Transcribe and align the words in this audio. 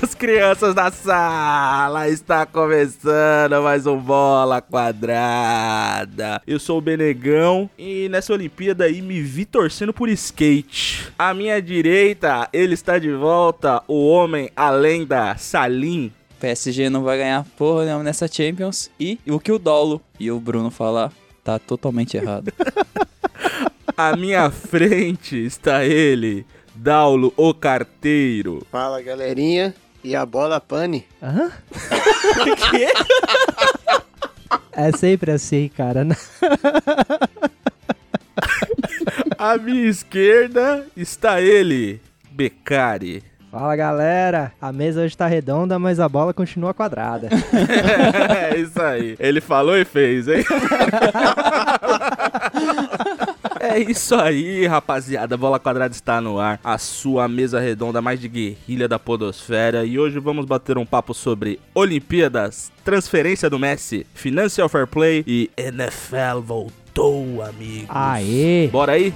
As 0.00 0.14
crianças 0.14 0.72
da 0.72 0.88
sala, 0.88 2.08
está 2.08 2.46
começando 2.46 3.60
mais 3.60 3.88
um 3.88 3.98
Bola 3.98 4.62
Quadrada. 4.62 6.40
Eu 6.46 6.60
sou 6.60 6.78
o 6.78 6.80
Benegão 6.80 7.68
e 7.76 8.08
nessa 8.08 8.32
Olimpíada 8.32 8.84
aí 8.84 9.02
me 9.02 9.20
vi 9.20 9.44
torcendo 9.44 9.92
por 9.92 10.08
skate. 10.10 11.12
À 11.18 11.34
minha 11.34 11.60
direita, 11.60 12.48
ele 12.52 12.74
está 12.74 13.00
de 13.00 13.12
volta, 13.12 13.82
o 13.88 14.08
homem, 14.08 14.48
a 14.54 14.70
lenda, 14.70 15.36
Salim. 15.36 16.12
PSG 16.38 16.88
não 16.88 17.02
vai 17.02 17.18
ganhar 17.18 17.44
porra 17.56 17.84
nenhuma 17.84 18.04
nessa 18.04 18.28
Champions. 18.28 18.88
E 19.00 19.18
o 19.26 19.40
que 19.40 19.50
o 19.50 19.58
Dolo 19.58 20.00
e 20.20 20.30
o 20.30 20.38
Bruno 20.38 20.70
falar 20.70 21.12
tá 21.42 21.58
totalmente 21.58 22.16
errado. 22.16 22.52
À 23.96 24.14
minha 24.14 24.48
frente 24.48 25.34
está 25.36 25.84
ele, 25.84 26.46
Daulo, 26.80 27.34
o 27.36 27.52
carteiro. 27.52 28.64
Fala 28.70 29.02
galerinha, 29.02 29.74
e 30.04 30.14
a 30.14 30.24
bola 30.24 30.60
pane? 30.60 31.04
Hã? 31.20 31.50
É 34.72 34.92
sempre 34.92 35.32
assim, 35.32 35.68
cara. 35.76 36.06
À 39.36 39.58
minha 39.58 39.88
esquerda 39.88 40.86
está 40.96 41.40
ele, 41.40 42.00
Becari. 42.30 43.24
Fala 43.50 43.74
galera, 43.74 44.52
a 44.60 44.70
mesa 44.70 45.00
hoje 45.00 45.16
tá 45.16 45.26
redonda, 45.26 45.78
mas 45.78 45.98
a 45.98 46.08
bola 46.08 46.34
continua 46.34 46.74
quadrada. 46.74 47.28
é 48.52 48.58
isso 48.58 48.80
aí. 48.80 49.16
Ele 49.18 49.40
falou 49.40 49.76
e 49.76 49.84
fez, 49.86 50.28
hein? 50.28 50.44
É 53.68 53.78
isso 53.80 54.14
aí, 54.14 54.66
rapaziada. 54.66 55.36
Bola 55.36 55.60
Quadrada 55.60 55.94
está 55.94 56.22
no 56.22 56.38
ar. 56.40 56.58
A 56.64 56.78
sua 56.78 57.28
mesa 57.28 57.60
redonda 57.60 58.00
mais 58.00 58.18
de 58.18 58.26
guerrilha 58.26 58.88
da 58.88 58.98
podosfera. 58.98 59.84
E 59.84 59.98
hoje 59.98 60.18
vamos 60.18 60.46
bater 60.46 60.78
um 60.78 60.86
papo 60.86 61.12
sobre 61.12 61.60
Olimpíadas, 61.74 62.72
transferência 62.82 63.50
do 63.50 63.58
Messi, 63.58 64.06
Financial 64.14 64.66
Fair 64.70 64.86
Play 64.86 65.22
e 65.26 65.50
NFL 65.54 66.40
voltou, 66.42 67.42
amigo. 67.42 67.84
Aê! 67.90 68.68
Bora 68.72 68.92
aí? 68.92 69.12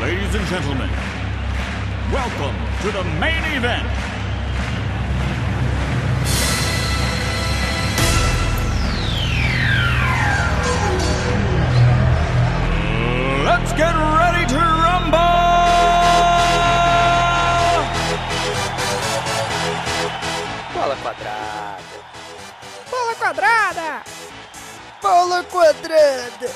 Ladies 0.00 0.34
and 0.36 0.46
gentlemen, 0.46 0.90
welcome 2.12 2.54
to 2.82 2.92
the 2.92 3.02
main 3.18 3.42
event. 3.56 4.13
Let's 13.64 13.78
get 13.78 13.94
ready 13.96 14.44
to 14.52 14.60
rumble! 14.60 15.18
Bola 20.74 20.96
quadrada. 20.96 21.78
Bola 22.90 23.14
quadrada! 23.14 24.02
Bola 25.00 25.44
quadrada. 25.44 26.50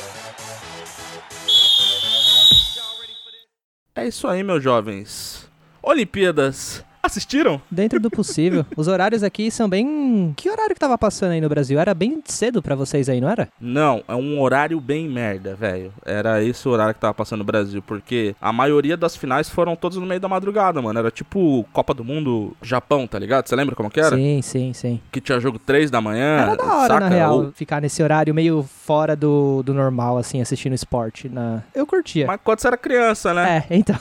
É 3.94 4.06
isso 4.06 4.28
aí, 4.28 4.42
meus 4.42 4.62
jovens. 4.62 5.50
Olimpíadas. 5.82 6.84
Assistiram? 7.02 7.60
Dentro 7.70 8.00
do 8.00 8.10
possível. 8.10 8.64
Os 8.76 8.88
horários 8.88 9.22
aqui 9.22 9.50
são 9.50 9.68
bem. 9.68 10.32
Que 10.36 10.50
horário 10.50 10.74
que 10.74 10.80
tava 10.80 10.98
passando 10.98 11.32
aí 11.32 11.40
no 11.40 11.48
Brasil? 11.48 11.78
Era 11.78 11.94
bem 11.94 12.20
cedo 12.24 12.60
pra 12.62 12.74
vocês 12.74 13.08
aí, 13.08 13.20
não 13.20 13.28
era? 13.28 13.48
Não, 13.60 14.02
é 14.06 14.14
um 14.14 14.40
horário 14.40 14.80
bem 14.80 15.08
merda, 15.08 15.54
velho. 15.54 15.92
Era 16.04 16.42
esse 16.42 16.66
o 16.68 16.70
horário 16.70 16.94
que 16.94 17.00
tava 17.00 17.14
passando 17.14 17.38
no 17.40 17.44
Brasil, 17.44 17.82
porque 17.82 18.34
a 18.40 18.52
maioria 18.52 18.96
das 18.96 19.16
finais 19.16 19.48
foram 19.48 19.76
todas 19.76 19.96
no 19.98 20.06
meio 20.06 20.20
da 20.20 20.28
madrugada, 20.28 20.82
mano. 20.82 20.98
Era 20.98 21.10
tipo 21.10 21.64
Copa 21.72 21.94
do 21.94 22.04
Mundo 22.04 22.56
Japão, 22.62 23.06
tá 23.06 23.18
ligado? 23.18 23.48
Você 23.48 23.56
lembra 23.56 23.74
como 23.74 23.90
que 23.90 24.00
era? 24.00 24.16
Sim, 24.16 24.42
sim, 24.42 24.72
sim. 24.72 25.00
Que 25.10 25.20
tinha 25.20 25.40
jogo 25.40 25.58
3 25.58 25.90
da 25.90 26.00
manhã. 26.00 26.38
Era 26.40 26.56
da 26.56 26.64
hora, 26.64 26.88
saca? 26.94 27.00
na 27.00 27.08
real, 27.08 27.36
Ou- 27.36 27.52
ficar 27.52 27.80
nesse 27.80 28.02
horário 28.02 28.34
meio 28.34 28.62
fora 28.62 29.14
do, 29.14 29.62
do 29.62 29.72
normal, 29.72 30.18
assim, 30.18 30.40
assistindo 30.40 30.74
esporte. 30.74 31.28
Na... 31.28 31.62
Eu 31.74 31.86
curtia. 31.86 32.26
Mas 32.26 32.40
quando 32.42 32.60
você 32.60 32.66
era 32.66 32.76
criança, 32.76 33.32
né? 33.32 33.64
É, 33.68 33.76
então. 33.76 33.96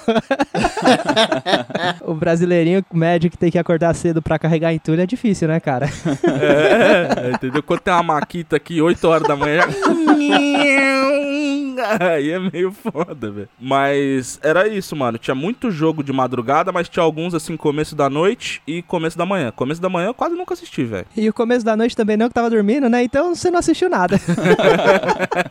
o 2.05 2.13
brasileirinho 2.13 2.83
médio 2.97 3.29
que 3.29 3.37
tem 3.37 3.49
que 3.51 3.57
acordar 3.59 3.93
cedo 3.93 4.21
pra 4.21 4.37
carregar 4.39 4.73
entulho 4.73 5.01
é 5.01 5.05
difícil, 5.05 5.47
né, 5.47 5.59
cara? 5.59 5.87
É, 6.27 7.31
entendeu? 7.33 7.63
Quando 7.63 7.79
tem 7.81 7.93
uma 7.93 8.03
maquita 8.03 8.55
aqui, 8.57 8.81
8 8.81 9.07
horas 9.07 9.27
da 9.27 9.35
manhã. 9.35 9.61
já- 9.61 9.67
Aí 11.99 12.31
é 12.31 12.39
meio 12.39 12.71
foda, 12.71 13.31
velho. 13.31 13.49
Mas 13.59 14.39
era 14.43 14.67
isso, 14.67 14.95
mano. 14.95 15.17
Tinha 15.17 15.35
muito 15.35 15.71
jogo 15.71 16.03
de 16.03 16.11
madrugada, 16.11 16.71
mas 16.71 16.89
tinha 16.89 17.03
alguns 17.03 17.33
assim, 17.33 17.55
começo 17.57 17.95
da 17.95 18.09
noite 18.09 18.61
e 18.65 18.81
começo 18.81 19.17
da 19.17 19.25
manhã. 19.25 19.51
Começo 19.51 19.81
da 19.81 19.89
manhã 19.89 20.07
eu 20.07 20.13
quase 20.13 20.35
nunca 20.35 20.53
assisti, 20.53 20.83
velho. 20.83 21.05
E 21.15 21.29
o 21.29 21.33
começo 21.33 21.65
da 21.65 21.75
noite 21.75 21.95
também 21.95 22.17
não, 22.17 22.27
que 22.27 22.33
tava 22.33 22.49
dormindo, 22.49 22.89
né? 22.89 23.03
Então 23.03 23.33
você 23.35 23.49
não 23.49 23.59
assistiu 23.59 23.89
nada. 23.89 24.19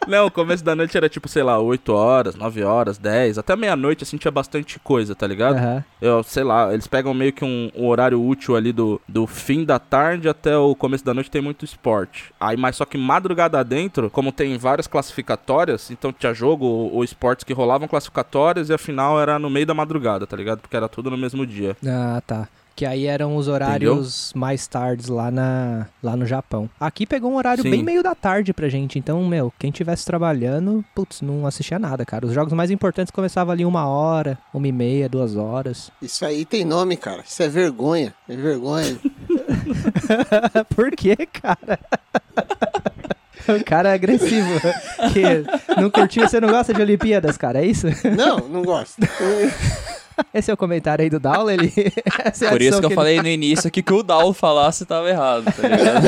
Não, 0.06 0.26
o 0.26 0.30
começo 0.30 0.64
da 0.64 0.74
noite 0.74 0.96
era 0.96 1.08
tipo, 1.08 1.28
sei 1.28 1.42
lá, 1.42 1.58
8 1.58 1.92
horas, 1.92 2.36
9 2.36 2.62
horas, 2.62 2.96
10, 2.98 3.38
até 3.38 3.56
meia-noite, 3.56 4.04
assim, 4.04 4.16
tinha 4.16 4.30
bastante 4.30 4.78
coisa, 4.78 5.14
tá 5.14 5.26
ligado? 5.26 5.56
Aham. 5.56 5.84
Eu, 6.00 6.22
sei 6.22 6.44
lá, 6.44 6.72
eles 6.72 6.86
pegam 6.86 7.12
meio 7.12 7.32
que 7.32 7.44
um, 7.44 7.70
um 7.74 7.86
horário 7.86 8.22
útil 8.22 8.54
ali 8.54 8.72
do, 8.72 9.00
do 9.08 9.26
fim 9.26 9.64
da 9.64 9.78
tarde 9.78 10.28
até 10.28 10.56
o 10.56 10.74
começo 10.74 11.04
da 11.04 11.12
noite 11.12 11.30
tem 11.30 11.42
muito 11.42 11.64
esporte. 11.64 12.32
Aí, 12.38 12.56
mas 12.56 12.76
só 12.76 12.84
que 12.84 12.96
madrugada 12.96 13.62
dentro, 13.64 14.10
como 14.10 14.30
tem 14.30 14.56
várias 14.58 14.86
classificatórias, 14.86 15.90
então 15.90 16.12
tinha 16.18 16.34
jogo 16.34 16.64
ou, 16.64 16.94
ou 16.94 17.04
esportes 17.04 17.44
que 17.44 17.52
rolavam 17.52 17.88
classificatórias 17.88 18.68
e 18.68 18.72
a 18.72 18.78
final 18.78 19.20
era 19.20 19.38
no 19.38 19.50
meio 19.50 19.66
da 19.66 19.74
madrugada, 19.74 20.26
tá 20.26 20.36
ligado? 20.36 20.60
Porque 20.60 20.76
era 20.76 20.88
tudo 20.88 21.10
no 21.10 21.16
mesmo 21.16 21.46
dia. 21.46 21.76
Ah, 21.86 22.22
tá. 22.26 22.48
Que 22.76 22.84
aí 22.84 23.06
eram 23.06 23.36
os 23.36 23.48
horários 23.48 24.34
mais 24.34 24.66
tardes 24.66 25.08
lá, 25.08 25.30
na, 25.30 25.86
lá 26.02 26.14
no 26.14 26.26
Japão. 26.26 26.68
Aqui 26.78 27.06
pegou 27.06 27.32
um 27.32 27.36
horário 27.36 27.62
Sim. 27.62 27.70
bem 27.70 27.82
meio 27.82 28.02
da 28.02 28.14
tarde 28.14 28.52
pra 28.52 28.68
gente. 28.68 28.98
Então, 28.98 29.26
meu, 29.26 29.50
quem 29.58 29.70
tivesse 29.70 30.04
trabalhando, 30.04 30.84
putz, 30.94 31.22
não 31.22 31.46
assistia 31.46 31.78
nada, 31.78 32.04
cara. 32.04 32.26
Os 32.26 32.34
jogos 32.34 32.52
mais 32.52 32.70
importantes 32.70 33.10
começavam 33.10 33.50
ali 33.50 33.64
uma 33.64 33.86
hora, 33.86 34.38
uma 34.52 34.68
e 34.68 34.72
meia, 34.72 35.08
duas 35.08 35.36
horas. 35.36 35.90
Isso 36.02 36.22
aí 36.26 36.44
tem 36.44 36.66
nome, 36.66 36.98
cara. 36.98 37.22
Isso 37.26 37.42
é 37.42 37.48
vergonha. 37.48 38.12
É 38.28 38.36
vergonha. 38.36 38.98
Por 40.76 40.90
quê, 40.90 41.16
cara? 41.32 41.78
O 43.48 43.62
cara 43.64 43.90
é 43.90 43.94
agressivo. 43.94 44.60
Que 45.12 45.44
não 45.80 45.90
curtiu, 45.90 46.28
você 46.28 46.40
não 46.40 46.48
gosta 46.48 46.72
de 46.74 46.80
Olimpíadas, 46.82 47.36
cara, 47.36 47.60
é 47.62 47.66
isso? 47.66 47.86
Não, 48.16 48.38
não 48.48 48.62
gosto. 48.62 48.96
Esse 50.32 50.50
é 50.50 50.54
o 50.54 50.56
comentário 50.56 51.02
aí 51.02 51.10
do 51.10 51.20
Dowl, 51.20 51.50
ele... 51.50 51.70
essa 52.24 52.46
é 52.46 52.50
Por 52.50 52.62
isso 52.62 52.68
adição 52.76 52.80
que 52.80 52.86
eu 52.86 52.88
ele- 52.88 52.94
falei 52.94 53.20
no 53.20 53.28
início 53.28 53.70
que 53.70 53.82
que 53.82 53.92
o 53.92 54.02
Dalo 54.02 54.32
falasse 54.32 54.86
tava 54.86 55.10
errado, 55.10 55.44
tá 55.44 55.68
ligado? 55.68 56.06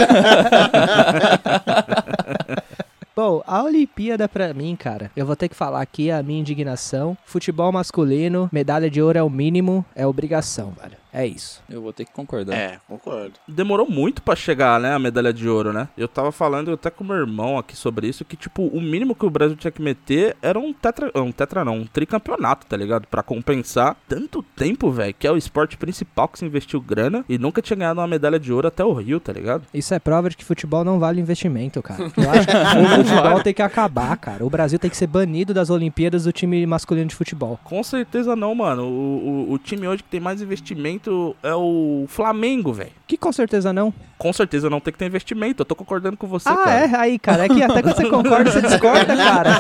Bom, 3.15 3.43
a 3.47 3.62
Olimpíada 3.65 4.28
pra 4.28 4.55
mim, 4.55 4.76
cara, 4.76 5.10
eu 5.16 5.26
vou 5.26 5.34
ter 5.37 5.49
que 5.49 5.55
falar 5.55 5.82
aqui 5.82 6.10
a 6.10 6.22
minha 6.22 6.41
indignação. 6.41 7.19
Futebol 7.26 7.70
masculino, 7.72 8.49
medalha 8.53 8.88
de 8.88 9.03
ouro 9.03 9.19
é 9.19 9.22
o 9.22 9.28
mínimo, 9.28 9.84
é 9.94 10.06
obrigação, 10.06 10.72
velho. 10.81 10.97
É 11.12 11.26
isso. 11.26 11.62
Eu 11.69 11.80
vou 11.82 11.92
ter 11.92 12.04
que 12.04 12.12
concordar. 12.12 12.54
É, 12.54 12.78
concordo. 12.86 13.32
Demorou 13.46 13.88
muito 13.88 14.22
pra 14.22 14.36
chegar, 14.36 14.78
né, 14.80 14.92
a 14.92 14.98
medalha 14.98 15.32
de 15.32 15.48
ouro, 15.48 15.72
né? 15.72 15.88
Eu 15.96 16.08
tava 16.08 16.30
falando 16.30 16.72
até 16.72 16.91
com 16.91 17.04
meu 17.04 17.16
irmão 17.16 17.58
aqui 17.58 17.76
sobre 17.76 18.06
isso, 18.06 18.24
que, 18.24 18.36
tipo, 18.36 18.66
o 18.66 18.80
mínimo 18.80 19.14
que 19.14 19.24
o 19.24 19.30
Brasil 19.30 19.56
tinha 19.56 19.70
que 19.70 19.82
meter 19.82 20.36
era 20.42 20.58
um 20.58 20.72
tetra... 20.72 21.10
Um 21.14 21.32
tetra 21.32 21.64
não, 21.64 21.78
um 21.78 21.86
tricampeonato, 21.86 22.66
tá 22.66 22.76
ligado? 22.76 23.06
Pra 23.06 23.22
compensar 23.22 23.96
tanto 24.08 24.42
tempo, 24.42 24.91
velho, 24.91 25.14
que 25.19 25.26
é 25.26 25.32
o 25.32 25.36
esporte 25.36 25.76
principal 25.76 26.28
que 26.28 26.38
se 26.38 26.44
investiu 26.44 26.80
grana 26.80 27.25
e 27.28 27.38
nunca 27.38 27.62
tinha 27.62 27.76
ganhado 27.76 28.00
uma 28.00 28.06
medalha 28.06 28.38
de 28.38 28.52
ouro 28.52 28.69
até 28.69 28.84
o 28.84 28.92
Rio, 28.92 29.20
tá 29.20 29.32
ligado? 29.32 29.64
Isso 29.72 29.94
é 29.94 29.99
prova 29.99 30.28
de 30.28 30.37
que 30.37 30.44
futebol 30.44 30.84
não 30.84 30.99
vale 30.99 31.20
investimento, 31.20 31.82
cara. 31.82 32.04
Eu 32.16 32.31
acho 32.31 32.46
que 32.46 32.54
o 32.54 33.04
futebol 33.04 33.43
tem 33.43 33.54
que 33.54 33.62
acabar, 33.62 34.16
cara. 34.16 34.44
O 34.44 34.50
Brasil 34.50 34.78
tem 34.78 34.90
que 34.90 34.96
ser 34.96 35.06
banido 35.06 35.54
das 35.54 35.70
Olimpíadas 35.70 36.25
do 36.25 36.32
time 36.32 36.66
masculino 36.66 37.08
de 37.08 37.14
futebol. 37.14 37.58
Com 37.64 37.82
certeza 37.82 38.37
não, 38.37 38.54
mano. 38.54 38.84
O, 38.84 39.49
o, 39.49 39.52
o 39.52 39.58
time 39.58 39.87
hoje 39.87 40.02
que 40.02 40.08
tem 40.08 40.20
mais 40.20 40.43
investimento 40.43 40.98
é 41.43 41.55
o 41.55 42.05
Flamengo, 42.09 42.73
velho. 42.73 42.91
Que 43.06 43.17
com 43.17 43.33
certeza 43.33 43.73
não. 43.73 43.93
Com 44.17 44.33
certeza 44.33 44.69
não 44.69 44.81
tem 44.81 44.93
que 44.93 44.99
ter 44.99 45.06
investimento. 45.06 45.62
Eu 45.62 45.67
tô 45.67 45.75
concordando 45.75 46.17
com 46.17 46.27
você, 46.27 46.49
ah, 46.49 46.56
cara. 46.56 46.71
é? 46.73 46.97
Aí, 46.97 47.19
cara, 47.19 47.45
é 47.45 47.49
que 47.49 47.62
até 47.62 47.83
quando 47.83 47.97
você 47.97 48.11
concorda, 48.11 48.50
você 48.50 48.61
discorda, 48.67 49.17
cara. 49.17 49.50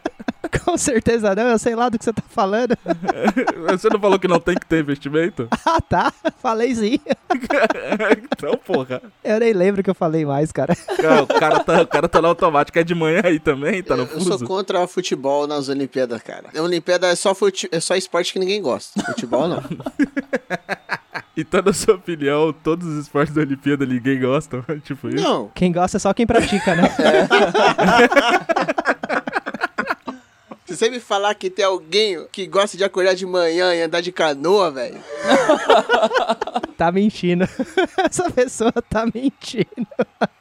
com 0.74 0.78
certeza 0.78 1.36
não, 1.36 1.44
eu 1.44 1.58
sei 1.58 1.76
lá 1.76 1.88
do 1.88 1.96
que 1.96 2.04
você 2.04 2.12
tá 2.12 2.22
falando. 2.28 2.76
Você 3.70 3.88
não 3.88 4.00
falou 4.00 4.18
que 4.18 4.26
não 4.26 4.40
tem 4.40 4.56
que 4.56 4.66
ter 4.66 4.80
investimento? 4.80 5.48
Ah, 5.66 5.80
tá. 5.80 6.12
Falei 6.38 6.74
sim. 6.74 6.98
então, 8.32 8.56
porra. 8.58 9.00
Eu 9.24 9.40
nem 9.40 9.52
lembro 9.52 9.82
que 9.82 9.88
eu 9.90 9.94
falei 9.94 10.24
mais, 10.24 10.52
cara. 10.52 10.76
Cara, 10.76 11.22
o, 11.22 11.26
cara 11.26 11.60
tá, 11.60 11.82
o 11.82 11.86
cara 11.86 12.08
tá 12.08 12.22
no 12.22 12.28
automático. 12.28 12.78
É 12.78 12.84
de 12.84 12.94
manhã 12.94 13.22
aí 13.24 13.40
também? 13.40 13.82
Tá 13.82 13.96
no 13.96 14.02
Eu 14.02 14.20
sou 14.20 14.32
fuso? 14.32 14.44
contra 14.44 14.80
o 14.80 14.86
futebol 14.86 15.46
nas 15.46 15.68
Olimpíadas, 15.68 16.22
cara. 16.22 16.50
A 16.54 16.60
Olimpíada 16.62 17.08
é 17.08 17.16
só, 17.16 17.34
fute... 17.34 17.68
é 17.72 17.80
só 17.80 17.96
esporte 17.96 18.32
que 18.32 18.38
ninguém 18.38 18.60
gosta. 18.60 19.02
Futebol 19.02 19.48
não. 19.48 19.62
Então, 21.36 21.62
na 21.62 21.72
sua 21.72 21.94
opinião, 21.94 22.52
todos 22.52 22.86
os 22.86 23.04
esportes 23.04 23.34
da 23.34 23.40
Olimpíada 23.40 23.84
ninguém 23.84 24.20
gosta? 24.20 24.64
tipo 24.84 25.08
isso? 25.08 25.24
Não, 25.24 25.50
Quem 25.54 25.72
gosta 25.72 25.96
é 25.96 26.00
só 26.00 26.12
quem 26.14 26.26
pratica, 26.26 26.76
né? 26.76 26.88
Você 30.74 30.90
me 30.90 31.00
falar 31.00 31.34
que 31.34 31.48
tem 31.50 31.64
alguém 31.64 32.26
que 32.32 32.46
gosta 32.46 32.76
de 32.76 32.84
acordar 32.84 33.14
de 33.14 33.26
manhã 33.26 33.74
e 33.74 33.82
andar 33.82 34.00
de 34.00 34.12
canoa, 34.12 34.70
velho. 34.70 35.02
tá 36.76 36.92
mentindo. 36.92 37.48
Essa 37.98 38.30
pessoa 38.30 38.72
tá 38.72 39.06
mentindo. 39.06 39.66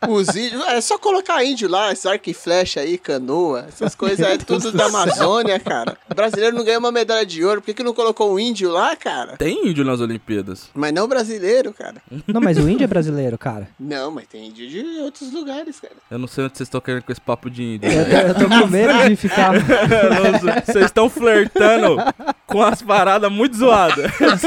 Os 0.07 0.29
índios, 0.35 0.61
é 0.67 0.81
só 0.81 0.97
colocar 0.97 1.43
índio 1.43 1.69
lá, 1.69 1.91
esse 1.91 2.07
arco 2.07 2.29
e 2.29 2.33
flecha 2.33 2.81
aí, 2.81 2.97
canoa, 2.97 3.65
essas 3.67 3.95
coisas 3.95 4.19
é 4.19 4.37
tudo 4.37 4.71
da 4.71 4.85
Amazônia, 4.85 5.59
cara. 5.59 5.97
O 6.09 6.15
brasileiro 6.15 6.55
não 6.55 6.63
ganhou 6.63 6.79
uma 6.79 6.91
medalha 6.91 7.25
de 7.25 7.43
ouro, 7.43 7.61
por 7.61 7.67
que, 7.67 7.73
que 7.75 7.83
não 7.83 7.93
colocou 7.93 8.33
um 8.33 8.39
índio 8.39 8.69
lá, 8.69 8.95
cara? 8.95 9.37
Tem 9.37 9.69
índio 9.69 9.85
nas 9.85 10.01
Olimpíadas. 10.01 10.69
Mas 10.73 10.93
não 10.93 11.07
brasileiro, 11.07 11.73
cara. 11.73 11.95
Não, 12.27 12.41
mas 12.41 12.57
o 12.57 12.67
índio 12.67 12.83
é 12.83 12.87
brasileiro, 12.87 13.37
cara. 13.37 13.69
Não, 13.79 14.11
mas 14.11 14.27
tem 14.27 14.47
índio 14.47 14.67
de 14.67 14.99
outros 14.99 15.31
lugares, 15.31 15.79
cara. 15.79 15.95
Eu 16.11 16.19
não 16.19 16.27
sei 16.27 16.43
onde 16.45 16.57
vocês 16.57 16.67
estão 16.67 16.81
querendo 16.81 17.03
com 17.03 17.11
esse 17.11 17.21
papo 17.21 17.49
de 17.49 17.63
índio. 17.63 17.89
Eu 17.89 18.03
tô, 18.03 18.11
velho. 18.11 18.27
eu 18.27 18.35
tô 18.35 18.49
com 18.49 18.67
medo 18.67 19.09
de 19.09 19.15
ficar. 19.15 19.53
Vocês 20.65 20.85
estão 20.85 21.09
flertando 21.09 21.97
com 22.45 22.61
as 22.61 22.81
paradas 22.81 23.31
muito 23.31 23.55
zoadas. 23.57 24.11
Eu 24.19 24.31
não 24.31 24.37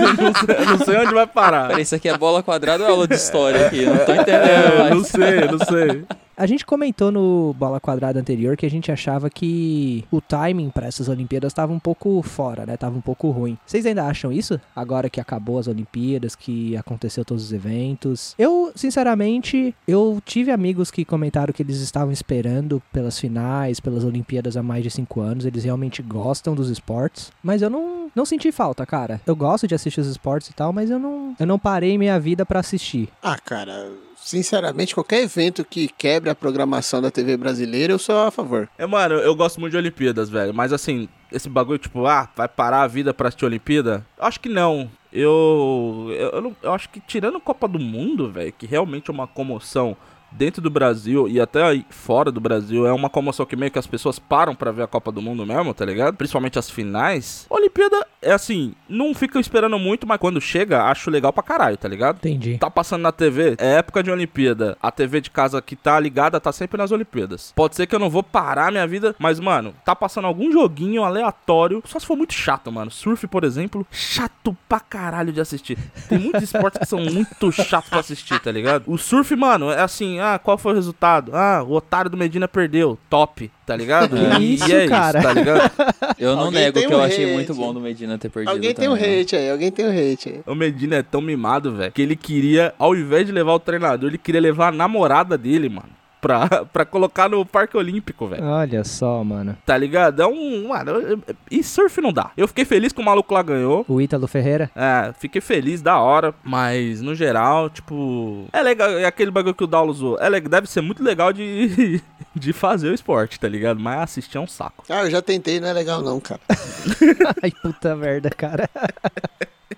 não 0.79 0.85
sei 0.85 0.97
onde 0.99 1.15
vai 1.15 1.27
parar. 1.27 1.69
Peraí, 1.69 1.83
isso 1.83 1.95
aqui 1.95 2.09
é 2.09 2.17
bola 2.17 2.43
quadrada 2.43 2.85
ou 2.85 2.91
aula 2.91 3.09
de 3.09 3.15
história 3.15 3.67
aqui? 3.67 3.87
Não 3.87 3.97
tô 4.05 4.13
entendendo 4.13 4.49
É, 4.49 4.91
não 4.91 5.05
sei, 5.05 5.41
não 5.49 5.59
sei. 5.59 6.05
A 6.37 6.45
gente 6.45 6.67
comentou 6.67 7.11
no 7.11 7.55
Bola 7.55 7.81
Quadrada 7.81 8.21
anterior 8.21 8.59
que 8.59 8.67
a 8.67 8.71
gente 8.71 8.93
achava 8.93 9.31
que 9.31 10.05
o 10.11 10.21
timing 10.21 10.69
para 10.69 10.87
essas 10.87 11.09
Olimpíadas 11.09 11.51
estava 11.51 11.73
um 11.73 11.79
pouco 11.79 12.21
fora, 12.21 12.67
né? 12.67 12.77
Tava 12.77 12.95
um 12.95 13.01
pouco 13.01 13.31
ruim. 13.31 13.57
Vocês 13.65 13.87
ainda 13.87 14.05
acham 14.05 14.31
isso? 14.31 14.61
Agora 14.75 15.09
que 15.09 15.19
acabou 15.19 15.59
as 15.59 15.67
Olimpíadas, 15.67 16.37
que 16.37 16.77
aconteceu 16.77 17.25
todos 17.25 17.45
os 17.45 17.53
eventos. 17.55 18.35
Eu, 18.39 18.71
sinceramente, 18.75 19.75
eu 19.89 20.21
tive 20.27 20.51
amigos 20.51 20.91
que 20.91 21.07
comentaram 21.07 21.55
que 21.55 21.63
eles 21.63 21.81
estavam 21.81 22.13
esperando 22.13 22.83
pelas 22.93 23.19
finais, 23.19 23.81
pelas 23.81 24.05
Olimpíadas 24.05 24.59
há 24.59 24.63
mais 24.63 24.83
de 24.83 24.91
cinco 24.91 25.23
anos. 25.23 25.47
Eles 25.47 25.65
realmente 25.65 26.03
gostam 26.03 26.55
dos 26.55 26.69
esportes. 26.69 27.33
Mas 27.43 27.63
eu 27.63 27.71
não, 27.71 28.11
não 28.15 28.27
senti 28.27 28.53
falta, 28.53 28.85
cara. 28.85 29.23
Eu 29.27 29.35
gosto 29.35 29.67
de 29.67 29.75
assistir 29.75 30.01
os 30.01 30.07
esportes 30.07 30.51
e 30.51 30.53
tal, 30.53 30.71
mas 30.71 30.91
eu 30.91 30.99
não, 30.99 31.35
eu 31.41 31.47
não 31.47 31.59
parei 31.59 31.97
minha 31.97 32.21
vida 32.21 32.45
para 32.45 32.61
assistir. 32.61 33.09
Ah, 33.23 33.39
cara, 33.43 33.91
sinceramente, 34.27 34.95
qualquer 34.95 35.23
evento 35.23 35.65
que 35.65 35.87
quebre 35.89 36.29
a 36.29 36.35
programação 36.35 37.01
da 37.01 37.11
TV 37.11 37.37
brasileira, 37.37 37.93
eu 37.93 37.99
sou 37.99 38.19
a 38.27 38.31
favor. 38.31 38.69
É, 38.77 38.85
mano, 38.87 39.15
eu 39.15 39.35
gosto 39.37 39.61
muito 39.61 39.71
de 39.73 39.77
Olimpíadas, 39.79 40.29
velho. 40.29 40.53
Mas 40.53 40.73
assim, 40.73 41.09
esse 41.31 41.49
bagulho, 41.49 41.79
tipo, 41.79 42.05
ah, 42.07 42.29
vai 42.35 42.49
parar 42.49 42.83
a 42.83 42.87
vida 42.89 43.15
pra 43.15 43.29
assistir 43.29 43.45
Olimpíada? 43.45 44.05
Acho 44.19 44.41
que 44.41 44.49
não. 44.49 44.91
Eu. 45.13 46.09
Eu, 46.11 46.31
eu 46.31 46.41
não- 46.43 46.57
eu 46.63 46.73
acho 46.75 46.89
que 46.91 47.01
tirando 47.01 47.41
Copa 47.41 47.69
do 47.69 47.79
Mundo, 47.79 48.31
velho, 48.31 48.53
que 48.53 48.67
realmente 48.67 49.09
é 49.11 49.13
uma 49.15 49.27
comoção 49.27 49.97
dentro 50.33 50.61
do 50.61 50.69
Brasil 50.69 51.29
e 51.29 51.41
até 51.41 51.63
aí 51.63 51.87
fora 51.89 52.31
do 52.33 52.41
Brasil, 52.41 52.87
é 52.87 52.93
uma 52.93 53.09
comoção 53.09 53.47
que 53.47 53.57
meio 53.57 53.71
que 53.71 53.79
as 53.79 53.87
pessoas 53.87 54.19
param 54.19 54.55
pra 54.55 54.73
ver 54.73 54.83
a 54.83 54.87
Copa 54.87 55.11
do 55.13 55.23
Mundo 55.23 55.47
mesmo, 55.47 55.73
tá 55.73 55.85
ligado? 55.85 56.15
Principalmente 56.17 56.59
as 56.59 56.69
finais. 56.69 57.47
Olimpíada 57.49 58.07
é 58.23 58.33
assim, 58.33 58.75
não 58.89 59.15
fica 59.15 59.39
esperando 59.39 59.79
muito, 59.79 60.07
mas 60.07 60.19
quando 60.19 60.41
chega, 60.41 60.85
acho 60.85 61.11
legal 61.11 61.33
pra 61.33 61.43
caralho, 61.43 61.77
tá 61.77 61.89
ligado? 61.89 62.17
Entendi. 62.17 62.59
Tá 62.59 62.71
passando 62.71 63.03
na 63.03 63.13
TV, 63.13 63.57
é 63.59 63.75
época 63.75 64.03
de 64.03 64.11
Olimpíada. 64.11 64.77
A 64.83 64.91
TV 64.91 65.21
de 65.21 65.31
casa 65.31 65.61
que 65.63 65.77
tá 65.77 65.99
ligada 65.99 66.41
tá 66.41 66.53
sempre 66.53 66.79
nas 66.79 66.91
Olimpíadas. 66.91 67.53
Pode 67.55 67.77
ser 67.77 67.87
que 67.87 67.95
eu 67.95 67.99
não 67.99 68.11
vou 68.11 68.23
parar 68.23 68.71
minha 68.71 68.87
vida, 68.87 69.15
mas, 69.19 69.39
mano, 69.39 69.75
tá 69.85 69.95
passando 69.95 70.27
algum 70.27 70.51
joguinho 70.51 71.05
aleatório. 71.05 71.83
Só 71.87 71.99
se 71.99 72.07
for 72.07 72.17
muito 72.17 72.35
chato, 72.35 72.71
mano. 72.73 72.91
Surf, 72.91 73.27
por 73.27 73.45
exemplo, 73.45 73.87
chato 73.91 74.57
pra 74.69 74.81
caralho 74.81 75.33
de 75.33 75.41
assistir. 75.41 75.79
Tem 76.09 76.19
muitos 76.19 76.43
esportes 76.43 76.81
que 76.81 76.87
são 76.87 77.01
muito 77.01 77.53
chatos 77.53 77.91
pra 77.91 78.01
assistir, 78.01 78.41
tá 78.41 78.51
ligado? 78.51 78.85
O 78.87 78.99
surf, 78.99 79.35
mano, 79.37 79.71
é 79.71 79.83
assim: 79.83 80.19
ah, 80.21 80.39
qual 80.39 80.59
foi 80.59 80.73
o 80.73 80.77
resultado? 80.77 81.33
Ah, 81.35 81.63
o 81.63 81.73
otário 81.73 82.11
do 82.11 82.17
Medina 82.17 82.49
perdeu. 82.49 82.99
Top, 83.09 83.51
tá 83.67 83.77
ligado? 83.77 84.17
Que 84.17 84.43
E- 84.43 84.55
isso, 84.55 84.69
e 84.71 84.73
é 84.73 84.87
cara? 84.89 85.19
isso, 85.19 85.29
tá 85.29 85.35
ligado? 85.35 85.71
Eu 86.19 86.35
não 86.37 86.45
Alguém 86.45 86.61
nego 86.63 86.79
que 86.81 86.87
eu 86.87 86.99
um 86.99 87.03
achei 87.03 87.25
hate. 87.25 87.35
muito 87.35 87.55
bom 87.55 87.75
do 87.75 87.81
Medina 87.81 88.17
ter 88.17 88.31
perdido 88.31 88.51
Alguém 88.53 88.73
tem 88.73 88.89
um 88.89 88.95
também, 88.97 89.11
né? 89.17 89.21
hate 89.21 89.37
aí, 89.37 89.51
alguém 89.51 89.71
tem 89.71 89.85
um 89.85 89.91
hate 89.91 90.29
aí. 90.31 90.41
O 90.47 90.55
Medina 90.55 90.97
é 90.97 91.03
tão 91.03 91.21
mimado, 91.21 91.75
velho, 91.75 91.93
que 91.93 92.01
ele 92.01 92.17
queria, 92.17 92.73
ao 92.79 92.95
invés 92.97 93.27
de 93.27 93.33
levar 93.33 93.53
o 93.53 93.59
treinador, 93.59 94.09
ele 94.09 94.17
queria 94.19 94.41
levar 94.41 94.69
a 94.69 94.73
namorada 94.73 95.37
dele, 95.37 95.69
mano. 95.69 95.89
Pra, 96.27 96.65
pra 96.73 96.85
colocar 96.85 97.29
no 97.29 97.47
Parque 97.47 97.77
Olímpico, 97.77 98.27
velho. 98.27 98.45
Olha 98.45 98.83
só, 98.83 99.23
mano. 99.23 99.57
Tá 99.65 99.79
ligado? 99.79 100.21
É 100.21 100.27
um. 100.27 100.69
Mano, 100.69 101.23
e 101.49 101.63
surf 101.63 102.01
não 102.01 102.13
dá. 102.13 102.33
Eu 102.37 102.49
fiquei 102.49 102.65
feliz 102.65 102.93
que 102.93 103.01
o 103.01 103.05
maluco 103.05 103.33
lá 103.33 103.43
ganhou. 103.43 103.85
O 103.89 104.01
Ítalo 104.01 104.27
Ferreira. 104.27 104.69
É, 104.75 105.13
fiquei 105.19 105.41
feliz, 105.41 105.81
da 105.81 105.99
hora. 105.99 106.35
Mas, 106.43 107.01
no 107.01 107.15
geral, 107.15 107.71
tipo. 107.71 108.47
É 108.53 108.61
legal. 108.61 108.91
É 108.91 109.05
aquele 109.05 109.31
bagulho 109.31 109.55
que 109.55 109.63
o 109.63 109.69
Daulo 109.69 109.93
usou. 109.93 110.19
É, 110.21 110.41
deve 110.41 110.67
ser 110.67 110.81
muito 110.81 111.03
legal 111.03 111.33
de, 111.33 112.03
de 112.35 112.53
fazer 112.53 112.91
o 112.91 112.95
esporte, 112.95 113.39
tá 113.39 113.49
ligado? 113.49 113.79
Mas 113.79 114.01
assistir 114.01 114.37
é 114.37 114.41
um 114.41 114.49
saco. 114.49 114.85
Ah, 114.89 115.05
eu 115.05 115.11
já 115.11 115.23
tentei, 115.23 115.61
não 115.61 115.69
é 115.69 115.73
legal 115.73 116.03
não, 116.03 116.19
cara. 116.19 116.41
Ai, 117.41 117.53
puta 117.63 117.95
merda, 117.95 118.31
cara. 118.31 118.69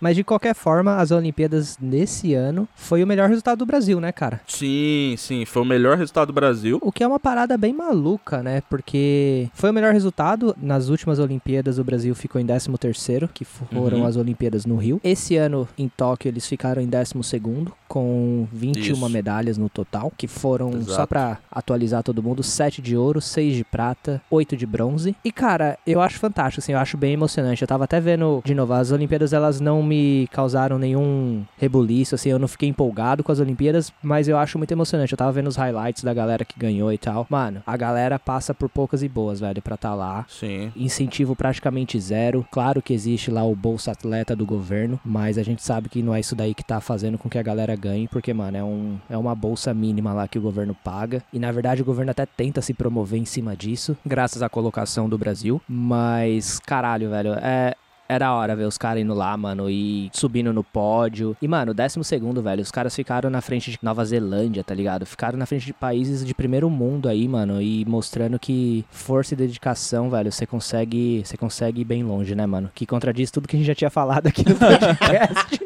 Mas 0.01 0.17
de 0.17 0.23
qualquer 0.25 0.55
forma, 0.55 0.97
as 0.97 1.11
Olimpíadas 1.11 1.77
nesse 1.81 2.35
ano 2.35 2.69
foi 2.75 3.03
o 3.03 3.07
melhor 3.07 3.29
resultado 3.29 3.59
do 3.59 3.67
Brasil, 3.67 4.01
né, 4.01 4.13
cara? 4.13 4.41
Sim, 4.47 5.15
sim. 5.17 5.45
Foi 5.45 5.63
o 5.63 5.65
melhor 5.65 5.97
resultado 5.97 6.29
do 6.29 6.33
Brasil. 6.33 6.79
O 6.83 6.93
que 6.93 7.03
é 7.03 7.07
uma 7.07 7.19
parada 7.21 7.57
bem 7.57 7.73
maluca, 7.73 8.43
né? 8.43 8.63
Porque 8.69 9.49
foi 9.55 9.71
o 9.71 9.73
melhor 9.73 9.93
resultado. 9.93 10.55
Nas 10.61 10.89
últimas 10.89 11.19
Olimpíadas, 11.19 11.79
o 11.79 11.85
Brasil 11.85 12.15
ficou 12.15 12.41
em 12.41 12.45
13º, 12.47 13.29
que 13.33 13.45
foram 13.45 13.99
Uhum. 14.01 14.07
as 14.07 14.17
Olimpíadas 14.17 14.67
no 14.67 14.77
Rio. 14.77 15.01
Esse 15.03 15.37
ano, 15.37 15.67
em 15.79 15.89
Tóquio, 15.89 16.29
eles 16.29 16.47
ficaram 16.47 16.83
em 16.83 16.87
12º, 16.89 17.73
com 17.89 18.47
21 18.53 18.93
Isso. 18.95 19.09
medalhas 19.09 19.57
no 19.57 19.69
total, 19.69 20.13
que 20.17 20.27
foram, 20.29 20.71
Exato. 20.75 20.93
só 20.93 21.07
pra 21.07 21.39
atualizar 21.51 22.03
todo 22.03 22.23
mundo, 22.23 22.43
7 22.43 22.83
de 22.83 22.97
ouro, 22.97 23.21
6 23.21 23.55
de 23.57 23.65
prata, 23.65 24.21
8 24.31 24.57
de 24.57 24.67
bronze. 24.67 25.17
E, 25.25 25.33
cara, 25.33 25.79
eu 25.87 26.01
acho 26.01 26.19
fantástico, 26.19 26.61
assim, 26.61 26.73
eu 26.73 26.79
acho 26.79 26.97
bem 26.97 27.15
emocionante. 27.15 27.63
Eu 27.63 27.69
tava 27.69 27.85
até 27.85 27.99
vendo, 28.01 28.43
de 28.45 28.55
novo, 28.55 28.75
as 28.75 28.91
Olimpíadas, 28.93 29.33
elas 29.33 29.61
não 29.61 29.78
me 29.83 30.29
causaram 30.33 30.79
nenhum 30.79 31.45
rebuliço, 31.57 32.15
assim, 32.15 32.31
eu 32.31 32.39
não 32.39 32.49
fiquei 32.49 32.69
empolgado 32.69 33.23
com 33.23 33.33
as 33.33 33.41
Olimpíadas, 33.41 33.93
mas 34.03 34.29
eu 34.29 34.39
acho 34.39 34.59
muito 34.59 34.73
emocionante. 34.73 35.13
Eu 35.13 35.19
tava 35.19 35.33
vendo 35.33 35.49
os 35.49 35.57
highlights 35.57 36.03
da 36.03 36.15
galera 36.15 36.45
que 36.45 36.59
ganhou 36.59 36.93
e 36.93 36.99
tal. 36.99 37.27
Mano, 37.29 37.63
a 37.67 37.77
galera 37.77 38.19
passa 38.19 38.55
por 38.55 38.69
poucas 38.69 39.03
e 39.03 39.09
boas, 39.09 39.41
velho, 39.41 39.63
pra 39.63 39.77
tá 39.77 39.95
lá. 39.95 40.25
Sim. 40.29 40.73
Incentivo 40.77 41.35
praticamente 41.35 41.99
zero. 42.01 42.47
Claro 42.51 42.83
que 42.83 42.93
existe 42.93 43.31
lá 43.31 43.45
o 43.45 43.55
Bolsa 43.55 43.93
Atleta 43.93 44.35
do 44.35 44.47
governo, 44.47 45.01
mas 45.05 45.39
a 45.39 45.43
gente 45.43 45.63
sabe 45.63 45.89
que 45.89 46.03
não 46.03 46.15
é 46.15 46.21
isso 46.21 46.35
daí 46.35 46.55
que 46.55 46.65
tá 46.65 46.81
fazendo 46.81 47.19
com 47.19 47.29
que 47.29 47.39
a 47.39 47.43
galera 47.43 47.75
ganhe, 47.77 48.09
porque, 48.09 48.33
mano, 48.33 48.57
é, 48.57 48.65
um, 48.65 48.99
é 49.09 49.17
uma 49.17 49.35
bolsa 49.35 49.73
mínima 49.73 50.13
lá 50.13 50.29
que 50.29 50.39
o 50.39 50.43
governo 50.43 50.75
paga. 50.75 51.23
E 51.33 51.39
na 51.39 51.53
verdade 51.53 51.83
o 51.83 51.85
governo 51.85 52.11
até 52.11 52.27
tenta 52.27 52.61
se 52.61 52.75
promover 52.75 53.19
em 53.19 53.25
cima 53.25 53.57
disso, 53.57 53.97
graças 54.05 54.43
à 54.43 54.49
colocação 54.49 55.09
do 55.09 55.19
Brasil. 55.19 55.61
Mas, 55.69 56.59
caralho, 56.61 57.11
velho, 57.11 57.35
é. 57.35 57.75
Da 58.09 58.33
hora 58.33 58.57
ver 58.57 58.65
os 58.65 58.79
caras 58.79 59.03
indo 59.03 59.13
lá, 59.15 59.37
mano, 59.37 59.69
e 59.69 60.11
subindo 60.13 60.53
no 60.53 60.65
pódio. 60.65 61.37
E, 61.43 61.47
mano, 61.47 61.75
décimo 61.75 62.03
segundo, 62.03 62.43
velho, 62.43 62.63
os 62.63 62.71
caras 62.71 62.95
ficaram 62.95 63.29
na 63.29 63.41
frente 63.41 63.71
de 63.71 63.79
Nova 63.83 64.05
Zelândia, 64.05 64.65
tá 64.65 64.75
ligado? 64.75 65.05
Ficaram 65.05 65.39
na 65.39 65.47
frente 65.47 65.67
de 65.67 65.73
países 65.73 66.25
de 66.25 66.35
primeiro 66.35 66.71
mundo 66.71 67.09
aí, 67.09 67.29
mano, 67.29 67.61
e 67.61 67.85
mostrando 67.85 68.39
que 68.39 68.85
força 68.91 69.35
e 69.35 69.37
dedicação, 69.37 70.09
velho, 70.11 70.33
você 70.33 70.47
consegue, 70.47 71.23
você 71.25 71.37
consegue 71.37 71.83
ir 71.83 71.85
bem 71.85 72.03
longe, 72.03 72.35
né, 72.35 72.47
mano? 72.47 72.71
Que 72.75 72.87
contradiz 72.87 73.31
tudo 73.31 73.47
que 73.47 73.57
a 73.57 73.59
gente 73.59 73.69
já 73.69 73.75
tinha 73.75 73.91
falado 73.91 74.27
aqui 74.27 74.43
no 74.49 74.57
podcast. 74.59 75.61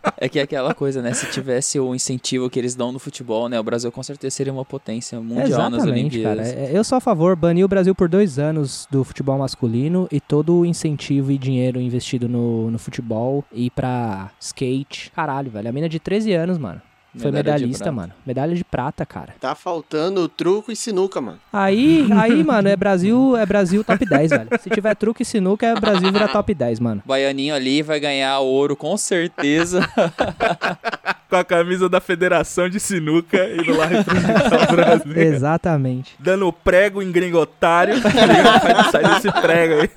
É 0.20 0.28
que 0.28 0.38
é 0.38 0.42
aquela 0.42 0.74
coisa, 0.74 1.00
né? 1.00 1.14
Se 1.14 1.30
tivesse 1.30 1.80
o 1.80 1.94
incentivo 1.94 2.50
que 2.50 2.58
eles 2.58 2.74
dão 2.74 2.92
no 2.92 2.98
futebol, 2.98 3.48
né? 3.48 3.58
O 3.58 3.62
Brasil 3.62 3.90
com 3.90 4.02
certeza 4.02 4.36
seria 4.36 4.52
uma 4.52 4.66
potência 4.66 5.18
mundial 5.18 5.70
nas 5.70 5.82
Exatamente, 5.82 6.20
cara. 6.20 6.42
Olimpíadas. 6.42 6.70
É, 6.70 6.76
Eu 6.76 6.84
sou 6.84 6.98
a 6.98 7.00
favor, 7.00 7.34
banir 7.34 7.64
o 7.64 7.68
Brasil 7.68 7.94
por 7.94 8.06
dois 8.06 8.38
anos 8.38 8.86
do 8.90 9.02
futebol 9.02 9.38
masculino 9.38 10.06
e 10.12 10.20
todo 10.20 10.58
o 10.58 10.66
incentivo 10.66 11.32
e 11.32 11.38
dinheiro 11.38 11.80
investido 11.80 12.28
no, 12.28 12.70
no 12.70 12.78
futebol 12.78 13.42
e 13.50 13.70
pra 13.70 14.30
skate. 14.38 15.10
Caralho, 15.12 15.50
velho. 15.50 15.68
A 15.68 15.72
mina 15.72 15.88
de 15.88 15.98
13 15.98 16.34
anos, 16.34 16.58
mano. 16.58 16.82
Foi 17.18 17.30
Medalha 17.32 17.58
medalhista, 17.58 17.90
mano. 17.90 18.12
Medalha 18.24 18.54
de 18.54 18.62
prata, 18.64 19.04
cara. 19.04 19.34
Tá 19.40 19.54
faltando 19.54 20.28
truco 20.28 20.70
e 20.70 20.76
sinuca, 20.76 21.20
mano. 21.20 21.38
Aí, 21.52 22.08
aí, 22.16 22.44
mano, 22.44 22.68
é 22.68 22.76
Brasil, 22.76 23.36
é 23.36 23.44
Brasil 23.44 23.82
top 23.82 24.06
10, 24.06 24.30
velho. 24.30 24.48
Se 24.60 24.70
tiver 24.70 24.94
truque 24.94 25.22
e 25.22 25.26
sinuca, 25.26 25.66
é 25.66 25.74
Brasil 25.74 26.12
vira 26.12 26.28
top 26.28 26.54
10, 26.54 26.78
mano. 26.78 27.02
Baianinho 27.04 27.54
ali 27.54 27.82
vai 27.82 27.98
ganhar 27.98 28.38
ouro 28.38 28.76
com 28.76 28.96
certeza. 28.96 29.80
Com 31.30 31.36
a 31.36 31.44
camisa 31.44 31.88
da 31.88 32.00
Federação 32.00 32.68
de 32.68 32.80
Sinuca 32.80 33.48
indo 33.54 33.76
lá 33.76 33.86
representar 33.86 34.68
o 34.68 34.74
Brasil. 34.74 35.16
Exatamente. 35.16 36.16
dando 36.18 36.52
prego 36.52 37.00
em 37.00 37.12
gringotário. 37.12 37.94
tá 38.02 38.10
sair 38.90 39.14
desse 39.14 39.30
prego 39.40 39.74
aí. 39.80 39.88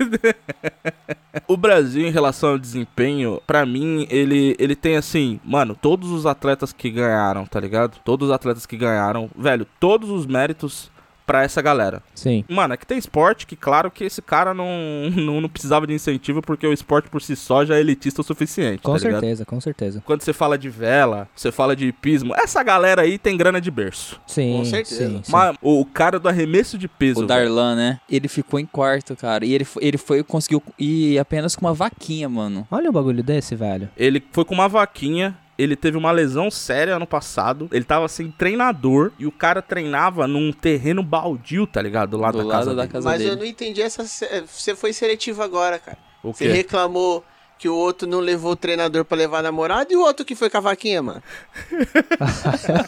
o 1.48 1.56
Brasil, 1.56 2.06
em 2.06 2.12
relação 2.12 2.50
ao 2.50 2.58
desempenho, 2.58 3.42
pra 3.44 3.66
mim, 3.66 4.06
ele, 4.10 4.54
ele 4.60 4.76
tem 4.76 4.96
assim, 4.96 5.40
mano, 5.44 5.74
todos 5.74 6.08
os 6.12 6.24
atletas 6.24 6.72
que 6.72 6.88
ganharam, 7.04 7.46
tá 7.46 7.60
ligado? 7.60 7.98
Todos 8.04 8.28
os 8.28 8.34
atletas 8.34 8.66
que 8.66 8.76
ganharam, 8.76 9.30
velho, 9.36 9.66
todos 9.78 10.10
os 10.10 10.26
méritos 10.26 10.90
pra 11.26 11.42
essa 11.42 11.62
galera. 11.62 12.02
Sim. 12.14 12.44
Mano, 12.48 12.74
é 12.74 12.76
que 12.76 12.86
tem 12.86 12.98
esporte 12.98 13.46
que, 13.46 13.56
claro, 13.56 13.90
que 13.90 14.04
esse 14.04 14.20
cara 14.20 14.52
não, 14.52 14.68
não, 15.16 15.40
não 15.40 15.48
precisava 15.48 15.86
de 15.86 15.94
incentivo 15.94 16.42
porque 16.42 16.66
o 16.66 16.72
esporte 16.72 17.08
por 17.08 17.22
si 17.22 17.34
só 17.34 17.64
já 17.64 17.76
é 17.76 17.80
elitista 17.80 18.20
o 18.20 18.24
suficiente. 18.24 18.82
Com 18.82 18.92
tá 18.92 18.98
ligado? 18.98 19.20
certeza, 19.20 19.44
com 19.44 19.60
certeza. 19.60 20.02
Quando 20.04 20.22
você 20.22 20.32
fala 20.32 20.58
de 20.58 20.68
vela, 20.68 21.28
você 21.34 21.50
fala 21.50 21.74
de 21.74 21.86
hipismo, 21.86 22.34
essa 22.36 22.62
galera 22.62 23.02
aí 23.02 23.18
tem 23.18 23.36
grana 23.36 23.60
de 23.60 23.70
berço. 23.70 24.20
Sim, 24.26 24.58
Com 24.58 24.64
certeza. 24.64 25.08
sim, 25.08 25.22
sim. 25.24 25.32
Mas 25.32 25.56
o 25.62 25.84
cara 25.84 26.18
do 26.18 26.28
arremesso 26.28 26.76
de 26.76 26.88
peso. 26.88 27.24
O 27.24 27.26
velho, 27.26 27.46
Darlan, 27.48 27.74
né? 27.74 28.00
Ele 28.08 28.28
ficou 28.28 28.60
em 28.60 28.66
quarto, 28.66 29.16
cara. 29.16 29.44
E 29.44 29.52
ele, 29.52 29.66
ele 29.80 29.98
foi, 29.98 30.22
conseguiu 30.22 30.62
ir 30.78 31.18
apenas 31.18 31.56
com 31.56 31.66
uma 31.66 31.74
vaquinha, 31.74 32.28
mano. 32.28 32.66
Olha 32.70 32.90
um 32.90 32.92
bagulho 32.92 33.22
desse, 33.22 33.54
velho. 33.54 33.88
Ele 33.96 34.22
foi 34.32 34.44
com 34.44 34.54
uma 34.54 34.68
vaquinha. 34.68 35.36
Ele 35.56 35.76
teve 35.76 35.96
uma 35.96 36.10
lesão 36.10 36.50
séria 36.50 36.96
ano 36.96 37.06
passado. 37.06 37.68
Ele 37.72 37.84
tava 37.84 38.08
sem 38.08 38.30
treinador. 38.30 39.12
E 39.18 39.26
o 39.26 39.30
cara 39.32 39.62
treinava 39.62 40.26
num 40.26 40.52
terreno 40.52 41.02
baldio, 41.02 41.66
tá 41.66 41.80
ligado? 41.80 42.16
Lá 42.16 42.30
do 42.32 42.38
da 42.38 42.44
lado 42.44 42.50
casa 42.58 42.74
da 42.74 42.82
dele. 42.82 42.92
casa 42.92 43.08
Mas 43.08 43.18
dele. 43.18 43.30
eu 43.30 43.36
não 43.36 43.44
entendi 43.44 43.80
essa. 43.82 44.04
se- 44.04 44.42
Você 44.46 44.74
foi 44.74 44.92
seletivo 44.92 45.42
agora, 45.42 45.78
cara. 45.78 45.98
O 46.22 46.32
Você 46.32 46.46
quê? 46.46 46.52
reclamou 46.52 47.24
que 47.56 47.68
o 47.68 47.74
outro 47.76 48.06
não 48.08 48.18
levou 48.18 48.50
o 48.52 48.56
treinador 48.56 49.04
pra 49.04 49.16
levar 49.16 49.38
a 49.38 49.42
namorada 49.42 49.86
e 49.92 49.96
o 49.96 50.00
outro 50.00 50.24
que 50.24 50.34
foi 50.34 50.50
com 50.50 50.56
a 50.56 50.60
vaquinha, 50.60 51.00
mano. 51.00 51.22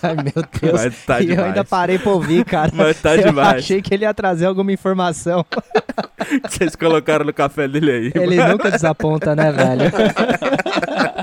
Ai, 0.03 0.17
meu 0.25 0.45
Deus. 0.61 0.73
Mas 0.85 1.05
tá 1.07 1.21
e 1.21 1.31
eu 1.33 1.45
ainda 1.45 1.65
parei 1.65 1.99
pra 2.01 2.11
ouvir, 2.13 2.45
cara. 2.45 2.71
Mas 2.75 3.01
tá 3.01 3.15
eu 3.17 3.23
demais. 3.29 3.59
achei 3.59 3.81
que 3.81 3.95
ele 3.95 4.05
ia 4.05 4.13
trazer 4.13 4.47
alguma 4.47 4.73
informação. 4.73 5.47
Vocês 6.49 6.75
colocaram 6.75 7.25
no 7.25 7.33
café 7.33 7.69
dele 7.69 7.91
aí. 7.93 8.13
Ele 8.23 8.43
nunca 8.45 8.71
desaponta, 8.71 9.37
né, 9.37 9.53
velho? 9.53 9.83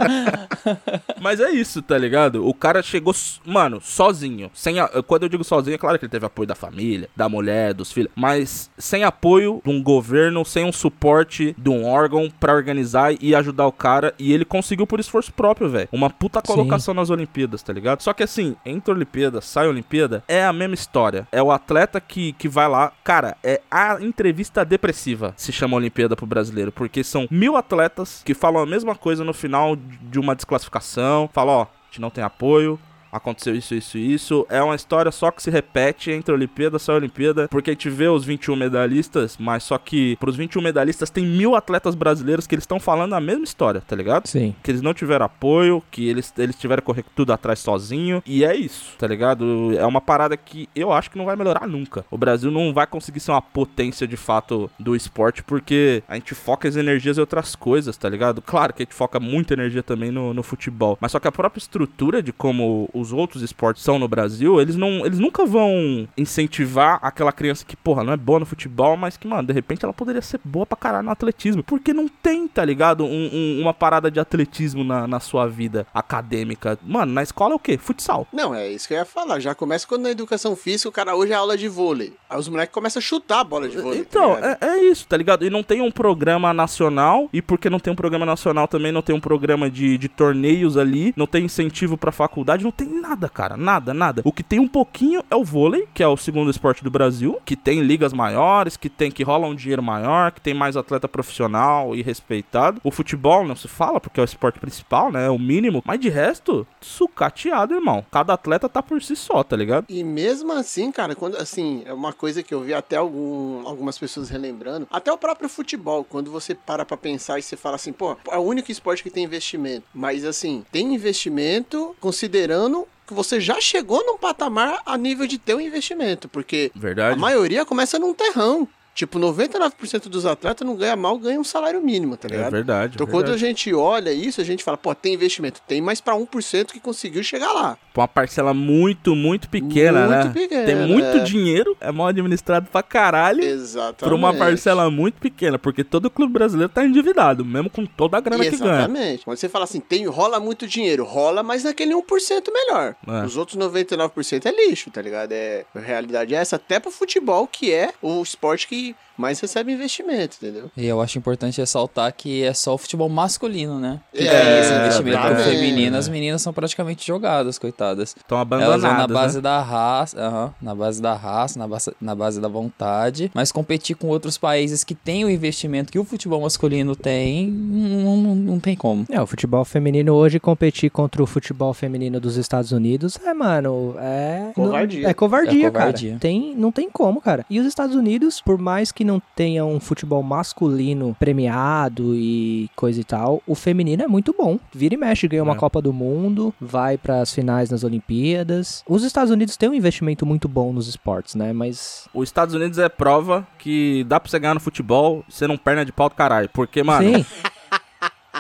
Mas 1.22 1.40
é 1.40 1.50
isso, 1.52 1.82
tá 1.82 1.98
ligado? 1.98 2.48
O 2.48 2.54
cara 2.54 2.82
chegou, 2.82 3.14
mano, 3.46 3.80
sozinho. 3.82 4.50
Sem 4.54 4.80
a- 4.80 4.88
Quando 5.06 5.24
eu 5.24 5.30
digo 5.30 5.44
sozinho, 5.44 5.76
é 5.76 5.78
claro 5.78 5.98
que 5.98 6.06
ele 6.06 6.12
teve 6.12 6.26
apoio 6.26 6.48
da 6.48 6.56
família, 6.56 7.10
da 7.16 7.28
mulher, 7.30 7.74
dos 7.74 7.92
filhos. 7.92 8.12
Mas 8.16 8.70
sem 8.78 9.04
apoio 9.04 9.62
de 9.64 9.72
um 9.72 9.82
governo, 9.82 10.44
sem 10.46 10.66
um 10.66 10.72
suporte 10.72 11.56
de 11.58 11.70
um 11.70 11.86
órgão 11.86 12.30
pra 12.40 12.54
organizar 12.54 13.14
e 13.22 13.36
ajudar 13.36 13.68
o 13.68 13.72
cara. 13.72 14.14
E 14.20 14.34
ele 14.34 14.46
conseguiu 14.46 14.86
por 14.88 15.00
esforço 15.00 15.32
próprio, 15.34 15.70
velho. 15.70 15.88
Uma 15.92 16.10
puta 16.10 16.40
Sim. 16.46 16.54
colocação 16.54 16.94
nas 16.94 17.10
Olimpíadas, 17.10 17.62
tá 17.64 17.72
ligado? 17.74 18.02
Só 18.02 18.14
que 18.14 18.24
assim, 18.24 18.56
entra 18.66 18.94
Olimpíada, 18.94 19.42
sai 19.42 19.68
Olimpíada, 19.68 20.24
é 20.28 20.44
a 20.44 20.54
mesma 20.54 20.76
história. 20.76 21.28
É 21.32 21.42
o 21.42 21.52
atleta 21.52 22.00
que, 22.02 22.34
que 22.34 22.48
vai 22.50 22.68
lá. 22.68 22.92
Cara, 23.04 23.36
é 23.44 23.62
a 23.70 23.98
entrevista 24.02 24.64
depressiva, 24.66 25.34
se 25.38 25.52
chama 25.52 25.78
Olimpíada 25.78 26.16
pro 26.16 26.26
brasileiro. 26.26 26.72
Porque 26.72 27.04
são 27.04 27.28
mil 27.30 27.56
atletas 27.56 28.22
que 28.26 28.34
falam 28.34 28.62
a 28.62 28.66
mesma 28.66 28.96
coisa 28.96 29.24
no 29.24 29.34
final 29.34 29.76
de 30.02 30.20
uma 30.20 30.36
desclassificação. 30.36 31.30
Falam, 31.32 31.56
ó, 31.56 31.62
a 31.64 31.68
gente 31.88 32.02
não 32.02 32.10
tem 32.10 32.24
apoio. 32.24 32.80
Aconteceu 33.14 33.56
isso, 33.56 33.76
isso 33.76 33.98
e 33.98 34.14
isso. 34.14 34.48
É 34.50 34.62
uma 34.62 34.76
história 34.76 35.12
só 35.12 35.30
que 35.30 35.44
se 35.44 35.52
repete 35.52 36.12
entre 36.12 36.34
Olimpíada 36.34 36.78
e 36.78 36.92
Olimpíada. 36.92 37.48
Porque 37.48 37.70
a 37.70 37.74
gente 37.74 37.90
vê 37.90 38.08
os 38.08 38.26
21 38.26 38.56
medalhistas, 38.56 39.38
mas 39.40 39.64
só 39.64 39.78
que 39.78 40.16
pros 40.18 40.36
21 40.36 40.62
medalhistas 40.62 41.12
tem 41.12 41.26
mil 41.26 41.56
atletas 41.56 41.94
brasileiros 41.94 42.48
que 42.48 42.56
eles 42.56 42.64
estão 42.64 42.80
falando 42.80 43.14
a 43.14 43.20
mesma 43.20 43.44
história, 43.44 43.82
tá 43.82 43.96
ligado? 43.96 44.28
Sim. 44.28 44.56
que 44.64 44.72
eles 44.72 44.82
não 44.82 44.94
tiveram 44.94 45.26
apoio, 45.26 45.84
que 45.92 46.08
eles, 46.10 46.34
eles 46.38 46.56
tiveram 46.56 46.82
que 46.82 46.88
correr 46.88 47.06
tudo 47.16 47.32
atrás 47.32 47.60
sozinho. 47.60 48.24
E 48.26 48.44
é 48.44 48.56
isso, 48.56 48.96
tá 48.98 49.08
ligado? 49.08 49.78
É 49.78 49.86
uma 49.86 50.02
parada 50.02 50.36
que 50.36 50.68
eu 50.76 50.92
acho 50.92 51.12
que 51.12 51.18
não 51.18 51.26
vai 51.26 51.36
melhorar 51.36 51.68
nunca. 51.68 52.06
O 52.10 52.18
Brasil 52.18 52.50
não 52.50 52.74
vai 52.74 52.88
conseguir 52.88 53.20
ser 53.20 53.32
uma 53.32 53.42
potência 53.42 54.08
de 54.08 54.18
fato 54.18 54.70
do 54.80 54.96
esporte, 54.96 55.44
porque 55.44 56.02
a 56.08 56.16
gente 56.16 56.34
foca 56.34 56.68
as 56.68 56.76
energias 56.76 57.18
em 57.18 57.22
outras 57.22 57.56
coisas, 57.56 57.96
tá 57.96 58.10
ligado? 58.10 58.42
Claro 58.42 58.74
que 58.74 58.82
a 58.82 58.86
gente 58.86 58.96
foca 58.96 59.20
muita 59.20 59.54
energia 59.54 59.84
também 59.84 60.12
no, 60.12 60.34
no 60.34 60.42
futebol. 60.44 60.98
Mas 61.00 61.12
só 61.12 61.20
que 61.20 61.28
a 61.28 61.32
própria 61.32 61.60
estrutura 61.60 62.24
de 62.24 62.34
como 62.34 62.90
os 63.04 63.14
outros 63.14 63.42
esportes 63.44 63.84
são 63.84 64.00
no 64.00 64.08
Brasil, 64.08 64.60
eles 64.62 64.76
não. 64.76 65.06
Eles 65.06 65.20
nunca 65.20 65.46
vão 65.46 66.08
incentivar 66.18 67.00
aquela 67.02 67.32
criança 67.32 67.66
que, 67.66 67.76
porra, 67.76 68.04
não 68.04 68.14
é 68.14 68.18
boa 68.18 68.40
no 68.40 68.46
futebol, 68.46 68.98
mas 68.98 69.18
que, 69.18 69.28
mano, 69.28 69.48
de 69.48 69.54
repente 69.54 69.84
ela 69.84 69.94
poderia 69.94 70.22
ser 70.22 70.40
boa 70.44 70.66
pra 70.66 70.78
caralho 70.78 71.06
no 71.06 71.12
atletismo. 71.12 71.64
Porque 71.64 71.94
não 71.94 72.08
tem, 72.08 72.48
tá 72.48 72.64
ligado? 72.66 73.04
Um- 73.06 73.30
um- 73.34 73.62
uma 73.62 73.74
parada 73.74 74.10
de 74.10 74.20
atletismo 74.20 74.84
na, 74.84 75.08
na 75.08 75.20
sua 75.20 75.48
vida 75.48 75.86
acadêmica. 75.94 76.78
Mano, 76.84 77.12
na 77.14 77.22
escola 77.24 77.54
é 77.54 77.56
o 77.56 77.60
quê? 77.60 77.78
Futsal. 77.78 78.28
Não, 78.32 78.54
é 78.56 78.70
isso 78.72 78.88
que 78.88 78.94
eu 78.94 78.98
ia 78.98 79.06
falar. 79.06 79.40
Já 79.40 79.54
começa 79.54 79.88
quando 79.88 80.04
na 80.04 80.12
educação 80.12 80.56
física 80.56 80.90
o 80.90 80.92
cara 80.92 81.16
hoje 81.16 81.32
é 81.32 81.36
aula 81.36 81.58
de 81.58 81.68
vôlei. 81.68 82.14
Aí 82.30 82.40
os 82.40 82.48
moleques 82.48 82.74
começam 82.74 83.00
a 83.00 83.04
chutar 83.04 83.42
a 83.42 83.44
bola 83.44 83.68
de 83.68 83.78
vôlei. 83.78 84.04
tá 84.04 84.06
Então, 84.10 84.36
ligado? 84.36 84.58
é, 84.64 84.68
é 84.68 84.84
isso, 84.86 85.06
tá 85.08 85.18
ligado? 85.18 85.46
E 85.46 85.50
não 85.50 85.64
tem 85.64 85.82
um 85.82 85.92
programa 85.92 86.54
nacional, 86.54 87.30
e 87.34 87.42
porque 87.42 87.70
não 87.70 87.80
tem 87.80 87.92
um 87.92 87.96
programa 87.96 88.26
nacional 88.26 88.68
também, 88.68 88.92
não 88.92 89.02
tem 89.02 89.16
um 89.16 89.20
programa 89.20 89.70
de, 89.70 89.98
de 89.98 90.08
torneios 90.08 90.78
ali, 90.78 91.14
não 91.16 91.26
tem 91.28 91.46
incentivo 91.46 91.98
pra 91.98 92.12
faculdade, 92.12 92.64
não 92.64 92.72
tem 92.72 92.88
nada, 92.94 93.28
cara, 93.28 93.58
nada, 93.58 93.94
nada. 93.94 94.22
O 94.26 94.32
que 94.32 94.44
tem 94.44 94.60
um 94.60 94.68
pouquinho 94.68 95.24
é 95.30 95.36
o 95.36 95.44
vôlei, 95.44 95.88
que 95.94 96.04
é 96.04 96.08
o 96.08 96.18
segundo 96.18 96.50
esporte 96.50 96.84
do 96.84 96.92
Brasil, 96.92 97.40
que 97.46 97.56
tem 97.56 97.82
ligas 97.82 98.14
maiores, 98.14 98.78
que 98.78 98.90
tem 98.90 99.12
que 99.12 99.24
rola 99.24 99.48
um 99.48 99.56
dinheiro 99.56 99.84
maior, 99.84 100.32
que 100.32 100.42
tem 100.42 100.54
mais 100.54 100.78
atleta 100.78 101.08
profissional 101.08 101.96
e 101.96 102.02
respeitado. 102.02 102.80
O 102.84 102.92
futebol 102.92 103.46
não 103.46 103.56
se 103.56 103.68
fala, 103.68 104.00
porque 104.00 104.20
é 104.20 104.24
o 104.24 104.26
esporte 104.26 104.60
principal, 104.60 105.12
né? 105.12 105.26
É 105.26 105.30
o 105.30 105.40
mínimo. 105.40 105.82
Mas 105.86 106.00
de 106.00 106.10
resto, 106.10 106.66
sucateado, 106.80 107.74
irmão. 107.74 108.06
Cada 108.12 108.34
atleta 108.34 108.70
tá 108.70 108.82
por 108.82 109.02
si 109.02 109.16
só, 109.16 109.44
tá 109.44 109.56
ligado? 109.56 109.86
E 109.90 110.04
mesmo 110.04 110.52
assim, 110.54 110.92
cara, 110.92 111.16
quando 111.16 111.38
assim, 111.38 111.84
é 111.86 111.94
uma 111.94 112.14
coisa 112.14 112.44
que 112.44 112.54
eu 112.54 112.62
vi 112.62 112.74
até 112.74 112.98
algum, 112.98 113.68
algumas 113.68 113.98
pessoas 113.98 114.30
relembrando, 114.30 114.88
até 114.92 115.12
o 115.12 115.18
próprio 115.18 115.50
futebol, 115.50 116.04
quando 116.04 116.32
você 116.32 116.56
para 116.56 116.86
pra 116.86 116.98
pensar 116.98 117.40
e 117.40 117.42
você 117.42 117.58
fala 117.58 117.76
assim, 117.76 117.92
pô, 117.92 118.18
é 118.30 118.38
o 118.38 118.42
único 118.42 118.72
esporte 118.72 119.04
que 119.04 119.10
tem 119.10 119.24
investimento. 119.24 119.86
Mas 119.94 120.26
assim, 120.26 120.64
tem 120.72 120.94
investimento 120.94 121.96
considerando 122.00 122.83
que 123.06 123.14
você 123.14 123.40
já 123.40 123.60
chegou 123.60 124.06
num 124.06 124.18
patamar 124.18 124.82
a 124.86 124.98
nível 124.98 125.28
de 125.28 125.38
ter 125.38 125.56
um 125.56 125.62
investimento, 125.62 126.28
porque 126.30 126.72
a 126.76 126.80
Verdade. 126.80 127.20
maioria 127.20 127.66
começa 127.66 128.00
num 128.00 128.14
terrão. 128.14 128.68
Tipo, 128.94 129.20
99% 129.20 130.08
dos 130.08 130.26
atletas 130.26 130.66
não 130.68 130.76
ganha 130.76 130.96
mal, 130.96 131.18
ganha 131.18 131.40
um 131.40 131.44
salário 131.44 131.82
mínimo, 131.82 132.16
tá 132.16 132.28
É 132.28 132.32
ligado? 132.32 132.52
verdade. 132.52 132.96
Então, 132.96 133.08
é 133.08 133.10
quando 133.10 133.24
a 133.26 133.32
verdade. 133.32 133.42
gente 133.48 133.74
olha 133.74 134.12
isso, 134.14 134.40
a 134.40 134.44
gente 134.44 134.64
fala, 134.64 134.78
pô, 134.78 134.94
tem 134.94 135.14
investimento. 135.14 135.62
Tem 135.68 135.82
mais 135.82 136.00
pra 136.00 136.14
1% 136.16 136.68
que 136.72 136.80
conseguiu 136.80 137.24
chegar 137.24 137.52
lá. 137.54 137.78
Uma 137.96 138.08
parcela 138.08 138.54
muito, 138.54 139.16
muito 139.16 139.50
pequena, 139.50 140.08
Muito 140.08 140.28
né? 140.28 140.34
pequena, 140.34 140.66
Tem 140.66 140.76
muito 140.76 141.18
é. 141.18 141.20
dinheiro, 141.24 141.76
é 141.80 141.92
mal 141.92 142.08
administrado 142.08 142.68
pra 142.72 142.84
caralho. 142.84 143.44
Exatamente. 143.44 144.00
Por 144.00 144.14
uma 144.14 144.34
parcela 144.34 144.90
muito 144.90 145.16
pequena, 145.20 145.58
porque 145.60 145.84
todo 145.84 146.10
clube 146.10 146.34
brasileiro 146.34 146.72
tá 146.72 146.86
endividado, 146.86 147.44
mesmo 147.46 147.70
com 147.70 147.86
toda 147.86 148.18
a 148.18 148.22
grana 148.22 148.44
que 148.44 148.58
ganha. 148.58 148.74
Exatamente. 148.80 149.26
Quando 149.26 149.38
você 149.38 149.50
fala 149.50 149.64
assim, 149.66 149.80
tem, 149.80 150.06
rola 150.06 150.40
muito 150.40 150.68
dinheiro, 150.68 151.04
rola, 151.04 151.42
mas 151.44 151.64
naquele 151.64 151.94
1% 151.94 152.04
melhor. 152.52 152.96
É. 153.08 153.26
Os 153.26 153.38
outros 153.38 153.58
99% 153.58 154.46
é 154.46 154.52
lixo, 154.68 154.90
tá 154.92 155.02
ligado? 155.02 155.32
É, 155.32 155.66
a 155.76 155.80
realidade 155.80 156.34
é 156.34 156.38
essa, 156.38 156.56
até 156.58 156.80
pro 156.80 156.92
futebol, 156.92 157.48
que 157.48 157.72
é 157.72 157.92
o 158.02 158.22
esporte 158.22 158.68
que 158.68 158.83
see 158.84 158.96
mais 159.18 159.40
recebe 159.40 159.72
investimento, 159.72 160.38
entendeu? 160.42 160.72
E 160.76 160.86
eu 160.86 161.02
acho 161.02 161.18
importante 161.18 161.60
ressaltar 161.60 162.14
que 162.14 162.44
é 162.44 162.54
só 162.54 162.74
o 162.74 162.78
futebol 162.78 163.10
masculino, 163.10 163.80
né? 163.80 164.00
Que 164.14 164.28
É, 164.28 164.42
tem 164.42 164.60
esse 164.60 164.74
investimento 164.74 165.20
pro 165.28 165.44
feminino. 165.44 165.98
As 165.98 166.08
meninas 166.10 166.42
são 166.42 166.54
praticamente 166.54 167.06
jogadas, 167.06 167.58
coitadas. 167.60 168.16
Estão 168.18 168.38
Elas 168.40 168.50
vão 168.82 168.92
na 168.92 169.04
abandonadas, 169.04 169.14
base 169.14 169.36
né? 169.38 169.42
da 169.42 169.62
raça, 169.62 170.20
aham, 170.20 170.54
na 170.62 170.76
base 170.76 171.02
da 171.02 171.14
raça, 171.14 171.60
na 171.60 171.68
base, 171.68 171.92
na 172.02 172.16
base 172.16 172.42
da 172.42 172.48
vontade, 172.48 173.32
mas 173.34 173.52
competir 173.52 173.96
com 173.96 174.08
outros 174.08 174.38
países 174.38 174.84
que 174.84 174.96
têm 174.96 175.26
o 175.26 175.30
investimento 175.30 175.92
que 175.92 176.00
o 176.00 176.04
futebol 176.04 176.42
masculino 176.42 176.96
tem, 176.96 177.48
não, 177.48 178.18
não, 178.18 178.36
não 178.36 178.60
tem 178.60 178.76
como. 178.76 179.06
É, 179.10 179.22
o 179.22 179.28
futebol 179.28 179.64
feminino 179.66 180.14
hoje 180.14 180.40
competir 180.40 180.90
contra 180.90 181.22
o 181.22 181.26
futebol 181.26 181.74
feminino 181.74 182.20
dos 182.20 182.38
Estados 182.38 182.72
Unidos 182.72 183.18
é, 183.26 183.34
mano, 183.34 183.96
é. 184.00 184.52
Covardia. 184.56 185.08
É 185.10 185.14
covardia, 185.14 185.68
É 185.68 185.72
covardia. 185.72 186.10
cara. 186.10 186.20
Tem, 186.20 186.56
não 186.56 186.72
tem 186.72 186.90
como, 186.90 187.22
cara. 187.22 187.46
E 187.50 187.60
os 187.60 187.66
Estados 187.66 187.96
Unidos, 187.96 188.42
por 188.42 188.58
mais 188.58 188.92
que 188.92 189.03
não 189.04 189.22
tenha 189.36 189.66
um 189.66 189.80
futebol 189.80 190.22
masculino 190.24 191.16
premiado 191.20 192.16
e 192.16 192.70
coisa 192.76 193.00
e 193.02 193.04
tal, 193.04 193.42
o 193.48 193.56
feminino 193.56 194.04
é 194.04 194.08
muito 194.08 194.34
bom. 194.38 194.60
Vira 194.74 194.94
e 194.94 194.98
mexe, 194.98 195.28
ganha 195.28 195.44
uma 195.44 195.54
É. 195.54 195.58
Copa 195.58 195.82
do 195.82 195.94
Mundo, 195.94 196.54
vai 196.60 196.98
pras 196.98 197.34
finais 197.34 197.70
nas 197.70 197.84
Olimpíadas. 197.84 198.84
Os 198.88 199.04
Estados 199.04 199.32
Unidos 199.32 199.58
têm 199.58 199.70
um 199.70 199.74
investimento 199.74 200.26
muito 200.26 200.48
bom 200.48 200.74
nos 200.74 200.88
esportes, 200.88 201.36
né? 201.36 201.54
Mas. 201.54 202.08
Os 202.14 202.30
Estados 202.30 202.54
Unidos 202.56 202.78
é 202.80 202.90
prova 202.90 203.48
que 203.60 204.04
dá 204.06 204.20
pra 204.20 204.30
você 204.30 204.40
ganhar 204.40 204.54
no 204.54 204.60
futebol 204.60 205.24
sendo 205.30 205.54
um 205.54 205.58
perna 205.58 205.86
de 205.86 205.92
pau 205.92 206.10
do 206.10 206.16
caralho. 206.16 206.50
Porque, 206.54 206.84
mano, 206.84 207.18
Sim. 207.18 207.26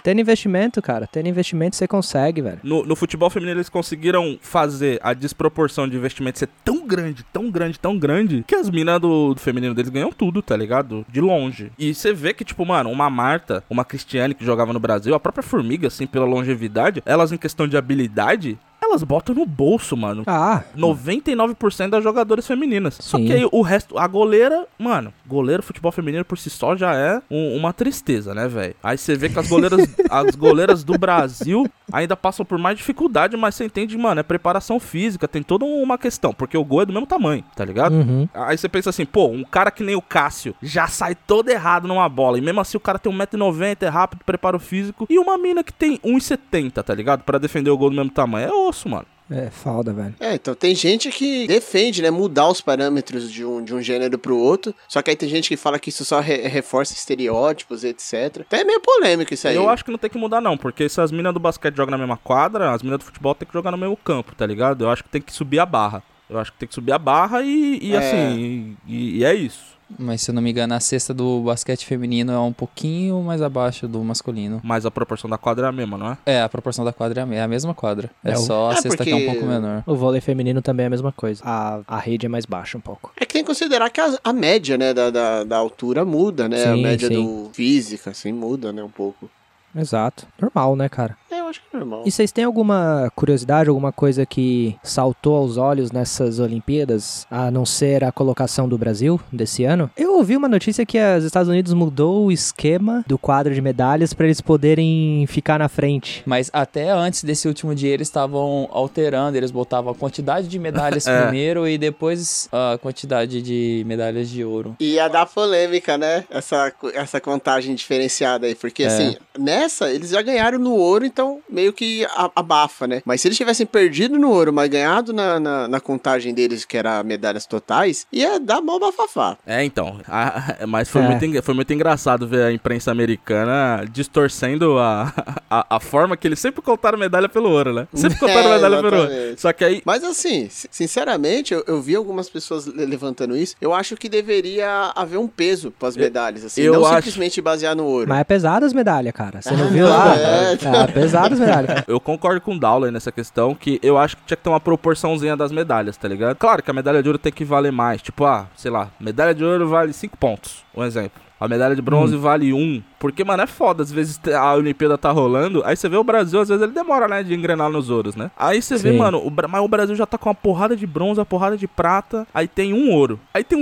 Tendo 0.03 0.19
investimento, 0.19 0.81
cara. 0.81 1.07
Tendo 1.07 1.29
investimento, 1.29 1.75
você 1.75 1.87
consegue, 1.87 2.41
velho. 2.41 2.59
no, 2.63 2.85
no 2.85 2.95
futebol 2.95 3.29
feminino 3.29 3.57
eles 3.57 3.69
conseguiram 3.69 4.37
fazer 4.41 4.99
a 5.01 5.13
desproporção 5.13 5.87
de 5.87 5.95
investimento 5.95 6.39
ser 6.39 6.49
tão 6.63 6.85
grande, 6.85 7.23
tão 7.31 7.49
grande, 7.49 7.79
tão 7.79 7.97
grande, 7.97 8.43
que 8.45 8.55
as 8.55 8.69
minas 8.69 8.99
do, 8.99 9.33
do 9.33 9.39
feminino 9.39 9.73
deles 9.73 9.89
ganham 9.89 10.11
tudo, 10.11 10.41
tá 10.41 10.55
ligado? 10.57 11.05
De 11.09 11.21
longe. 11.21 11.71
E 11.79 11.93
você 11.93 12.13
vê 12.13 12.33
que, 12.33 12.43
tipo, 12.43 12.65
mano, 12.65 12.89
uma 12.89 13.09
Marta, 13.09 13.63
uma 13.69 13.85
Cristiane 13.85 14.33
que 14.33 14.45
jogava 14.45 14.73
no 14.73 14.79
Brasil, 14.79 15.15
a 15.15 15.19
própria 15.19 15.43
Formiga, 15.43 15.87
assim, 15.87 16.05
pela 16.05 16.25
longevidade, 16.25 17.01
elas 17.05 17.31
em 17.31 17.37
questão 17.37 17.67
de 17.67 17.77
habilidade. 17.77 18.57
Elas 18.83 19.01
botam 19.03 19.33
no 19.33 19.45
bolso, 19.45 19.95
mano. 19.95 20.23
Ah, 20.27 20.61
99% 20.75 21.89
das 21.89 22.03
jogadoras 22.03 22.45
femininas. 22.45 22.97
Só 22.99 23.17
Sim. 23.17 23.25
que 23.25 23.33
aí 23.33 23.47
o 23.51 23.61
resto, 23.61 23.97
a 23.97 24.05
goleira, 24.07 24.65
mano, 24.77 25.13
goleiro 25.25 25.63
futebol 25.63 25.91
feminino 25.91 26.25
por 26.25 26.37
si 26.37 26.49
só 26.49 26.75
já 26.75 26.93
é 26.95 27.21
um- 27.31 27.55
uma 27.55 27.71
tristeza, 27.73 28.33
né, 28.33 28.47
velho? 28.47 28.75
Aí 28.83 28.97
você 28.97 29.15
vê 29.15 29.29
que 29.29 29.39
as 29.39 29.47
goleiras, 29.47 29.79
as 30.11 30.35
goleiras 30.35 30.83
do 30.83 30.97
Brasil 30.97 31.65
ainda 31.91 32.15
passam 32.15 32.45
por 32.45 32.57
mais 32.57 32.77
dificuldade, 32.77 33.37
mas 33.37 33.55
você 33.55 33.65
entende, 33.65 33.97
mano, 33.97 34.19
é 34.19 34.23
preparação 34.23 34.79
física, 34.79 35.27
tem 35.27 35.41
toda 35.41 35.65
uma 35.65 35.97
questão, 35.97 36.33
porque 36.33 36.57
o 36.57 36.63
gol 36.65 36.81
é 36.81 36.85
do 36.85 36.93
mesmo 36.93 37.07
tamanho, 37.07 37.43
tá 37.55 37.63
ligado? 37.63 37.93
uhum. 37.93 38.27
Aí 38.33 38.57
você 38.57 38.67
pensa 38.67 38.89
assim, 38.89 39.05
pô, 39.05 39.27
um 39.27 39.43
cara 39.43 39.71
que 39.71 39.83
nem 39.83 39.95
o 39.95 40.01
Cássio 40.01 40.53
já 40.61 40.87
sai 40.87 41.15
todo 41.15 41.49
errado 41.49 41.87
numa 41.87 42.07
bola. 42.09 42.37
E 42.37 42.41
mesmo 42.41 42.59
assim 42.61 42.77
o 42.77 42.81
cara 42.81 42.99
tem 42.99 43.11
1,90m, 43.11 43.77
é 43.83 43.87
rápido, 43.87 44.21
preparo 44.25 44.59
físico. 44.59 45.05
E 45.09 45.17
uma 45.17 45.37
mina 45.37 45.63
que 45.63 45.71
tem 45.71 45.97
1,70m, 45.99 46.83
tá 46.83 46.93
ligado? 46.93 47.23
Pra 47.23 47.37
defender 47.37 47.69
o 47.69 47.77
gol 47.77 47.89
do 47.89 47.95
mesmo 47.95 48.11
tamanho. 48.11 48.47
É 48.47 48.51
osso, 48.51 48.72
mano. 48.89 49.05
É 49.31 49.49
foda, 49.49 49.93
velho. 49.93 50.13
É, 50.19 50.35
então 50.35 50.53
tem 50.53 50.75
gente 50.75 51.09
que 51.09 51.47
defende, 51.47 52.01
né, 52.01 52.11
mudar 52.11 52.49
os 52.49 52.59
parâmetros 52.61 53.31
de 53.31 53.43
um, 53.43 53.63
de 53.63 53.73
um 53.73 53.81
gênero 53.81 54.17
pro 54.19 54.37
outro, 54.37 54.75
só 54.87 55.01
que 55.01 55.09
aí 55.09 55.15
tem 55.15 55.29
gente 55.29 55.47
que 55.47 55.55
fala 55.57 55.79
que 55.79 55.89
isso 55.89 56.03
só 56.03 56.19
re- 56.19 56.45
reforça 56.47 56.93
estereótipos, 56.93 57.83
etc. 57.83 58.41
Até 58.41 58.61
é 58.61 58.63
meio 58.63 58.81
polêmico 58.81 59.33
isso 59.33 59.47
aí. 59.47 59.55
Eu 59.55 59.69
acho 59.69 59.83
que 59.85 59.91
não 59.91 59.97
tem 59.97 60.09
que 60.09 60.17
mudar, 60.17 60.41
não, 60.41 60.57
porque 60.57 60.87
se 60.89 60.99
as 60.99 61.11
minas 61.11 61.33
do 61.33 61.39
basquete 61.39 61.75
jogam 61.75 61.91
na 61.91 61.97
mesma 61.97 62.17
quadra, 62.17 62.71
as 62.73 62.83
minas 62.83 62.99
do 62.99 63.05
futebol 63.05 63.33
tem 63.33 63.47
que 63.47 63.53
jogar 63.53 63.71
no 63.71 63.77
mesmo 63.77 63.95
campo, 63.97 64.35
tá 64.35 64.45
ligado? 64.45 64.83
Eu 64.83 64.89
acho 64.89 65.03
que 65.03 65.09
tem 65.09 65.21
que 65.21 65.33
subir 65.33 65.59
a 65.59 65.65
barra. 65.65 66.03
Eu 66.29 66.37
acho 66.37 66.51
que 66.51 66.57
tem 66.59 66.67
que 66.67 66.75
subir 66.75 66.91
a 66.91 66.99
barra 66.99 67.41
e, 67.43 67.79
e 67.81 67.93
É. 67.95 67.97
assim, 67.97 68.77
e, 68.85 69.19
e 69.19 69.25
é 69.25 69.33
isso. 69.33 69.72
Mas 69.97 70.21
se 70.21 70.31
eu 70.31 70.35
não 70.35 70.41
me 70.41 70.51
engano, 70.51 70.73
a 70.73 70.79
cesta 70.79 71.13
do 71.13 71.41
basquete 71.41 71.85
feminino 71.85 72.31
é 72.31 72.39
um 72.39 72.53
pouquinho 72.53 73.21
mais 73.21 73.41
abaixo 73.41 73.87
do 73.87 74.03
masculino. 74.03 74.59
Mas 74.63 74.85
a 74.85 74.91
proporção 74.91 75.29
da 75.29 75.37
quadra 75.37 75.67
é 75.67 75.69
a 75.69 75.71
mesma, 75.71 75.97
não 75.97 76.11
é? 76.11 76.17
É, 76.25 76.41
a 76.41 76.49
proporção 76.49 76.83
da 76.85 76.93
quadra 76.93 77.21
é 77.21 77.23
a 77.23 77.33
é 77.35 77.41
a 77.41 77.47
mesma 77.47 77.73
quadra. 77.73 78.09
É, 78.23 78.31
É 78.31 78.37
o- 78.37 78.41
só 78.41 78.69
a 78.69 78.73
É, 78.73 78.75
cesta 78.75 79.03
que 79.03 79.11
é 79.11 79.15
um 79.15 79.25
pouco 79.25 79.45
menor. 79.45 79.83
O 79.85 79.95
vôlei 79.95 80.21
feminino 80.21 80.61
também 80.61 80.83
é 80.85 80.87
a 80.87 80.89
mesma 80.89 81.11
coisa. 81.11 81.41
A, 81.45 81.81
a 81.87 81.97
rede 81.99 82.25
é 82.25 82.29
mais 82.29 82.45
baixa 82.45 82.77
um 82.77 82.81
pouco. 82.81 83.11
É 83.17 83.25
que 83.25 83.33
tem 83.33 83.43
que 83.43 83.47
considerar 83.47 83.89
que 83.89 83.99
a, 84.01 84.17
a 84.23 84.33
média, 84.33 84.77
né, 84.77 84.93
da, 84.93 85.09
da, 85.09 85.43
da 85.43 85.57
altura 85.57 86.03
muda, 86.05 86.47
né? 86.47 86.63
a 86.65 86.75
Sim, 86.75 86.81
média 86.81 87.07
sim. 87.07 87.13
do 87.15 87.49
física, 87.53 88.11
assim, 88.11 88.31
muda, 88.31 88.71
né, 88.71 88.83
um 88.83 88.89
pouco. 88.89 89.29
Exato. 89.75 90.25
Normal, 90.39 90.75
né, 90.75 90.87
cara? 90.89 91.15
É, 91.31 91.39
eu 91.39 91.47
acho 91.47 91.59
que 91.61 91.65
é 91.75 91.79
normal. 91.79 92.03
E 92.05 92.11
vocês 92.11 92.31
têm 92.31 92.43
alguma 92.43 93.11
curiosidade, 93.15 93.69
alguma 93.69 93.91
coisa 93.91 94.25
que 94.25 94.75
saltou 94.83 95.35
aos 95.35 95.57
olhos 95.57 95.91
nessas 95.91 96.39
Olimpíadas, 96.39 97.25
a 97.29 97.49
não 97.49 97.65
ser 97.65 98.03
a 98.03 98.11
colocação 98.11 98.67
do 98.69 98.77
Brasil 98.77 99.19
desse 99.31 99.63
ano? 99.63 99.89
Eu 99.97 100.13
ouvi 100.17 100.37
uma 100.37 100.47
notícia 100.47 100.85
que 100.85 100.97
os 101.17 101.23
Estados 101.23 101.49
Unidos 101.49 101.73
mudou 101.73 102.25
o 102.25 102.31
esquema 102.31 103.03
do 103.07 103.17
quadro 103.17 103.53
de 103.53 103.61
medalhas 103.61 104.13
para 104.13 104.25
eles 104.27 104.41
poderem 104.41 105.25
ficar 105.27 105.57
na 105.59 105.67
frente. 105.67 106.21
Mas 106.25 106.49
até 106.53 106.91
antes 106.91 107.23
desse 107.23 107.47
último 107.47 107.73
dia 107.73 107.93
eles 107.93 108.07
estavam 108.07 108.67
alterando, 108.71 109.35
eles 109.37 109.51
botavam 109.51 109.91
a 109.91 109.95
quantidade 109.95 110.47
de 110.47 110.59
medalhas 110.59 111.07
É. 111.13 111.21
primeiro 111.23 111.67
e 111.67 111.77
depois 111.77 112.47
a 112.51 112.77
quantidade 112.77 113.41
de 113.41 113.83
medalhas 113.85 114.29
de 114.29 114.43
ouro. 114.43 114.75
E 114.79 114.93
ia 114.93 115.07
dar 115.07 115.25
polêmica, 115.25 115.97
né? 115.97 116.23
Essa, 116.29 116.71
essa 116.93 117.19
contagem 117.19 117.73
diferenciada 117.75 118.45
aí. 118.47 118.55
Porque, 118.55 118.83
É. 118.83 118.87
assim, 118.87 119.15
nessa, 119.63 119.89
eles 119.91 120.09
já 120.09 120.21
ganharam 120.21 120.59
no 120.59 120.73
ouro, 120.73 121.05
então 121.05 121.39
meio 121.49 121.71
que 121.73 122.05
a- 122.05 122.31
abafa, 122.35 122.85
né? 122.87 123.01
Mas 123.05 123.21
se 123.21 123.27
eles 123.27 123.37
tivessem 123.37 123.65
perdido 123.65 124.17
no 124.19 124.29
ouro, 124.29 124.51
mas 124.51 124.69
ganhado 124.69 125.13
na, 125.13 125.39
na, 125.39 125.67
na 125.67 125.79
contagem 125.79 126.33
deles, 126.33 126.65
que 126.65 126.77
era 126.77 127.01
medalhas 127.03 127.45
totais, 127.45 128.05
ia 128.11 128.39
dar 128.39 128.61
mó 128.61 128.77
bafafá. 128.79 129.37
É, 129.45 129.63
então. 129.63 129.99
a- 130.07 130.57
mas 130.67 130.89
foi, 130.89 131.01
É. 131.01 131.07
Muito, 131.07 131.43
foi 131.43 131.53
muito 131.53 131.73
engraçado 131.73 132.27
ver 132.27 132.43
a 132.45 132.51
imprensa 132.51 132.91
americana 132.91 133.85
distorcendo 133.91 134.77
a, 134.79 135.13
a, 135.49 135.75
a 135.77 135.79
forma 135.79 136.17
que 136.17 136.27
eles 136.27 136.39
sempre 136.39 136.61
contaram 136.61 136.97
medalha 136.97 137.29
pelo 137.29 137.49
ouro, 137.49 137.73
né? 137.73 137.87
Sempre 137.93 138.19
contaram 138.19 138.49
É, 138.49 138.55
medalha 138.55 138.81
pelo 138.81 138.85
ouro. 138.97 139.11
exatamente. 139.11 139.41
Só 139.41 139.53
que 139.53 139.63
aí. 139.65 139.81
Mas 139.85 140.03
assim, 140.03 140.47
si- 140.49 140.67
sinceramente, 140.71 141.53
eu, 141.53 141.63
eu 141.67 141.81
vi 141.81 141.95
algumas 141.95 142.29
pessoas 142.29 142.65
le- 142.65 142.85
levantando 142.85 143.35
isso. 143.37 143.55
Eu 143.61 143.73
acho 143.73 143.95
que 143.95 144.09
deveria 144.09 144.91
haver 144.95 145.17
um 145.17 145.27
peso 145.27 145.71
pras 145.71 145.95
medalhas, 145.95 146.43
assim, 146.45 146.61
eu 146.61 146.73
não 146.73 146.85
acho- 146.85 146.95
simplesmente 146.95 147.41
basear 147.41 147.75
no 147.75 147.85
ouro. 147.85 148.07
Mas 148.09 148.19
é 148.19 148.23
pesado 148.23 148.65
as 148.65 148.73
medalhas, 148.73 149.13
cara. 149.13 149.41
Você 149.53 149.61
não 149.61 149.67
Ah, 149.67 149.71
viu 149.71 149.89
lá? 149.89 150.15
é. 150.15 150.53
É, 150.53 150.87
pesado 150.87 151.33
as 151.33 151.39
medalhas. 151.39 151.83
Eu 151.87 151.99
concordo 151.99 152.41
com 152.41 152.55
o 152.55 152.59
Dowler 152.59 152.91
nessa 152.91 153.11
questão, 153.11 153.53
que 153.55 153.79
eu 153.83 153.97
acho 153.97 154.17
que 154.17 154.23
tinha 154.25 154.37
que 154.37 154.43
ter 154.43 154.49
uma 154.49 154.59
proporçãozinha 154.59 155.35
das 155.37 155.51
medalhas, 155.51 155.95
tá 155.97 156.07
ligado? 156.07 156.35
Claro 156.35 156.61
que 156.63 156.71
a 156.71 156.73
medalha 156.73 157.01
de 157.01 157.09
ouro 157.09 157.17
tem 157.19 157.31
que 157.31 157.45
valer 157.45 157.71
mais. 157.71 158.01
Tipo, 158.01 158.25
ah, 158.25 158.47
sei 158.55 158.71
lá, 158.71 158.89
medalha 158.99 159.33
de 159.33 159.43
ouro 159.43 159.67
vale 159.67 159.93
5 159.93 160.17
pontos, 160.17 160.63
um 160.75 160.83
exemplo. 160.83 161.21
A 161.39 161.47
medalha 161.47 161.75
de 161.75 161.81
bronze 161.81 162.15
vale 162.15 162.53
um. 162.53 162.81
Porque, 162.97 163.21
mano, 163.21 163.43
é 163.43 163.47
foda. 163.47 163.83
Às 163.83 163.91
vezes 163.91 164.17
a 164.33 164.53
Olimpíada 164.53 164.97
tá 164.97 165.11
rolando. 165.11 165.61
Aí 165.65 165.75
você 165.75 165.89
vê 165.89 165.97
o 165.97 166.03
Brasil, 166.03 166.39
às 166.39 166.47
vezes 166.47 166.63
ele 166.63 166.71
demora, 166.71 167.05
né? 167.05 167.21
De 167.21 167.33
engrenar 167.33 167.69
nos 167.69 167.89
ouros, 167.89 168.15
né? 168.15 168.31
Aí 168.37 168.61
você 168.61 168.77
vê, 168.77 168.93
mano, 168.93 169.17
o, 169.17 169.29
mas 169.49 169.61
o 169.61 169.67
Brasil 169.67 169.93
já 169.93 170.05
tá 170.05 170.17
com 170.17 170.29
uma 170.29 170.35
porrada 170.35 170.73
de 170.73 170.87
bronze, 170.87 171.19
uma 171.19 171.25
porrada 171.25 171.57
de 171.57 171.67
prata. 171.67 172.25
Aí 172.33 172.47
tem 172.47 172.73
um 172.73 172.89
ouro. 172.91 173.19
Aí 173.33 173.43
tem 173.43 173.57
um, 173.57 173.61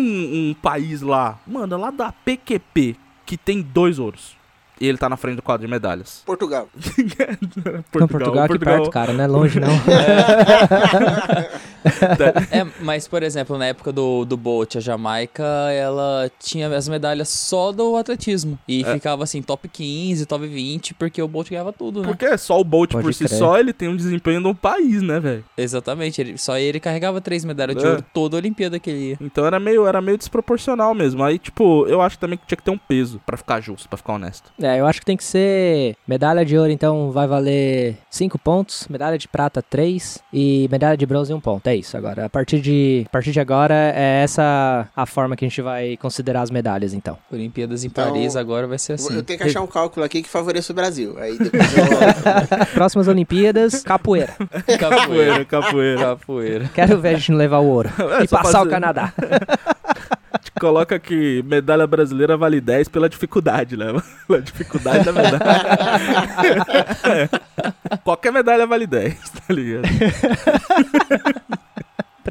um 0.52 0.54
país 0.54 1.02
lá, 1.02 1.40
mano, 1.48 1.76
lá 1.76 1.90
da 1.90 2.12
PQP, 2.12 2.96
que 3.26 3.36
tem 3.36 3.64
dois 3.64 3.98
ouros. 3.98 4.36
E 4.82 4.88
ele 4.88 4.98
tá 4.98 5.08
na 5.08 5.16
frente 5.16 5.36
do 5.36 5.44
quadro 5.44 5.66
de 5.66 5.72
medalhas. 5.72 6.24
Portugal. 6.26 6.68
Não, 7.94 8.08
Portugal 8.08 8.46
aqui 8.46 8.58
perto, 8.58 8.90
cara. 8.90 9.14
Não 9.14 9.24
é 9.24 9.28
longe, 9.28 9.60
não. 9.60 9.70
É, 12.52 12.64
mas, 12.82 13.08
por 13.08 13.24
exemplo, 13.24 13.58
na 13.58 13.66
época 13.66 13.92
do, 13.92 14.24
do 14.24 14.38
Bolt, 14.38 14.76
a 14.76 14.80
Jamaica, 14.80 15.44
ela 15.74 16.30
tinha 16.40 16.68
as 16.76 16.88
medalhas 16.88 17.28
só 17.30 17.72
do 17.72 17.96
atletismo. 17.96 18.58
E 18.68 18.84
É. 18.84 18.94
ficava 18.94 19.24
assim, 19.24 19.42
top 19.42 19.68
15, 19.68 20.26
top 20.28 20.46
20, 20.48 20.94
porque 20.94 21.20
o 21.22 21.28
Bolt 21.28 21.50
ganhava 21.50 21.74
tudo, 21.74 22.02
né? 22.02 22.08
Porque 22.08 22.26
é 22.26 22.38
só 22.38 22.60
o 22.60 22.64
Bolt 22.64 22.92
Pode 22.92 23.04
por 23.04 23.14
si 23.14 23.26
crer. 23.26 23.38
só, 23.38 23.58
ele 23.58 23.74
tem 23.74 23.88
um 23.90 23.96
desempenho 23.96 24.40
no 24.40 24.54
país, 24.54 25.02
né, 25.02 25.20
velho? 25.20 25.44
Exatamente, 25.58 26.22
ele, 26.22 26.38
só 26.38 26.56
ele 26.58 26.80
carregava 26.80 27.20
três 27.20 27.44
medalhas 27.44 27.76
de 27.78 27.84
É. 27.86 27.90
ouro 27.90 28.06
toda 28.14 28.38
a 28.38 28.40
Olimpíada 28.40 28.80
que 28.80 28.90
ele 28.90 29.10
ia. 29.12 29.18
Então 29.20 29.44
era 29.46 29.60
meio, 29.60 29.88
era 29.88 30.00
meio 30.02 30.18
desproporcional 30.20 30.94
mesmo. 30.94 31.24
Aí, 31.24 31.40
tipo, 31.40 31.88
eu 31.88 32.00
acho 32.02 32.18
também 32.20 32.38
que 32.38 32.46
tinha 32.46 32.58
que 32.58 32.64
ter 32.64 32.72
um 32.72 32.78
peso 32.78 33.20
pra 33.26 33.38
ficar 33.38 33.60
justo, 33.60 33.90
pra 33.90 33.98
ficar 33.98 34.14
honesto. 34.14 34.52
É, 34.62 34.71
eu 34.78 34.86
acho 34.88 35.00
que 35.00 35.06
tem 35.06 35.18
que 35.18 35.24
ser 35.24 35.96
medalha 36.08 36.46
de 36.46 36.58
ouro, 36.58 36.72
então 36.72 37.12
vai 37.12 37.28
valer 37.28 37.98
5 38.10 38.38
pontos, 38.40 38.88
medalha 38.90 39.18
de 39.18 39.28
prata 39.28 39.62
3 39.62 40.20
e 40.34 40.68
medalha 40.72 40.98
de 40.98 41.06
bronze 41.06 41.34
1 41.34 41.40
ponto. 41.40 41.68
É 41.68 41.76
isso 41.76 41.96
agora. 41.98 42.26
A 42.26 42.30
partir 42.30 42.60
de, 42.62 43.04
a 43.08 43.10
partir 43.10 43.32
de 43.32 43.40
agora 43.40 43.74
é 43.96 44.22
essa 44.24 44.88
a 44.96 45.06
forma 45.06 45.36
que 45.36 45.46
a 45.46 45.48
gente 45.48 45.62
vai 45.62 45.98
considerar 45.98 46.42
as 46.42 46.52
medalhas, 46.52 46.94
então. 46.94 47.18
Olimpíadas 47.32 47.84
em 47.84 47.88
Então, 47.88 48.06
Paris 48.12 48.36
agora 48.36 48.68
vai 48.68 48.78
ser 48.78 48.94
assim. 48.94 49.16
Eu 49.16 49.24
tenho 49.24 49.40
que 49.40 49.46
achar 49.46 49.62
um 49.62 49.68
cálculo 49.68 50.06
aqui 50.06 50.22
que 50.22 50.30
favoreça 50.30 50.72
o 50.72 50.76
Brasil. 50.76 51.16
Aí 51.20 51.38
depois 51.38 51.64
eu... 51.78 52.68
Próximas 52.74 53.08
Olimpíadas, 53.08 53.84
capoeira. 53.84 54.34
Capoeira. 54.80 55.46
capoeira. 55.46 56.00
Capoeira. 56.02 56.70
Quero 56.74 57.00
ver 57.00 57.10
a 57.10 57.18
gente 57.18 57.32
levar 57.34 57.60
o 57.60 57.66
ouro 57.68 57.90
É, 58.20 58.24
e 58.24 58.28
só 58.28 58.38
passar 58.38 58.52
fazer- 58.60 58.68
o 58.68 58.70
Canadá. 58.70 59.14
Coloca 60.60 61.00
que 61.00 61.44
medalha 61.44 61.86
brasileira 61.88 62.36
vale 62.36 62.60
10 62.60 62.90
pela 62.90 63.08
dificuldade, 63.10 63.78
né? 63.78 63.86
Pela 64.28 64.42
dificuldade 64.42 65.06
da 65.06 65.12
medalha. 65.12 65.40
Qualquer 68.04 68.32
medalha 68.32 68.66
vale 68.66 68.88
10, 68.88 69.30
tá 69.30 69.54
ligado? 69.54 69.84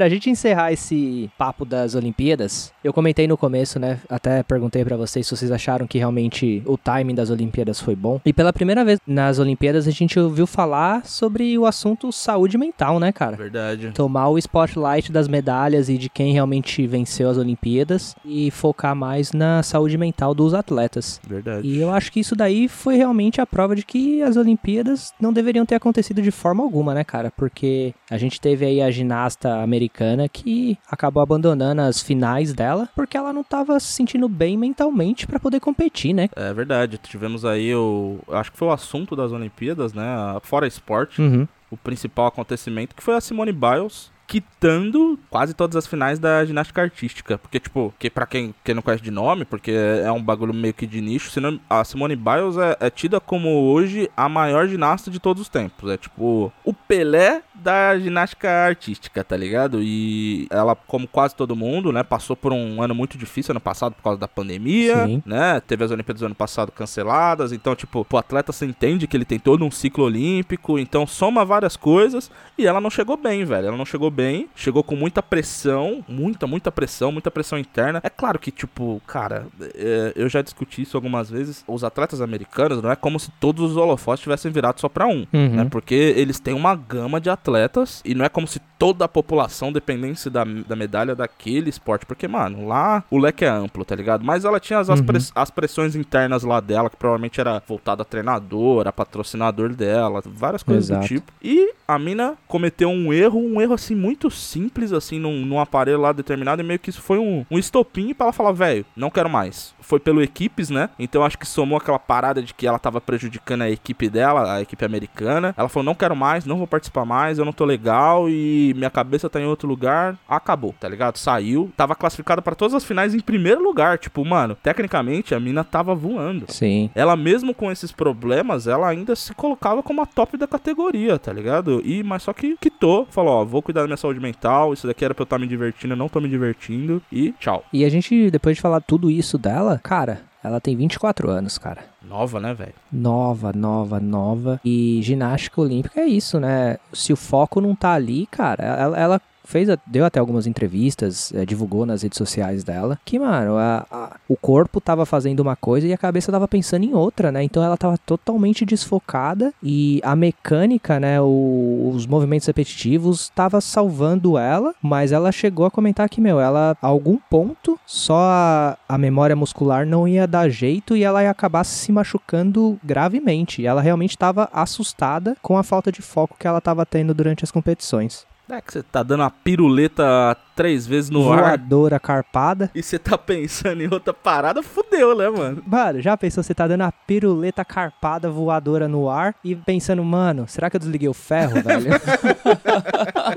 Pra 0.00 0.08
gente 0.08 0.30
encerrar 0.30 0.72
esse 0.72 1.30
papo 1.36 1.62
das 1.62 1.94
Olimpíadas, 1.94 2.72
eu 2.82 2.90
comentei 2.90 3.28
no 3.28 3.36
começo, 3.36 3.78
né? 3.78 4.00
Até 4.08 4.42
perguntei 4.42 4.82
pra 4.82 4.96
vocês 4.96 5.26
se 5.26 5.36
vocês 5.36 5.52
acharam 5.52 5.86
que 5.86 5.98
realmente 5.98 6.62
o 6.64 6.78
timing 6.78 7.14
das 7.14 7.28
Olimpíadas 7.28 7.78
foi 7.78 7.94
bom. 7.94 8.18
E 8.24 8.32
pela 8.32 8.50
primeira 8.50 8.82
vez 8.82 8.98
nas 9.06 9.38
Olimpíadas 9.38 9.86
a 9.86 9.90
gente 9.90 10.18
ouviu 10.18 10.46
falar 10.46 11.04
sobre 11.04 11.58
o 11.58 11.66
assunto 11.66 12.10
saúde 12.10 12.56
mental, 12.56 12.98
né, 12.98 13.12
cara? 13.12 13.36
Verdade. 13.36 13.90
Tomar 13.92 14.30
o 14.30 14.38
spotlight 14.38 15.12
das 15.12 15.28
medalhas 15.28 15.90
e 15.90 15.98
de 15.98 16.08
quem 16.08 16.32
realmente 16.32 16.86
venceu 16.86 17.28
as 17.28 17.36
Olimpíadas 17.36 18.16
e 18.24 18.50
focar 18.50 18.96
mais 18.96 19.32
na 19.32 19.62
saúde 19.62 19.98
mental 19.98 20.32
dos 20.34 20.54
atletas. 20.54 21.20
Verdade. 21.28 21.68
E 21.68 21.78
eu 21.78 21.92
acho 21.92 22.10
que 22.10 22.20
isso 22.20 22.34
daí 22.34 22.68
foi 22.68 22.96
realmente 22.96 23.38
a 23.38 23.44
prova 23.44 23.76
de 23.76 23.84
que 23.84 24.22
as 24.22 24.38
Olimpíadas 24.38 25.12
não 25.20 25.30
deveriam 25.30 25.66
ter 25.66 25.74
acontecido 25.74 26.22
de 26.22 26.30
forma 26.30 26.62
alguma, 26.62 26.94
né, 26.94 27.04
cara? 27.04 27.30
Porque 27.36 27.92
a 28.10 28.16
gente 28.16 28.40
teve 28.40 28.64
aí 28.64 28.80
a 28.80 28.90
ginasta 28.90 29.60
americana 29.60 29.89
que 30.28 30.78
acabou 30.90 31.22
abandonando 31.22 31.82
as 31.82 32.00
finais 32.02 32.52
dela 32.52 32.88
porque 32.94 33.16
ela 33.16 33.32
não 33.32 33.44
tava 33.44 33.78
se 33.78 33.92
sentindo 33.92 34.28
bem 34.28 34.56
mentalmente 34.56 35.26
pra 35.26 35.38
poder 35.38 35.60
competir, 35.60 36.12
né? 36.14 36.28
É 36.36 36.52
verdade. 36.52 36.98
Tivemos 36.98 37.44
aí 37.44 37.74
o. 37.74 38.18
Acho 38.28 38.52
que 38.52 38.58
foi 38.58 38.68
o 38.68 38.72
assunto 38.72 39.14
das 39.14 39.32
Olimpíadas, 39.32 39.92
né? 39.92 40.04
Fora 40.42 40.66
esporte. 40.66 41.20
Uhum. 41.20 41.46
o 41.70 41.76
principal 41.76 42.26
acontecimento, 42.26 42.94
que 42.96 43.02
foi 43.02 43.14
a 43.14 43.20
Simone 43.20 43.52
Biles, 43.52 44.10
quitando 44.30 45.18
quase 45.28 45.52
todas 45.54 45.74
as 45.74 45.88
finais 45.88 46.20
da 46.20 46.44
ginástica 46.44 46.80
artística. 46.80 47.36
Porque, 47.36 47.58
tipo, 47.58 47.92
que 47.98 48.08
pra 48.08 48.24
quem, 48.26 48.54
quem 48.62 48.76
não 48.76 48.80
conhece 48.80 49.02
de 49.02 49.10
nome, 49.10 49.44
porque 49.44 49.72
é 49.72 50.12
um 50.12 50.22
bagulho 50.22 50.54
meio 50.54 50.72
que 50.72 50.86
de 50.86 51.00
nicho, 51.00 51.32
a 51.68 51.82
Simone 51.82 52.14
Biles 52.14 52.56
é, 52.56 52.76
é 52.78 52.90
tida 52.90 53.18
como 53.18 53.48
hoje 53.48 54.08
a 54.16 54.28
maior 54.28 54.68
ginasta 54.68 55.10
de 55.10 55.18
todos 55.18 55.42
os 55.42 55.48
tempos. 55.48 55.90
É 55.90 55.96
tipo 55.96 56.52
o 56.64 56.72
Pelé 56.72 57.42
da 57.60 57.98
ginástica 57.98 58.48
artística, 58.48 59.22
tá 59.24 59.36
ligado? 59.36 59.82
E 59.82 60.46
ela, 60.50 60.74
como 60.74 61.08
quase 61.08 61.34
todo 61.34 61.56
mundo, 61.56 61.92
né, 61.92 62.02
passou 62.02 62.36
por 62.36 62.52
um 62.52 62.82
ano 62.82 62.94
muito 62.94 63.18
difícil 63.18 63.52
ano 63.52 63.60
passado 63.60 63.94
por 63.94 64.02
causa 64.02 64.18
da 64.18 64.28
pandemia, 64.28 65.06
Sim. 65.06 65.22
né? 65.26 65.60
Teve 65.60 65.84
as 65.84 65.90
Olimpíadas 65.90 66.20
do 66.20 66.26
ano 66.26 66.34
passado 66.34 66.72
canceladas, 66.72 67.52
então, 67.52 67.74
tipo, 67.74 68.06
o 68.10 68.16
atleta 68.16 68.52
se 68.52 68.64
entende 68.64 69.06
que 69.06 69.16
ele 69.16 69.24
tem 69.24 69.38
todo 69.38 69.64
um 69.64 69.70
ciclo 69.70 70.04
olímpico, 70.04 70.78
então 70.78 71.06
soma 71.06 71.44
várias 71.44 71.76
coisas 71.76 72.30
e 72.56 72.66
ela 72.66 72.80
não 72.80 72.90
chegou 72.90 73.16
bem, 73.16 73.44
velho. 73.44 73.68
Ela 73.68 73.76
não 73.76 73.84
chegou 73.84 74.10
bem, 74.10 74.19
chegou 74.54 74.82
com 74.82 74.94
muita 74.96 75.22
pressão, 75.22 76.04
muita, 76.08 76.46
muita 76.46 76.70
pressão, 76.72 77.10
muita 77.12 77.30
pressão 77.30 77.58
interna. 77.58 78.00
É 78.02 78.10
claro 78.10 78.38
que, 78.38 78.50
tipo, 78.50 79.00
cara, 79.06 79.46
é, 79.74 80.12
eu 80.16 80.28
já 80.28 80.42
discuti 80.42 80.82
isso 80.82 80.96
algumas 80.96 81.30
vezes. 81.30 81.64
Os 81.66 81.82
atletas 81.84 82.20
americanos 82.20 82.82
não 82.82 82.90
é 82.90 82.96
como 82.96 83.18
se 83.18 83.30
todos 83.40 83.70
os 83.72 83.76
holofotes 83.76 84.22
tivessem 84.22 84.50
virado 84.52 84.80
só 84.80 84.88
pra 84.88 85.06
um, 85.06 85.26
Uhum. 85.32 85.48
né? 85.56 85.66
Porque 85.70 85.94
eles 85.94 86.38
têm 86.40 86.54
uma 86.54 86.74
gama 86.74 87.20
de 87.20 87.30
atletas 87.30 88.00
e 88.04 88.14
não 88.14 88.24
é 88.24 88.28
como 88.28 88.46
se 88.46 88.60
toda 88.78 89.04
a 89.04 89.08
população 89.08 89.70
dependesse 89.70 90.30
da, 90.30 90.42
da 90.42 90.74
medalha 90.74 91.14
daquele 91.14 91.68
esporte. 91.68 92.06
Porque, 92.06 92.26
mano, 92.26 92.66
lá 92.66 93.04
o 93.10 93.18
leque 93.18 93.44
é 93.44 93.48
amplo, 93.48 93.84
tá 93.84 93.94
ligado? 93.94 94.24
Mas 94.24 94.44
ela 94.44 94.58
tinha 94.58 94.78
as, 94.78 94.88
as, 94.88 95.00
Uhum. 95.00 95.06
press- 95.06 95.32
as 95.34 95.50
pressões 95.50 95.94
internas 95.94 96.42
lá 96.44 96.60
dela, 96.60 96.88
que 96.88 96.96
provavelmente 96.96 97.40
era 97.40 97.62
voltada 97.66 98.02
a 98.02 98.04
treinador, 98.04 98.88
a 98.88 98.92
patrocinador 98.92 99.74
dela, 99.74 100.22
várias 100.24 100.62
coisas 100.62 100.88
do 100.88 100.92
Exato. 100.94 101.06
tipo. 101.08 101.32
E 101.42 101.72
a 101.94 101.98
mina 101.98 102.36
cometeu 102.46 102.88
um 102.88 103.12
erro, 103.12 103.38
um 103.38 103.60
erro 103.60 103.74
assim 103.74 103.94
muito 103.94 104.30
simples, 104.30 104.92
assim, 104.92 105.18
num, 105.18 105.44
num 105.44 105.60
aparelho 105.60 106.00
lá 106.00 106.12
determinado, 106.12 106.62
e 106.62 106.64
meio 106.64 106.78
que 106.78 106.90
isso 106.90 107.02
foi 107.02 107.18
um, 107.18 107.44
um 107.50 107.58
estopim 107.58 108.14
pra 108.14 108.26
ela 108.26 108.32
falar, 108.32 108.52
velho, 108.52 108.84
não 108.96 109.10
quero 109.10 109.28
mais. 109.28 109.74
Foi 109.90 109.98
pelo 109.98 110.22
equipes, 110.22 110.70
né? 110.70 110.88
Então 110.96 111.24
acho 111.24 111.36
que 111.36 111.44
somou 111.44 111.76
aquela 111.76 111.98
parada 111.98 112.40
de 112.40 112.54
que 112.54 112.64
ela 112.64 112.78
tava 112.78 113.00
prejudicando 113.00 113.62
a 113.62 113.70
equipe 113.70 114.08
dela, 114.08 114.54
a 114.54 114.62
equipe 114.62 114.84
americana. 114.84 115.52
Ela 115.58 115.68
falou, 115.68 115.84
não 115.84 115.96
quero 115.96 116.14
mais, 116.14 116.46
não 116.46 116.58
vou 116.58 116.66
participar 116.68 117.04
mais, 117.04 117.40
eu 117.40 117.44
não 117.44 117.52
tô 117.52 117.64
legal 117.64 118.28
e 118.28 118.72
minha 118.76 118.88
cabeça 118.88 119.28
tá 119.28 119.40
em 119.40 119.46
outro 119.46 119.66
lugar. 119.66 120.16
Acabou, 120.28 120.72
tá 120.78 120.88
ligado? 120.88 121.16
Saiu, 121.16 121.72
tava 121.76 121.96
classificada 121.96 122.40
pra 122.40 122.54
todas 122.54 122.72
as 122.72 122.84
finais 122.84 123.16
em 123.16 123.18
primeiro 123.18 123.60
lugar. 123.64 123.98
Tipo, 123.98 124.24
mano, 124.24 124.56
tecnicamente 124.62 125.34
a 125.34 125.40
mina 125.40 125.64
tava 125.64 125.92
voando. 125.92 126.46
Sim. 126.46 126.88
Ela 126.94 127.16
mesmo 127.16 127.52
com 127.52 127.72
esses 127.72 127.90
problemas, 127.90 128.68
ela 128.68 128.88
ainda 128.88 129.16
se 129.16 129.34
colocava 129.34 129.82
como 129.82 130.02
a 130.02 130.06
top 130.06 130.36
da 130.36 130.46
categoria, 130.46 131.18
tá 131.18 131.32
ligado? 131.32 131.82
E 131.84 132.04
mas 132.04 132.22
só 132.22 132.32
que 132.32 132.56
quitou, 132.60 133.08
falou, 133.10 133.40
ó, 133.40 133.44
vou 133.44 133.60
cuidar 133.60 133.80
da 133.80 133.88
minha 133.88 133.96
saúde 133.96 134.20
mental, 134.20 134.72
isso 134.72 134.86
daqui 134.86 135.04
era 135.04 135.14
pra 135.14 135.22
eu 135.22 135.24
estar 135.24 135.38
me 135.40 135.48
divertindo, 135.48 135.94
eu 135.94 135.98
não 135.98 136.08
tô 136.08 136.20
me 136.20 136.28
divertindo 136.28 137.02
e 137.10 137.32
tchau. 137.40 137.64
E 137.72 137.84
a 137.84 137.88
gente, 137.88 138.30
depois 138.30 138.54
de 138.54 138.62
falar 138.62 138.80
tudo 138.80 139.10
isso 139.10 139.36
dela, 139.36 139.79
cara, 139.80 140.20
ela 140.42 140.60
tem 140.60 140.76
24 140.76 141.30
anos, 141.30 141.58
cara. 141.58 141.84
Nova, 142.02 142.40
né, 142.40 142.54
velho? 142.54 142.74
Nova, 142.90 143.52
nova, 143.52 144.00
nova. 144.00 144.60
E 144.64 145.00
ginástica 145.02 145.60
olímpica 145.60 146.00
é 146.00 146.06
isso, 146.06 146.40
né? 146.40 146.78
Se 146.92 147.12
o 147.12 147.16
foco 147.16 147.60
não 147.60 147.74
tá 147.74 147.92
ali, 147.92 148.26
cara, 148.26 148.64
ela, 148.64 148.98
ela 148.98 149.20
fez, 149.50 149.68
deu 149.86 150.04
até 150.04 150.18
algumas 150.20 150.46
entrevistas, 150.46 151.32
eh, 151.34 151.44
divulgou 151.44 151.84
nas 151.84 152.02
redes 152.02 152.16
sociais 152.16 152.62
dela, 152.64 152.98
que, 153.04 153.18
mano, 153.18 153.56
a- 153.56 153.86
a- 153.90 154.16
o 154.28 154.36
corpo 154.36 154.80
tava 154.80 155.04
fazendo 155.04 155.40
uma 155.40 155.56
coisa 155.56 155.86
e 155.86 155.92
a 155.92 155.98
cabeça 155.98 156.30
tava 156.32 156.46
pensando 156.48 156.84
em 156.84 156.94
outra, 156.94 157.30
né? 157.32 157.42
Então 157.42 157.62
ela 157.62 157.76
tava 157.76 157.98
totalmente 157.98 158.64
desfocada 158.64 159.52
e 159.62 160.00
a 160.04 160.14
mecânica, 160.16 161.00
né, 161.00 161.20
o- 161.20 161.92
os 161.94 162.06
movimentos 162.06 162.46
repetitivos 162.46 163.30
tava 163.34 163.60
salvando 163.60 164.38
ela, 164.38 164.74
mas 164.82 165.12
ela 165.12 165.32
chegou 165.32 165.66
a 165.66 165.70
comentar 165.70 166.08
que, 166.08 166.20
meu, 166.20 166.40
ela, 166.40 166.76
a 166.80 166.86
algum 166.86 167.18
ponto, 167.28 167.78
só 167.86 168.18
a, 168.18 168.78
a 168.88 168.96
memória 168.98 169.34
muscular 169.36 169.84
não 169.86 170.06
ia 170.06 170.26
dar 170.26 170.48
jeito 170.48 170.96
e 170.96 171.02
ela 171.02 171.22
ia 171.22 171.30
acabar 171.30 171.64
se 171.64 171.90
machucando 171.92 172.78
gravemente. 172.84 173.66
Ela 173.66 173.80
realmente 173.80 174.16
tava 174.16 174.48
assustada 174.52 175.36
com 175.42 175.56
a 175.58 175.62
falta 175.62 175.90
de 175.90 176.02
foco 176.02 176.36
que 176.38 176.46
ela 176.46 176.60
tava 176.60 176.86
tendo 176.86 177.12
durante 177.12 177.44
as 177.44 177.50
competições. 177.50 178.29
É 178.50 178.60
que 178.60 178.72
você 178.72 178.82
tá 178.82 179.02
dando 179.04 179.20
uma 179.20 179.30
piruleta 179.30 180.36
três 180.56 180.84
vezes 180.84 181.08
no 181.08 181.32
ar 181.32 181.38
Voadora 181.56 182.00
carpada. 182.00 182.68
e 182.74 182.82
você 182.82 182.98
tá 182.98 183.16
pensando 183.16 183.80
em 183.80 183.88
outra 183.88 184.12
parada, 184.12 184.60
fudeu, 184.62 185.16
né, 185.16 185.28
mano? 185.30 185.62
Mano, 185.64 186.00
já 186.00 186.16
pensou, 186.16 186.42
você 186.42 186.52
tá 186.52 186.66
dando 186.66 186.82
a 186.82 186.90
piruleta 186.90 187.64
carpada 187.64 188.28
voadora 188.28 188.88
no 188.88 189.08
ar 189.08 189.36
e 189.44 189.54
pensando, 189.54 190.02
mano, 190.02 190.46
será 190.48 190.68
que 190.68 190.74
eu 190.76 190.80
desliguei 190.80 191.08
o 191.08 191.14
ferro, 191.14 191.62
velho? 191.62 191.90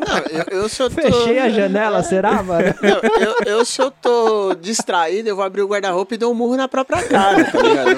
Não, 0.07 0.17
eu, 0.31 0.61
eu 0.63 0.69
se 0.69 0.81
eu 0.81 0.89
tô... 0.89 0.95
Fechei 0.95 1.37
a 1.39 1.49
janela, 1.49 2.01
será, 2.01 2.41
mano? 2.41 2.73
Eu, 2.81 3.01
eu, 3.19 3.35
eu, 3.57 3.65
se 3.65 3.81
eu 3.81 3.89
tô 3.91 4.53
distraído, 4.55 5.29
eu 5.29 5.35
vou 5.35 5.45
abrir 5.45 5.61
o 5.61 5.67
guarda-roupa 5.67 6.15
e 6.15 6.17
dou 6.17 6.31
um 6.31 6.35
murro 6.35 6.55
na 6.57 6.67
própria 6.67 7.01
cara, 7.07 7.43
tá 7.45 7.61
ligado? 7.61 7.95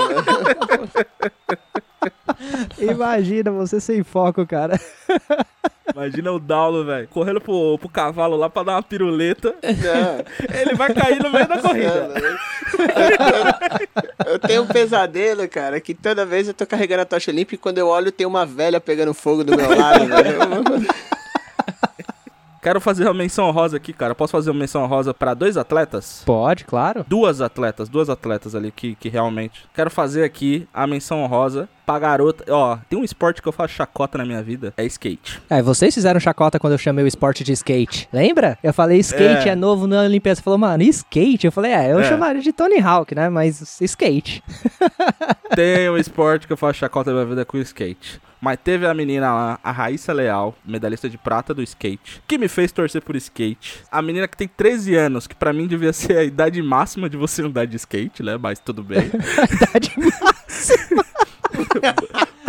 Imagina 2.79 3.51
você 3.51 3.79
sem 3.79 4.03
foco, 4.03 4.45
cara. 4.45 4.79
Imagina 5.95 6.29
o 6.33 6.39
Daulo, 6.39 6.83
velho, 6.83 7.07
correndo 7.07 7.39
pro, 7.39 7.77
pro 7.79 7.87
cavalo 7.87 8.35
lá 8.35 8.49
pra 8.49 8.63
dar 8.63 8.73
uma 8.73 8.83
piruleta. 8.83 9.55
Não, 9.63 10.59
Ele 10.59 10.75
vai 10.75 10.93
cair 10.93 11.23
no 11.23 11.29
meio 11.29 11.47
da 11.47 11.57
corrida. 11.57 12.13
eu, 14.25 14.33
eu 14.33 14.39
tenho 14.39 14.63
um 14.63 14.67
pesadelo, 14.67 15.47
cara, 15.47 15.79
que 15.79 15.93
toda 15.93 16.25
vez 16.25 16.49
eu 16.49 16.53
tô 16.53 16.67
carregando 16.67 17.03
a 17.03 17.05
tocha 17.05 17.31
limpa 17.31 17.55
e 17.55 17.57
quando 17.57 17.77
eu 17.77 17.87
olho 17.87 18.11
tem 18.11 18.27
uma 18.27 18.45
velha 18.45 18.81
pegando 18.81 19.13
fogo 19.13 19.45
do 19.45 19.55
meu 19.55 19.69
lado, 19.73 20.03
velho. 20.11 20.85
Quero 22.61 22.81
fazer 22.81 23.05
uma 23.05 23.13
menção 23.13 23.49
rosa 23.51 23.77
aqui, 23.77 23.93
cara. 23.93 24.13
Posso 24.13 24.31
fazer 24.31 24.49
uma 24.49 24.59
menção 24.59 24.85
rosa 24.87 25.13
pra 25.13 25.33
dois 25.33 25.55
atletas? 25.55 26.23
Pode, 26.25 26.65
claro. 26.65 27.05
Duas 27.07 27.39
atletas, 27.39 27.87
duas 27.87 28.09
atletas 28.09 28.53
ali 28.53 28.69
que, 28.69 28.95
que 28.95 29.07
realmente. 29.07 29.65
Quero 29.73 29.89
fazer 29.89 30.23
aqui 30.25 30.67
a 30.73 30.85
menção 30.85 31.25
rosa 31.27 31.69
pra 31.85 31.99
garota. 31.99 32.43
Ó, 32.53 32.77
tem 32.89 32.97
um 32.97 33.03
esporte 33.03 33.41
que 33.41 33.47
eu 33.47 33.51
faço 33.51 33.73
chacota 33.73 34.17
na 34.17 34.25
minha 34.25 34.41
vida: 34.41 34.73
é 34.77 34.83
skate. 34.85 35.41
É, 35.49 35.61
vocês 35.61 35.93
fizeram 35.93 36.19
chacota 36.19 36.59
quando 36.59 36.73
eu 36.73 36.79
chamei 36.79 37.03
o 37.03 37.07
esporte 37.07 37.43
de 37.43 37.51
skate. 37.53 38.09
Lembra? 38.11 38.57
Eu 38.63 38.73
falei 38.73 38.99
skate 38.99 39.47
É. 39.49 39.51
é, 39.51 39.55
novo 39.55 39.87
na 39.87 40.01
Olimpíada. 40.01 40.35
Você 40.35 40.41
falou, 40.41 40.59
mano, 40.59 40.83
skate? 40.83 41.45
Eu 41.45 41.51
falei, 41.51 41.71
é, 41.71 41.91
eu 41.91 41.99
É. 41.99 42.03
chamaria 42.09 42.41
de 42.41 42.51
Tony 42.53 42.79
Hawk, 42.79 43.13
né? 43.15 43.29
Mas 43.29 43.79
skate. 43.81 44.43
Tem 45.55 45.89
um 45.89 45.97
esporte 45.97 46.47
que 46.47 46.53
eu 46.53 46.57
faço 46.57 46.79
chacota 46.79 47.11
na 47.11 47.17
minha 47.17 47.27
vida 47.27 47.45
com 47.45 47.57
skate. 47.59 48.19
Mas 48.41 48.59
teve 48.63 48.85
a 48.85 48.93
menina 48.93 49.33
lá, 49.33 49.59
a 49.63 49.71
Raíssa 49.71 50.13
Leal, 50.13 50.53
medalhista 50.63 51.09
de 51.09 51.17
prata 51.17 51.51
do 51.53 51.63
skate, 51.63 52.21
que 52.27 52.37
me 52.37 52.47
fez 52.47 52.71
torcer 52.71 53.01
por 53.01 53.15
skate. 53.15 53.79
A 53.91 54.01
menina 54.03 54.27
que 54.27 54.37
tem 54.37 54.47
13 54.47 54.93
anos, 54.95 55.25
que 55.25 55.33
pra 55.33 55.51
mim 55.51 55.65
devia 55.65 55.91
ser 55.93 56.17
a 56.17 56.23
idade 56.23 56.61
máxima 56.61 57.09
de 57.09 57.17
você 57.17 57.41
andar 57.41 57.65
de 57.65 57.75
skate, 57.77 58.21
né? 58.21 58.37
Mas 58.37 58.59
tudo 58.59 58.83
bem. 58.83 59.09
Idade 59.49 59.95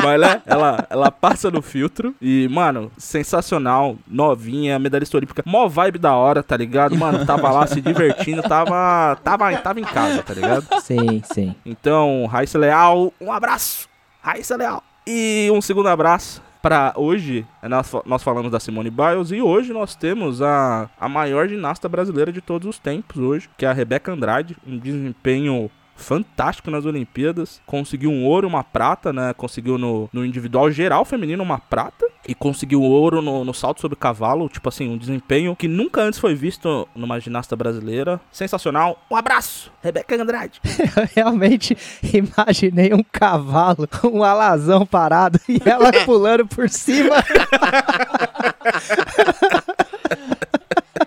Mas 0.03 0.21
né, 0.21 0.43
ela, 0.47 0.87
ela 0.91 1.11
passa 1.11 1.51
no 1.51 1.61
filtro 1.63 2.15
e, 2.21 2.47
mano, 2.51 2.93
sensacional, 2.99 3.97
novinha, 4.07 4.79
medalhista 4.79 5.17
olímpica, 5.17 5.43
mó 5.47 5.67
vibe 5.69 5.99
da 5.99 6.15
hora, 6.15 6.43
tá 6.43 6.57
ligado? 6.57 6.97
Mano, 6.97 7.25
tava 7.27 7.51
lá 7.51 7.67
se 7.67 7.81
divertindo, 7.81 8.43
tava, 8.43 9.17
tava, 9.25 9.57
tava 9.59 9.81
em 9.81 9.85
casa, 9.85 10.23
tá 10.23 10.35
ligado? 10.35 10.67
Sim, 10.83 11.23
sim. 11.25 11.55
Então, 11.65 12.27
Raíssa 12.27 12.59
Leal, 12.59 13.13
um 13.21 13.33
abraço, 13.33 13.89
Raíssa 14.23 14.57
Leal. 14.57 14.83
E 15.07 15.49
um 15.53 15.61
segundo 15.63 15.89
abraço 15.89 16.43
pra 16.63 16.93
hoje, 16.97 17.47
nós, 17.63 17.89
fa- 17.89 18.03
nós 18.05 18.23
falamos 18.23 18.51
da 18.51 18.59
Simone 18.61 18.91
Biles 18.91 19.31
e 19.31 19.41
hoje 19.41 19.73
nós 19.73 19.95
temos 19.95 20.43
a, 20.43 20.91
a 21.01 21.09
maior 21.09 21.49
ginasta 21.49 21.89
brasileira 21.89 22.33
de 22.33 22.41
todos 22.41 22.69
os 22.69 22.79
tempos 22.79 23.17
hoje, 23.23 23.49
que 23.57 23.65
é 23.65 23.69
a 23.69 23.73
Rebeca 23.73 24.13
Andrade, 24.13 24.57
um 24.67 24.77
desempenho 24.79 25.71
fantástico 25.97 26.71
nas 26.71 26.85
Olimpíadas, 26.85 27.61
conseguiu 27.67 28.11
um 28.11 28.25
ouro, 28.25 28.47
uma 28.47 28.63
prata, 28.63 29.13
né? 29.13 29.33
Conseguiu 29.35 29.79
no, 29.79 30.09
no 30.13 30.25
individual 30.25 30.71
geral 30.71 31.05
feminino 31.05 31.43
uma 31.43 31.59
prata 31.59 32.07
e 32.29 32.35
conseguiu 32.35 32.83
ouro 32.83 33.23
no, 33.23 33.45
no 33.45 33.55
salto 33.55 33.81
sobre 33.81 33.97
cavalo, 33.97 34.49
tipo 34.49 34.69
assim, 34.69 34.89
um 34.89 34.99
desempenho 34.99 35.57
que 35.57 35.69
nunca 35.69 36.03
antes 36.03 36.19
foi 36.19 36.35
visto 36.35 36.87
numa 36.95 37.19
ginasta 37.21 37.57
brasileira. 37.57 38.21
Sensacional. 38.31 39.01
Um 39.11 39.17
abraço, 39.17 39.73
Rebeca 39.83 40.21
Andrade. 40.21 40.61
Eu 40.97 41.09
realmente 41.15 41.77
imaginei 42.13 42.93
um 42.93 43.03
cavalo, 43.03 43.89
um 44.05 44.23
alazão 44.23 44.85
parado 44.85 45.41
e 45.49 45.61
ela 45.65 45.91
pulando 46.05 46.47
por 46.47 46.69
cima. 46.69 47.17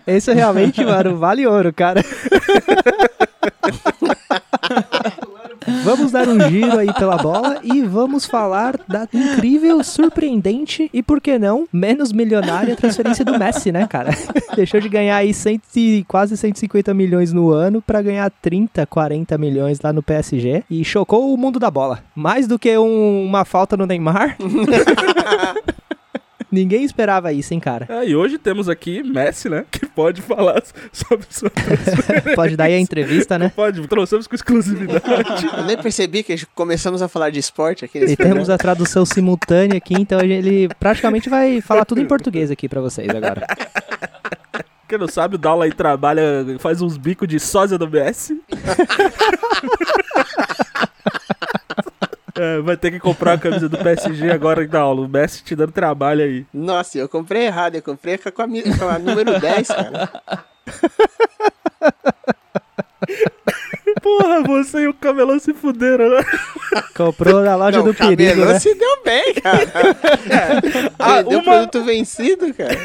Isso 0.08 0.32
realmente, 0.32 0.84
mano, 0.84 1.18
vale 1.18 1.46
ouro, 1.46 1.72
cara. 1.72 2.04
Vamos 5.90 6.12
dar 6.12 6.28
um 6.30 6.40
giro 6.50 6.78
aí 6.78 6.94
pela 6.94 7.18
bola 7.18 7.58
e 7.64 7.82
vamos 7.82 8.24
falar 8.26 8.80
da 8.88 9.08
incrível, 9.12 9.84
surpreendente 9.84 10.88
e, 10.94 11.02
por 11.02 11.20
que 11.20 11.40
não, 11.40 11.68
menos 11.74 12.12
milionária 12.12 12.76
transferência 12.76 13.26
do 13.26 13.40
Messi, 13.40 13.72
né, 13.72 13.88
cara? 13.88 14.12
Deixou 14.56 14.80
de 14.80 14.88
ganhar 14.88 15.16
aí 15.16 15.34
cento 15.34 15.64
e- 15.76 16.06
quase 16.08 16.38
150 16.38 16.94
milhões 16.94 17.34
no 17.34 17.50
ano 17.50 17.82
pra 17.82 18.04
ganhar 18.04 18.30
30, 18.30 18.86
40 18.86 19.36
milhões 19.40 19.80
lá 19.82 19.92
no 19.92 20.04
PSG 20.04 20.64
e 20.70 20.86
chocou 20.86 21.34
o 21.34 21.38
mundo 21.38 21.58
da 21.60 21.72
bola. 21.72 22.04
Mais 22.14 22.46
do 22.48 22.60
que 22.60 22.78
um- 22.78 23.26
uma 23.26 23.44
falta 23.44 23.76
no 23.76 23.88
Neymar. 23.88 24.38
Ninguém 26.52 26.84
esperava 26.84 27.32
isso, 27.32 27.54
hein, 27.54 27.60
cara. 27.60 27.86
É, 27.90 28.08
e 28.08 28.16
hoje 28.16 28.38
temos 28.38 28.68
aqui 28.68 29.04
Messi, 29.04 29.50
né? 29.50 29.66
Que 29.70 29.86
pode 29.86 30.22
falar 30.22 30.62
sobre 30.92 31.26
sua 31.30 31.52
Pode 32.36 32.58
dar 32.58 32.66
aí 32.66 32.74
a 32.74 32.80
entrevista, 32.80 33.38
né? 33.38 33.52
Pode, 33.56 33.88
trouxemos 33.88 34.26
com 34.28 34.36
exclusividade. 34.36 35.46
Eu 35.58 35.66
nem 35.66 35.78
percebi 35.78 36.24
que 36.24 36.46
começamos 36.56 37.02
a 37.02 37.08
falar 37.08 37.30
de 37.30 37.40
esporte 37.40 37.86
aqui 37.86 38.00
E 38.00 38.16
temos 38.16 38.50
a 38.50 38.58
tradução 38.58 39.06
simultânea 39.06 39.78
aqui, 39.78 39.94
então 39.94 40.20
ele 40.22 40.68
praticamente 40.80 41.30
vai 41.30 41.62
falar 41.62 41.86
tudo 41.86 42.02
em 42.02 42.06
português 42.06 42.50
aqui 42.50 42.68
pra 42.68 42.82
vocês 42.82 43.10
agora. 43.10 43.46
Quem 44.88 44.98
não 44.98 45.08
sabe, 45.08 45.36
o 45.36 45.38
Daula 45.38 45.66
aí 45.66 45.72
trabalha, 45.72 46.24
faz 46.58 46.82
uns 46.82 46.98
bicos 46.98 47.28
de 47.28 47.40
sósia 47.40 47.78
do 47.78 47.88
Messi. 47.88 48.42
É, 52.42 52.62
vai 52.62 52.78
ter 52.78 52.90
que 52.90 53.00
comprar 53.00 53.34
a 53.34 53.38
camisa 53.38 53.68
do 53.68 53.78
PSG 53.78 54.32
agora 54.32 54.66
da 54.66 54.80
aula. 54.80 55.02
O 55.02 55.10
Messi 55.10 55.44
te 55.44 55.58
dando 55.58 55.74
trabalho 55.74 56.24
aí. 56.24 56.46
Nossa, 56.54 56.98
eu 56.98 57.10
comprei 57.10 57.48
errado. 57.48 57.76
Eu 57.76 57.82
comprei 57.82 58.18
com 58.18 58.30
a, 58.30 58.32
com 58.32 58.88
a 58.88 58.98
número 58.98 59.38
10, 59.38 59.68
cara. 59.68 60.10
Porra, 64.18 64.42
você 64.44 64.80
e 64.82 64.88
o 64.88 64.94
camelão 64.94 65.40
se 65.40 65.54
fuderam, 65.54 66.10
né? 66.10 66.24
Comprou 66.96 67.42
na 67.42 67.56
loja 67.56 67.78
Não, 67.78 67.86
do 67.86 67.92
o 67.92 67.94
cabelão 67.96 68.16
perigo, 68.18 68.46
né? 68.46 68.60
se 68.60 68.74
deu 68.76 69.04
bem, 69.04 69.34
cara. 69.36 69.60
Ah, 71.00 71.22
Vendeu 71.22 71.40
uma- 71.40 71.44
produto 71.54 71.84
vencido, 71.84 72.54
cara. 72.54 72.76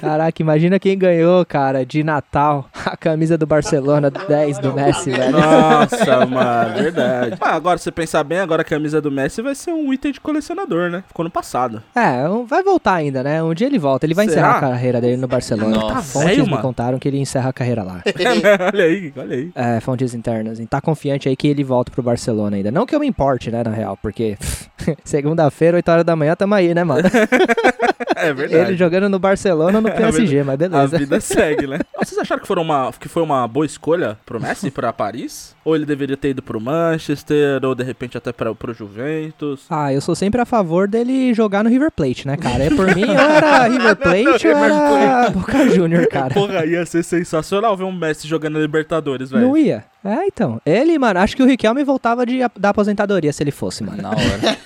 Caraca, 0.00 0.42
imagina 0.42 0.78
quem 0.78 0.96
ganhou, 0.96 1.44
cara, 1.46 1.84
de 1.86 2.02
Natal, 2.04 2.68
a 2.84 2.96
camisa 2.96 3.38
do 3.38 3.46
Barcelona 3.46 4.10
10 4.10 4.58
do 4.58 4.72
Messi, 4.74 5.10
velho. 5.10 5.32
Nossa, 5.32 6.26
mano, 6.26 6.74
verdade. 6.82 7.36
Ah, 7.40 7.54
agora, 7.54 7.78
se 7.78 7.84
você 7.84 7.90
pensar 7.92 8.22
bem, 8.24 8.38
agora 8.38 8.62
a 8.62 8.64
camisa 8.64 9.00
do 9.00 9.10
Messi 9.10 9.40
vai 9.42 9.54
ser 9.54 9.72
um 9.72 9.92
item 9.92 10.12
de 10.12 10.20
colecionador, 10.20 10.90
né? 10.90 11.02
Ficou 11.08 11.24
no 11.24 11.30
passado. 11.30 11.82
É, 11.96 12.24
vai 12.46 12.62
voltar 12.62 12.94
ainda, 12.94 13.22
né? 13.22 13.42
Um 13.42 13.54
dia 13.54 13.66
ele 13.66 13.78
volta. 13.78 14.04
Ele 14.06 14.14
vai 14.14 14.28
Será? 14.28 14.40
encerrar 14.40 14.56
a 14.58 14.60
carreira 14.60 15.00
dele 15.00 15.16
no 15.16 15.28
Barcelona. 15.28 15.76
Nossa. 15.76 15.94
Tá 15.94 16.02
Fontes 16.02 16.28
velho, 16.28 16.44
me 16.44 16.50
mano. 16.50 16.62
contaram 16.62 16.98
que 16.98 17.08
ele 17.08 17.18
encerra 17.18 17.50
a 17.50 17.52
carreira 17.52 17.82
lá. 17.82 18.02
olha 18.72 18.84
aí, 18.84 19.12
olha 19.16 19.36
aí. 19.36 19.50
É, 19.54 19.80
fontes 19.80 20.14
internas. 20.14 20.60
Tá 20.72 20.80
confiante 20.80 21.28
aí 21.28 21.36
que 21.36 21.46
ele 21.48 21.62
volta 21.62 21.92
pro 21.92 22.02
Barcelona 22.02 22.56
ainda. 22.56 22.70
Não 22.70 22.86
que 22.86 22.94
eu 22.94 23.00
me 23.00 23.06
importe, 23.06 23.50
né, 23.50 23.62
na 23.62 23.68
real, 23.72 23.94
porque 24.00 24.38
segunda-feira, 25.04 25.76
8 25.76 25.88
horas 25.90 26.04
da 26.06 26.16
manhã, 26.16 26.34
tamo 26.34 26.54
aí, 26.54 26.72
né, 26.72 26.82
mano? 26.82 27.02
É 28.14 28.32
verdade. 28.32 28.70
Ele 28.70 28.76
jogando 28.76 29.08
no 29.08 29.18
Barcelona 29.18 29.78
ou 29.78 29.82
no 29.82 29.90
PSG, 29.92 30.42
mas 30.44 30.54
A 30.54 30.56
beleza. 30.56 30.98
vida 30.98 31.20
segue, 31.20 31.66
né? 31.66 31.78
Vocês 31.98 32.18
acharam 32.18 32.40
que, 32.40 32.46
foram 32.46 32.62
uma, 32.62 32.92
que 32.92 33.08
foi 33.08 33.22
uma 33.22 33.46
boa 33.48 33.66
escolha 33.66 34.18
pro 34.24 34.40
Messi 34.40 34.70
pra 34.70 34.92
Paris? 34.92 35.56
Ou 35.64 35.76
ele 35.76 35.86
deveria 35.86 36.16
ter 36.16 36.30
ido 36.30 36.42
pro 36.42 36.60
Manchester, 36.60 37.64
ou 37.64 37.74
de 37.74 37.84
repente 37.84 38.18
até 38.18 38.32
pra, 38.32 38.54
pro 38.54 38.74
Juventus? 38.74 39.62
Ah, 39.70 39.92
eu 39.92 40.00
sou 40.00 40.14
sempre 40.14 40.40
a 40.40 40.44
favor 40.44 40.88
dele 40.88 41.32
jogar 41.32 41.62
no 41.62 41.70
River 41.70 41.90
Plate, 41.92 42.26
né, 42.26 42.36
cara? 42.36 42.64
É 42.64 42.70
por 42.70 42.94
mim, 42.94 43.04
ou 43.04 43.14
era 43.14 43.66
River 43.68 43.96
Plate 43.96 44.48
ou 44.48 44.56
era 44.56 45.30
Boca 45.30 45.68
Junior, 45.68 46.06
cara. 46.08 46.34
Porra, 46.34 46.66
ia 46.66 46.84
ser 46.84 47.02
sensacional 47.02 47.76
ver 47.76 47.84
um 47.84 47.92
Messi 47.92 48.26
jogando 48.26 48.54
na 48.54 48.60
Libertadores, 48.60 49.30
velho. 49.30 49.46
Não 49.46 49.56
ia. 49.56 49.84
É, 50.04 50.26
então. 50.26 50.60
Ele, 50.66 50.98
mano, 50.98 51.20
acho 51.20 51.36
que 51.36 51.42
o 51.42 51.46
Riquelme 51.46 51.84
voltava 51.84 52.26
de, 52.26 52.40
da 52.58 52.70
aposentadoria 52.70 53.32
se 53.32 53.42
ele 53.42 53.52
fosse, 53.52 53.84
mano. 53.84 54.02
Na 54.02 54.10
hora. 54.10 54.58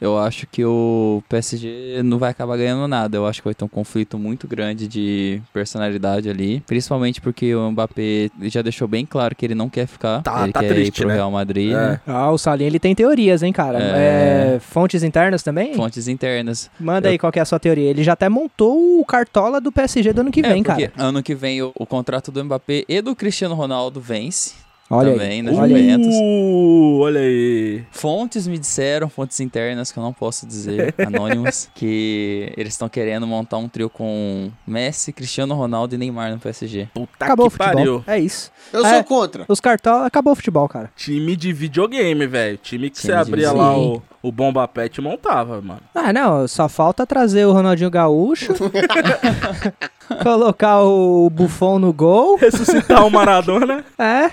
Eu 0.00 0.18
acho 0.18 0.46
que 0.46 0.64
o 0.64 1.22
PSG 1.28 2.02
não 2.02 2.18
vai 2.18 2.30
acabar 2.30 2.56
ganhando 2.56 2.86
nada. 2.88 3.16
Eu 3.16 3.26
acho 3.26 3.40
que 3.40 3.48
vai 3.48 3.54
ter 3.54 3.64
um 3.64 3.68
conflito 3.68 4.18
muito 4.18 4.48
grande 4.48 4.88
de 4.88 5.40
personalidade 5.52 6.28
ali. 6.28 6.60
Principalmente 6.66 7.20
porque 7.20 7.54
o 7.54 7.70
Mbappé 7.70 8.30
já 8.42 8.62
deixou 8.62 8.88
bem 8.88 9.06
claro 9.06 9.34
que 9.36 9.44
ele 9.44 9.54
não 9.54 9.68
quer 9.68 9.83
ficar. 9.86 10.22
Tá- 10.22 10.44
ele 10.44 10.52
tá 10.52 10.60
quer 10.60 10.68
triste, 10.68 10.98
ir 10.98 11.00
pro 11.00 11.08
né? 11.08 11.14
Real 11.14 11.30
Madrid. 11.30 11.70
É. 11.72 11.74
né? 11.74 12.00
Ah, 12.06 12.30
o 12.30 12.38
Salinho, 12.38 12.68
ele 12.68 12.78
tem 12.78 12.94
teorias, 12.94 13.42
hein, 13.42 13.52
cara? 13.52 13.78
É. 13.78 14.54
É, 14.56 14.60
fontes 14.60 15.02
internas 15.02 15.42
também? 15.42 15.74
Fontes 15.74 16.08
internas. 16.08 16.70
Manda 16.78 17.08
aí 17.08 17.18
qual 17.18 17.32
que 17.32 17.38
é 17.38 17.42
a 17.42 17.44
sua 17.44 17.58
teoria. 17.58 17.90
Ele 17.90 18.02
já 18.02 18.12
até 18.14 18.28
montou 18.28 19.00
o 19.00 19.04
cartola 19.04 19.60
do 19.60 19.70
PSG 19.72 20.12
do 20.12 20.20
ano 20.22 20.30
que 20.30 20.42
vem, 20.42 20.60
é, 20.60 20.64
porque 20.64 20.88
cara. 20.88 21.08
ano 21.08 21.22
que 21.22 21.34
vem 21.34 21.62
o, 21.62 21.72
o 21.74 21.86
contrato 21.86 22.30
do 22.30 22.44
Mbappé 22.44 22.84
e 22.88 23.00
do 23.00 23.14
Cristiano 23.14 23.54
Ronaldo 23.54 24.00
vence. 24.00 24.63
Olha 24.90 25.12
também, 25.12 25.30
aí. 25.30 25.42
né? 25.42 25.52
Olha 25.52 25.76
aí. 25.76 25.82
Juventus. 25.90 26.14
Uh, 26.14 26.98
olha 27.00 27.20
aí. 27.20 27.84
Fontes 27.90 28.46
me 28.46 28.58
disseram, 28.58 29.08
fontes 29.08 29.40
internas 29.40 29.90
que 29.90 29.98
eu 29.98 30.02
não 30.02 30.12
posso 30.12 30.46
dizer, 30.46 30.94
anônimas, 31.04 31.70
que 31.74 32.52
eles 32.56 32.74
estão 32.74 32.88
querendo 32.88 33.26
montar 33.26 33.56
um 33.56 33.66
trio 33.68 33.88
com 33.88 34.50
Messi, 34.66 35.12
Cristiano 35.12 35.54
Ronaldo 35.54 35.94
e 35.94 35.98
Neymar 35.98 36.30
no 36.32 36.38
PSG. 36.38 36.88
Puta 36.92 37.24
Acabou 37.24 37.46
o 37.46 37.50
que 37.50 37.56
futebol. 37.56 37.74
pariu. 37.76 38.04
É 38.06 38.18
isso. 38.18 38.52
Eu 38.72 38.84
É. 38.84 38.94
sou 38.94 39.04
contra. 39.04 39.44
Os 39.48 39.58
cartolas, 39.60 40.06
acabou 40.06 40.32
o 40.32 40.36
futebol, 40.36 40.68
cara. 40.68 40.90
Time 40.94 41.34
de 41.34 41.52
videogame, 41.52 42.26
velho. 42.26 42.58
Time 42.58 42.90
que 42.90 43.00
Time 43.00 43.12
você 43.12 43.18
abria 43.18 43.48
videogame. 43.50 43.58
lá 43.58 43.78
o, 43.78 44.02
o 44.22 44.30
Bomba 44.32 44.68
Pet 44.68 44.98
e 44.98 45.00
montava, 45.02 45.60
mano. 45.62 45.80
Ah, 45.94 46.12
não, 46.12 46.46
só 46.46 46.68
falta 46.68 47.06
trazer 47.06 47.46
o 47.46 47.52
Ronaldinho 47.52 47.90
Gaúcho, 47.90 48.52
colocar 50.22 50.82
o 50.82 51.28
Buffon 51.30 51.78
no 51.78 51.92
gol, 51.92 52.36
Ressuscitar 52.40 53.06
o 53.06 53.10
Maradona. 53.10 53.84
é, 53.98 54.30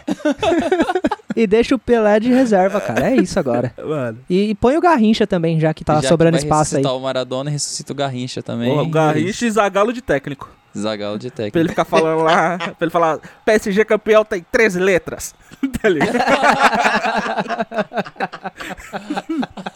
e 1.36 1.46
deixa 1.48 1.76
o 1.76 1.80
Pelé 1.80 2.20
de 2.20 2.30
reserva, 2.30 2.80
cara. 2.82 3.10
É 3.12 3.16
isso 3.16 3.40
agora. 3.40 3.74
Mano. 3.78 4.20
E, 4.30 4.50
e 4.52 4.56
põe 4.56 4.78
o 4.78 4.82
Garrincha 4.82 5.26
também, 5.28 5.60
já 5.60 5.74
que 5.74 5.84
tá 5.84 5.96
Já 5.96 6.02
que 6.02 6.08
sobrando 6.08 6.38
vai 6.38 6.44
espaço 6.44 6.76
aí. 6.76 6.82
ressuscitar 6.82 6.96
o 6.96 7.00
Maradona 7.02 7.50
e 7.50 7.54
ressuscita 7.54 7.94
o 7.94 7.96
Garrincha 7.96 8.42
também. 8.44 8.78
O 8.78 8.88
Garrincha 8.90 9.46
e 9.46 9.52
Zagalo 9.52 9.92
de 9.94 10.02
técnico. 10.02 10.50
Zagallo 10.78 11.20
de 11.20 11.30
Pra 11.30 11.44
ele 11.44 11.52
técnico. 11.52 11.70
ficar 11.72 11.84
falando 11.84 12.24
lá, 12.24 12.58
pra 12.58 12.76
ele 12.80 12.92
falar, 12.92 13.20
PSG 13.44 13.84
campeão 13.84 14.24
tem 14.24 14.46
13 14.50 14.80
letras. 14.80 15.36
tá 15.82 15.90
ligado? 15.90 16.14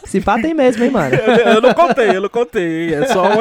Se 0.06 0.22
pá 0.22 0.40
tem 0.40 0.54
mesmo, 0.54 0.82
hein, 0.84 0.90
mano. 0.90 1.14
Eu, 1.14 1.54
eu 1.54 1.60
não 1.60 1.74
contei, 1.74 2.16
eu 2.16 2.22
não 2.22 2.28
contei. 2.30 2.94
É 2.94 3.06
só 3.08 3.24
um. 3.24 3.36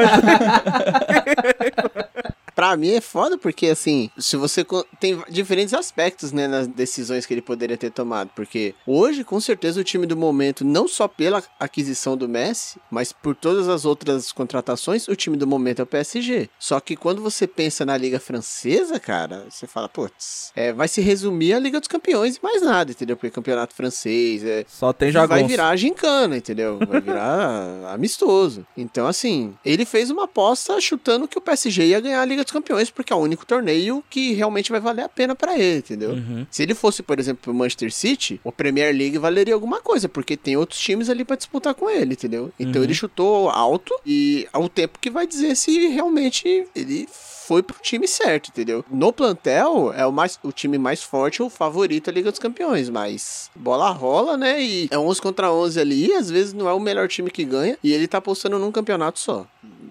Pra 2.56 2.78
mim 2.78 2.91
é 2.91 3.02
foda 3.02 3.38
porque, 3.38 3.68
assim, 3.68 4.10
se 4.18 4.38
você. 4.38 4.65
Tem 5.00 5.22
diferentes 5.30 5.74
aspectos, 5.74 6.32
né, 6.32 6.48
nas 6.48 6.68
decisões 6.68 7.26
que 7.26 7.34
ele 7.34 7.41
poderia 7.41 7.78
ter 7.78 7.91
tomado. 7.91 8.30
Porque 8.34 8.74
hoje, 8.88 9.24
com 9.24 9.39
certeza, 9.41 9.82
o 9.82 9.84
time 9.84 10.06
do 10.06 10.15
momento, 10.15 10.63
não 10.63 10.88
só 10.88 11.08
pela 11.08 11.44
aquisição 11.60 12.15
do 12.15 12.30
Messi, 12.30 12.80
mas 12.89 13.12
por 13.12 13.36
todas 13.36 13.68
as 13.68 13.84
outras 13.84 14.32
contratações, 14.32 15.08
o 15.10 15.15
time 15.15 15.36
do 15.36 15.46
momento 15.46 15.80
é 15.80 15.84
o 15.84 15.86
PSG. 15.86 16.50
Só 16.58 16.80
que 16.80 16.96
quando 16.96 17.22
você 17.22 17.46
pensa 17.46 17.86
na 17.86 17.98
Liga 17.98 18.20
Francesa, 18.20 19.00
cara, 19.00 19.46
você 19.50 19.68
fala, 19.68 19.89
putz, 19.89 20.52
é, 20.56 20.72
vai 20.72 20.88
se 20.88 21.02
resumir 21.02 21.54
a 21.54 21.60
Liga 21.60 21.80
dos 21.80 21.89
Campeões 21.89 22.38
e 22.38 22.39
mais 22.41 22.62
nada, 22.62 22.91
entendeu? 22.91 23.18
Porque 23.18 23.32
campeonato 23.32 23.74
francês 23.76 24.44
é, 24.46 24.63
Só 24.68 24.94
tem 24.94 25.12
vai 25.12 25.28
jagunço. 25.28 25.48
virar 25.48 25.76
gincana, 25.76 26.38
entendeu? 26.38 26.80
Vai 26.88 27.02
virar 27.02 27.91
amistoso. 27.94 28.65
Então, 28.78 29.08
assim, 29.08 29.54
ele 29.65 29.84
fez 29.84 30.10
uma 30.10 30.24
aposta 30.24 30.80
chutando 30.80 31.28
que 31.28 31.38
o 31.38 31.41
PSG 31.41 31.88
ia 31.88 32.00
ganhar 32.00 32.22
a 32.22 32.26
Liga 32.26 32.45
dos 32.46 32.54
Campeões, 32.54 32.90
porque 32.90 33.12
é 33.12 33.16
o 33.16 33.20
único 33.20 33.46
torneio 33.46 34.04
que 34.10 34.34
realmente 34.34 34.72
vai 34.72 34.80
valer 34.80 35.04
a 35.04 35.10
pena 35.10 35.36
pra 35.36 35.58
ele, 35.58 35.80
entendeu? 35.80 36.12
Uhum. 36.12 36.46
Se 36.50 36.64
ele 36.64 36.74
fosse, 36.74 37.04
por 37.04 37.20
exemplo, 37.20 37.42
pro 37.44 37.54
Manchester 37.54 37.92
City, 37.92 38.40
o 38.44 38.52
Premier 38.52 38.96
League 38.96 39.18
valeria 39.18 39.54
alguma 39.54 39.82
coisa, 39.82 40.08
porque 40.08 40.38
tem 40.38 40.56
outros 40.56 40.80
times 40.80 41.10
ali 41.10 41.26
pra 41.26 41.36
disputar 41.36 41.74
com 41.74 41.90
ele, 41.90 42.14
entendeu? 42.14 42.52
Então 42.60 42.80
Uhum. 42.82 42.84
ele 42.86 42.94
chutou 42.94 43.50
alto 43.50 43.94
e 44.06 44.48
ao 44.54 44.70
tempo 44.70 44.98
que 45.00 45.10
vai 45.10 45.28
dizer 45.28 45.56
se 45.56 45.88
realmente 45.88 46.68
ele 46.76 47.08
foi 47.48 47.62
pro 47.62 47.76
time 47.80 48.08
certo, 48.08 48.48
entendeu? 48.50 48.84
No 48.90 49.14
plantel 49.14 49.94
é 49.96 50.04
o, 50.06 50.12
mais, 50.12 50.40
o 50.42 50.52
time 50.52 50.80
mais 50.80 51.04
forte, 51.04 51.44
o 51.44 51.50
favorito 51.50 52.06
da 52.08 52.12
Liga 52.12 52.32
dos 52.32 52.40
Campeões, 52.40 52.90
mas 52.90 53.52
bola 53.56 53.92
rola, 53.92 54.36
né? 54.36 54.60
E 54.64 54.88
é 54.90 54.98
11 54.98 55.22
contra 55.22 55.52
11 55.54 55.80
ali, 55.80 56.08
e 56.08 56.14
às 56.14 56.30
vezes 56.32 56.54
não 56.54 56.68
é 56.68 56.74
o 56.74 56.80
melhor 56.80 57.08
time 57.08 57.30
que 57.30 57.44
ganha, 57.46 57.78
e 57.84 57.94
ele 57.94 58.08
tá 58.08 58.18
apostando 58.18 58.58
num 58.58 58.72
campeonato 58.72 59.20
só. 59.20 59.46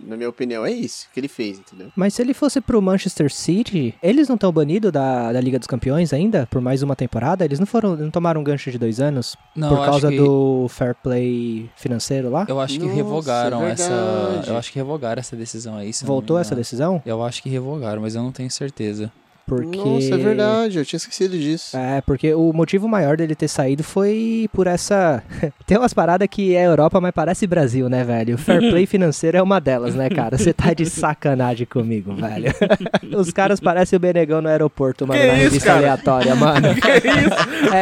Na 0.07 0.17
minha 0.17 0.29
opinião, 0.29 0.65
é 0.67 0.71
isso 0.71 1.09
que 1.13 1.19
ele 1.21 1.29
fez, 1.29 1.59
entendeu? 1.59 1.89
Mas 1.97 2.15
se 2.15 2.23
ele 2.23 2.35
fosse 2.35 2.61
pro 2.61 2.81
Manchester 2.83 3.33
City, 3.33 3.95
eles 4.03 4.29
não 4.29 4.35
estão 4.35 4.53
banidos 4.53 4.93
da, 4.93 5.33
da 5.33 5.41
Liga 5.41 5.59
dos 5.59 5.67
Campeões 5.67 6.13
ainda? 6.13 6.47
Por 6.51 6.61
mais 6.61 6.83
uma 6.83 6.95
temporada? 6.95 7.45
Eles 7.45 7.59
não 7.59 7.67
foram, 7.67 7.97
não 7.97 8.11
tomaram 8.11 8.41
um 8.41 8.45
gancho 8.45 8.71
de 8.71 8.79
dois 8.79 9.01
anos? 9.01 9.37
Não, 9.57 9.69
por 9.69 9.85
causa 9.85 10.11
que- 10.11 10.17
do 10.17 10.67
fair 10.69 10.95
play 11.03 11.71
financeiro 11.77 12.31
lá? 12.31 12.45
Eu 12.49 12.61
acho 12.61 12.75
que 12.79 12.85
Nossa, 12.85 12.95
revogaram 12.97 13.63
é 13.67 13.71
essa. 13.73 14.45
Eu 14.47 14.57
acho 14.57 14.71
que 14.73 14.79
revogaram 14.79 15.21
essa 15.21 15.37
decisão 15.37 15.77
aí. 15.77 15.91
Voltou 16.05 16.39
essa 16.39 16.55
decisão? 16.55 17.03
Eu 17.07 17.23
acho 17.23 17.43
que 17.43 17.49
revogaram, 17.49 18.03
mas 18.03 18.15
eu 18.15 18.23
não 18.23 18.33
tenho 18.33 18.51
certeza. 18.51 19.11
Porque... 19.47 19.77
Nossa, 19.77 20.15
é 20.15 20.17
verdade, 20.17 20.79
eu 20.79 20.85
tinha 20.85 20.97
esquecido 20.97 21.37
disso. 21.39 21.77
É, 21.77 22.01
porque 22.01 22.33
o 22.33 22.53
motivo 22.53 22.89
maior 22.89 23.17
dele 23.17 23.35
ter 23.35 23.49
saído 23.49 23.83
foi 23.85 24.49
por 24.53 24.67
essa. 24.67 25.23
Tem 25.67 25.77
umas 25.77 25.93
paradas 25.93 26.27
que 26.31 26.55
é 26.57 26.67
Europa, 26.67 27.01
mas 27.01 27.13
parece 27.13 27.47
Brasil, 27.47 27.89
né, 27.89 28.03
velho? 28.05 28.37
O 28.37 28.39
fair 28.39 28.61
play 28.71 28.87
financeiro 28.87 29.37
é 29.37 29.43
uma 29.43 29.61
delas, 29.61 29.95
né, 29.95 30.09
cara? 30.09 30.39
Você 30.39 30.53
tá 30.53 30.73
de 30.73 30.87
sacanagem 30.87 31.67
comigo, 31.67 32.15
velho. 32.15 32.53
Os 33.19 33.31
caras 33.31 33.61
parecem 33.61 33.97
o 33.97 34.01
Benegão 34.01 34.41
no 34.41 34.49
aeroporto, 34.49 35.07
mano, 35.07 35.21
Que 35.21 35.27
na 35.27 35.35
isso, 35.35 35.43
revista 35.45 35.67
cara? 35.67 35.79
aleatória, 35.79 36.35
mano. 36.35 36.69
Que 36.75 37.09
isso? 37.09 37.75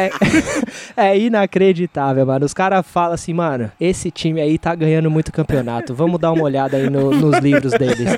É, 0.97 1.11
é 1.11 1.17
inacreditável, 1.19 2.25
mano. 2.25 2.45
Os 2.45 2.53
caras 2.53 2.85
falam 2.85 3.13
assim, 3.13 3.33
mano, 3.33 3.71
esse 3.79 4.11
time 4.11 4.41
aí 4.41 4.57
tá 4.57 4.75
ganhando 4.75 5.09
muito 5.09 5.31
campeonato. 5.31 5.93
Vamos 5.93 6.19
dar 6.19 6.31
uma 6.31 6.43
olhada 6.43 6.77
aí 6.77 6.89
no- 6.89 7.11
nos 7.11 7.37
livros 7.39 7.71
deles. 7.73 8.17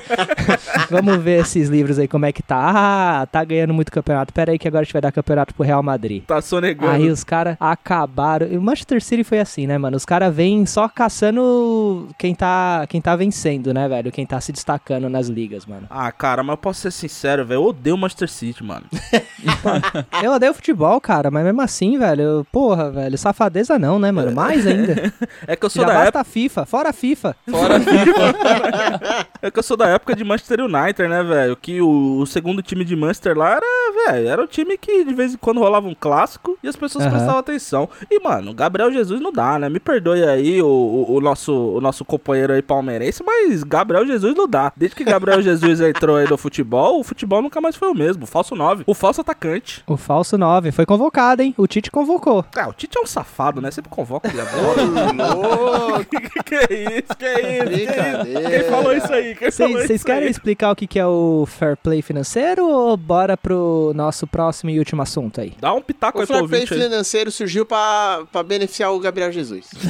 Vamos 0.90 1.16
ver 1.18 1.40
esses 1.42 1.68
livros 1.68 1.98
aí, 1.98 2.08
como 2.08 2.26
é 2.26 2.32
que 2.32 2.42
tá. 2.42 2.56
Ah, 2.74 3.26
tá 3.26 3.35
ganhando 3.44 3.74
muito 3.74 3.90
campeonato. 3.92 4.32
Pera 4.32 4.52
aí 4.52 4.58
que 4.58 4.66
agora 4.68 4.82
a 4.82 4.84
gente 4.84 4.92
vai 4.92 5.02
dar 5.02 5.12
campeonato 5.12 5.54
pro 5.54 5.64
Real 5.64 5.82
Madrid. 5.82 6.22
Tá 6.24 6.40
sonegando. 6.40 6.92
Aí 6.92 7.08
os 7.08 7.24
caras 7.24 7.56
acabaram. 7.60 8.46
E 8.46 8.56
o 8.56 8.62
Manchester 8.62 9.02
City 9.02 9.24
foi 9.24 9.38
assim, 9.40 9.66
né, 9.66 9.78
mano? 9.78 9.96
Os 9.96 10.04
caras 10.04 10.34
vêm 10.34 10.64
só 10.66 10.88
caçando 10.88 12.08
quem 12.18 12.34
tá, 12.34 12.86
quem 12.88 13.00
tá 13.00 13.14
vencendo, 13.16 13.72
né, 13.74 13.88
velho? 13.88 14.12
Quem 14.12 14.26
tá 14.26 14.40
se 14.40 14.52
destacando 14.52 15.08
nas 15.08 15.28
ligas, 15.28 15.66
mano. 15.66 15.86
Ah, 15.90 16.10
cara, 16.12 16.42
mas 16.42 16.52
eu 16.54 16.58
posso 16.58 16.80
ser 16.80 16.90
sincero, 16.90 17.44
velho. 17.44 17.58
Eu 17.58 17.64
odeio 17.64 17.96
o 17.96 17.98
Manchester 17.98 18.28
City, 18.28 18.62
mano. 18.64 18.84
Eu 20.22 20.32
odeio 20.32 20.54
futebol, 20.54 21.00
cara, 21.00 21.30
mas 21.30 21.44
mesmo 21.44 21.60
assim, 21.60 21.98
velho, 21.98 22.46
porra, 22.50 22.90
velho, 22.90 23.16
safadeza 23.18 23.78
não, 23.78 23.98
né, 23.98 24.10
mano? 24.10 24.32
Mais 24.32 24.66
ainda. 24.66 24.96
É 25.46 25.54
que 25.54 25.64
eu 25.64 25.70
sou 25.70 25.82
Já 25.82 25.88
da 25.88 25.94
basta 25.94 26.08
época. 26.08 26.20
a 26.20 26.24
FIFA, 26.24 26.66
fora 26.66 26.88
a 26.90 26.92
FIFA. 26.92 27.36
Fora 27.50 27.74
É 29.42 29.50
que 29.50 29.58
eu 29.58 29.62
sou 29.62 29.76
da 29.76 29.88
época 29.88 30.14
de 30.14 30.24
Manchester 30.24 30.60
United, 30.60 31.08
né, 31.08 31.22
velho? 31.22 31.56
Que 31.56 31.80
o, 31.80 32.18
o 32.18 32.26
segundo 32.26 32.62
time 32.62 32.84
de 32.84 32.96
Manchester 32.96 33.25
lá 33.34 33.52
era, 33.56 34.12
velho, 34.12 34.28
era 34.28 34.42
o 34.42 34.46
time 34.46 34.76
que 34.76 35.04
de 35.04 35.14
vez 35.14 35.34
em 35.34 35.36
quando 35.36 35.60
rolava 35.60 35.86
um 35.86 35.94
clássico 35.94 36.58
e 36.62 36.68
as 36.68 36.76
pessoas 36.76 37.04
Aham. 37.04 37.12
prestavam 37.14 37.38
atenção. 37.38 37.88
E, 38.10 38.20
mano, 38.20 38.54
Gabriel 38.54 38.92
Jesus 38.92 39.20
não 39.20 39.32
dá, 39.32 39.58
né? 39.58 39.68
Me 39.68 39.80
perdoe 39.80 40.22
aí 40.24 40.60
o, 40.62 40.66
o, 40.66 41.14
o 41.14 41.20
nosso, 41.20 41.52
o 41.52 41.80
nosso 41.80 42.04
companheiro 42.04 42.52
aí 42.52 42.62
palmeirense, 42.62 43.22
mas 43.24 43.62
Gabriel 43.62 44.06
Jesus 44.06 44.34
não 44.34 44.48
dá. 44.48 44.72
Desde 44.76 44.96
que 44.96 45.04
Gabriel 45.04 45.40
Jesus 45.42 45.80
entrou 45.80 46.16
aí 46.16 46.28
no 46.28 46.36
futebol, 46.36 47.00
o 47.00 47.04
futebol 47.04 47.42
nunca 47.42 47.60
mais 47.60 47.76
foi 47.76 47.88
o 47.88 47.94
mesmo. 47.94 48.24
O 48.24 48.26
falso 48.26 48.54
9, 48.54 48.84
o 48.86 48.94
falso 48.94 49.20
atacante. 49.20 49.82
O 49.86 49.96
falso 49.96 50.36
9 50.36 50.72
foi 50.72 50.86
convocado, 50.86 51.42
hein? 51.42 51.54
O 51.56 51.66
Tite 51.66 51.90
convocou. 51.90 52.44
Ah, 52.56 52.68
o 52.68 52.72
Tite 52.72 52.98
é 52.98 53.00
um 53.00 53.06
safado, 53.06 53.60
né? 53.60 53.70
Sempre 53.70 53.90
convoca 53.90 54.28
ele 54.28 54.40
agora. 54.40 56.04
que, 56.04 56.42
que 56.42 56.54
é 56.54 56.98
isso? 56.98 57.16
Que 57.18 57.24
é 57.24 57.64
isso? 57.64 57.92
Que 57.92 58.00
é 58.00 58.22
isso? 58.22 58.50
Quem 58.50 58.70
falou 58.70 58.92
isso 58.92 59.12
aí? 59.12 59.34
Quem 59.34 59.50
falou 59.50 59.72
Vocês 59.80 60.04
querem 60.04 60.24
aí? 60.24 60.30
explicar 60.30 60.72
o 60.72 60.76
que, 60.76 60.86
que 60.86 60.98
é 60.98 61.06
o 61.06 61.46
fair 61.46 61.76
play 61.76 62.02
financeiro 62.02 62.66
ou 62.66 62.96
bora 63.16 63.36
pro 63.36 63.92
nosso 63.94 64.26
próximo 64.26 64.68
e 64.70 64.78
último 64.78 65.00
assunto 65.00 65.40
aí? 65.40 65.54
Dá 65.58 65.72
um 65.72 65.80
pitaco 65.80 66.18
O 66.18 66.20
aí 66.20 66.26
pro 66.26 66.36
ouvinte 66.40 66.66
financeiro 66.74 67.30
surgiu 67.30 67.64
pra, 67.64 68.24
pra 68.30 68.42
beneficiar 68.42 68.92
o 68.92 68.98
Gabriel 69.00 69.32
Jesus. 69.32 69.66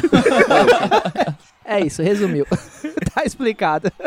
É 1.68 1.80
isso, 1.80 2.00
resumiu. 2.00 2.46
tá 3.12 3.24
explicado. 3.24 3.90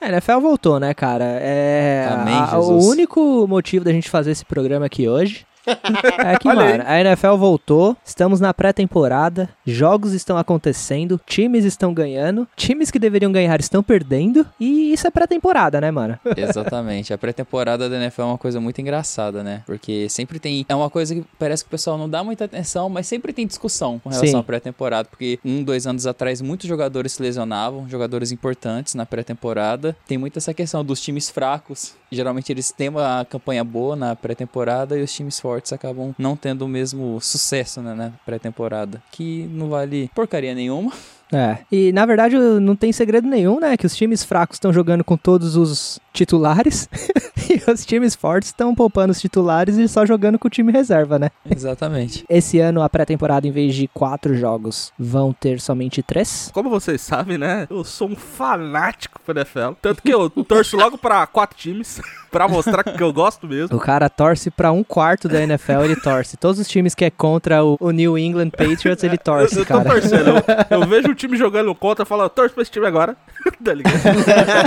A 0.00 0.08
NFL 0.08 0.40
voltou, 0.40 0.80
né, 0.80 0.94
cara? 0.94 1.24
É 1.24 2.08
Amém, 2.10 2.34
a- 2.34 2.58
o 2.58 2.82
único 2.88 3.46
motivo 3.46 3.84
da 3.84 3.92
gente 3.92 4.08
fazer 4.08 4.30
esse 4.32 4.44
programa 4.46 4.86
aqui 4.86 5.06
hoje 5.08 5.46
é 6.18 6.38
que, 6.38 6.48
Olha 6.48 6.62
aí. 6.62 6.70
mano, 6.72 6.84
a 6.86 7.00
NFL 7.00 7.36
voltou, 7.36 7.96
estamos 8.04 8.40
na 8.40 8.52
pré-temporada, 8.52 9.48
jogos 9.66 10.12
estão 10.12 10.36
acontecendo, 10.36 11.20
times 11.26 11.64
estão 11.64 11.94
ganhando, 11.94 12.48
times 12.56 12.90
que 12.90 12.98
deveriam 12.98 13.30
ganhar 13.32 13.58
estão 13.60 13.82
perdendo, 13.82 14.46
e 14.58 14.92
isso 14.92 15.06
é 15.06 15.10
pré-temporada, 15.10 15.80
né, 15.80 15.90
mano? 15.90 16.18
Exatamente. 16.36 17.12
A 17.12 17.18
pré-temporada 17.18 17.88
da 17.88 17.96
NFL 17.96 18.22
é 18.22 18.24
uma 18.24 18.38
coisa 18.38 18.60
muito 18.60 18.80
engraçada, 18.80 19.42
né? 19.42 19.62
Porque 19.66 20.08
sempre 20.08 20.38
tem. 20.38 20.64
É 20.68 20.74
uma 20.74 20.90
coisa 20.90 21.14
que 21.14 21.24
parece 21.38 21.64
que 21.64 21.68
o 21.68 21.70
pessoal 21.70 21.96
não 21.96 22.08
dá 22.08 22.22
muita 22.24 22.44
atenção, 22.44 22.88
mas 22.88 23.06
sempre 23.06 23.32
tem 23.32 23.46
discussão 23.46 23.98
com 23.98 24.08
relação 24.08 24.30
Sim. 24.30 24.38
à 24.38 24.42
pré-temporada. 24.42 25.08
Porque 25.08 25.38
um, 25.44 25.62
dois 25.62 25.86
anos 25.86 26.06
atrás, 26.06 26.40
muitos 26.40 26.68
jogadores 26.68 27.12
se 27.12 27.22
lesionavam, 27.22 27.88
jogadores 27.88 28.32
importantes 28.32 28.94
na 28.94 29.06
pré-temporada. 29.06 29.96
Tem 30.06 30.18
muito 30.18 30.38
essa 30.38 30.54
questão 30.54 30.84
dos 30.84 31.00
times 31.00 31.30
fracos. 31.30 31.94
Geralmente 32.14 32.52
eles 32.52 32.70
têm 32.70 32.90
uma 32.90 33.24
campanha 33.24 33.64
boa 33.64 33.96
na 33.96 34.14
pré-temporada 34.14 34.98
e 34.98 35.02
os 35.02 35.12
times 35.12 35.40
fortes 35.40 35.72
acabam 35.72 36.14
não 36.18 36.36
tendo 36.36 36.62
o 36.62 36.68
mesmo 36.68 37.18
sucesso 37.20 37.80
né, 37.80 37.94
na 37.94 38.12
pré-temporada. 38.26 39.02
Que 39.10 39.48
não 39.50 39.70
vale 39.70 40.10
porcaria 40.14 40.54
nenhuma. 40.54 40.92
É. 41.32 41.58
E 41.70 41.92
na 41.92 42.04
verdade 42.04 42.36
não 42.36 42.76
tem 42.76 42.92
segredo 42.92 43.26
nenhum, 43.26 43.58
né? 43.58 43.76
Que 43.76 43.86
os 43.86 43.96
times 43.96 44.22
fracos 44.22 44.56
estão 44.56 44.72
jogando 44.72 45.02
com 45.02 45.16
todos 45.16 45.56
os 45.56 45.98
titulares 46.12 46.88
e 47.48 47.70
os 47.70 47.86
times 47.86 48.14
fortes 48.14 48.50
estão 48.50 48.74
poupando 48.74 49.12
os 49.12 49.20
titulares 49.20 49.78
e 49.78 49.88
só 49.88 50.04
jogando 50.04 50.38
com 50.38 50.46
o 50.46 50.50
time 50.50 50.70
reserva, 50.70 51.18
né? 51.18 51.30
Exatamente. 51.50 52.24
Esse 52.28 52.58
ano 52.58 52.82
a 52.82 52.88
pré-temporada, 52.88 53.46
em 53.46 53.50
vez 53.50 53.74
de 53.74 53.88
quatro 53.88 54.34
jogos, 54.34 54.92
vão 54.98 55.32
ter 55.32 55.60
somente 55.60 56.02
três. 56.02 56.50
Como 56.52 56.68
vocês 56.68 57.00
sabem, 57.00 57.38
né? 57.38 57.66
Eu 57.70 57.82
sou 57.82 58.08
um 58.08 58.16
fanático 58.16 59.20
pro 59.24 59.36
NFL. 59.38 59.72
Tanto 59.80 60.02
que 60.02 60.12
eu 60.12 60.28
torço 60.30 60.76
logo 60.76 60.98
pra 60.98 61.26
quatro 61.26 61.56
times. 61.56 62.00
pra 62.32 62.48
mostrar 62.48 62.82
que 62.82 63.02
eu 63.02 63.12
gosto 63.12 63.46
mesmo. 63.46 63.76
O 63.76 63.80
cara 63.80 64.08
torce 64.08 64.50
pra 64.50 64.72
um 64.72 64.82
quarto 64.82 65.28
da 65.28 65.42
NFL, 65.42 65.82
ele 65.84 65.96
torce. 65.96 66.36
Todos 66.36 66.58
os 66.58 66.66
times 66.66 66.94
que 66.94 67.04
é 67.04 67.10
contra 67.10 67.62
o, 67.62 67.76
o 67.78 67.90
New 67.90 68.18
England 68.18 68.50
Patriots, 68.50 69.04
ele 69.04 69.14
Eu, 69.14 69.18
torce, 69.18 69.58
eu 69.58 69.66
tô 69.66 69.74
cara. 69.74 69.90
torcendo. 69.90 70.30
Eu, 70.70 70.80
eu 70.80 70.86
vejo 70.88 71.10
o 71.10 71.14
time 71.22 71.36
jogando 71.36 71.74
contra 71.74 72.04
e 72.04 72.06
falo, 72.06 72.24
eu 72.24 72.30
torço 72.30 72.54
pra 72.54 72.62
esse 72.62 72.70
time 72.70 72.86
agora. 72.86 73.16
tá 73.62 73.74
ligado? 73.74 73.92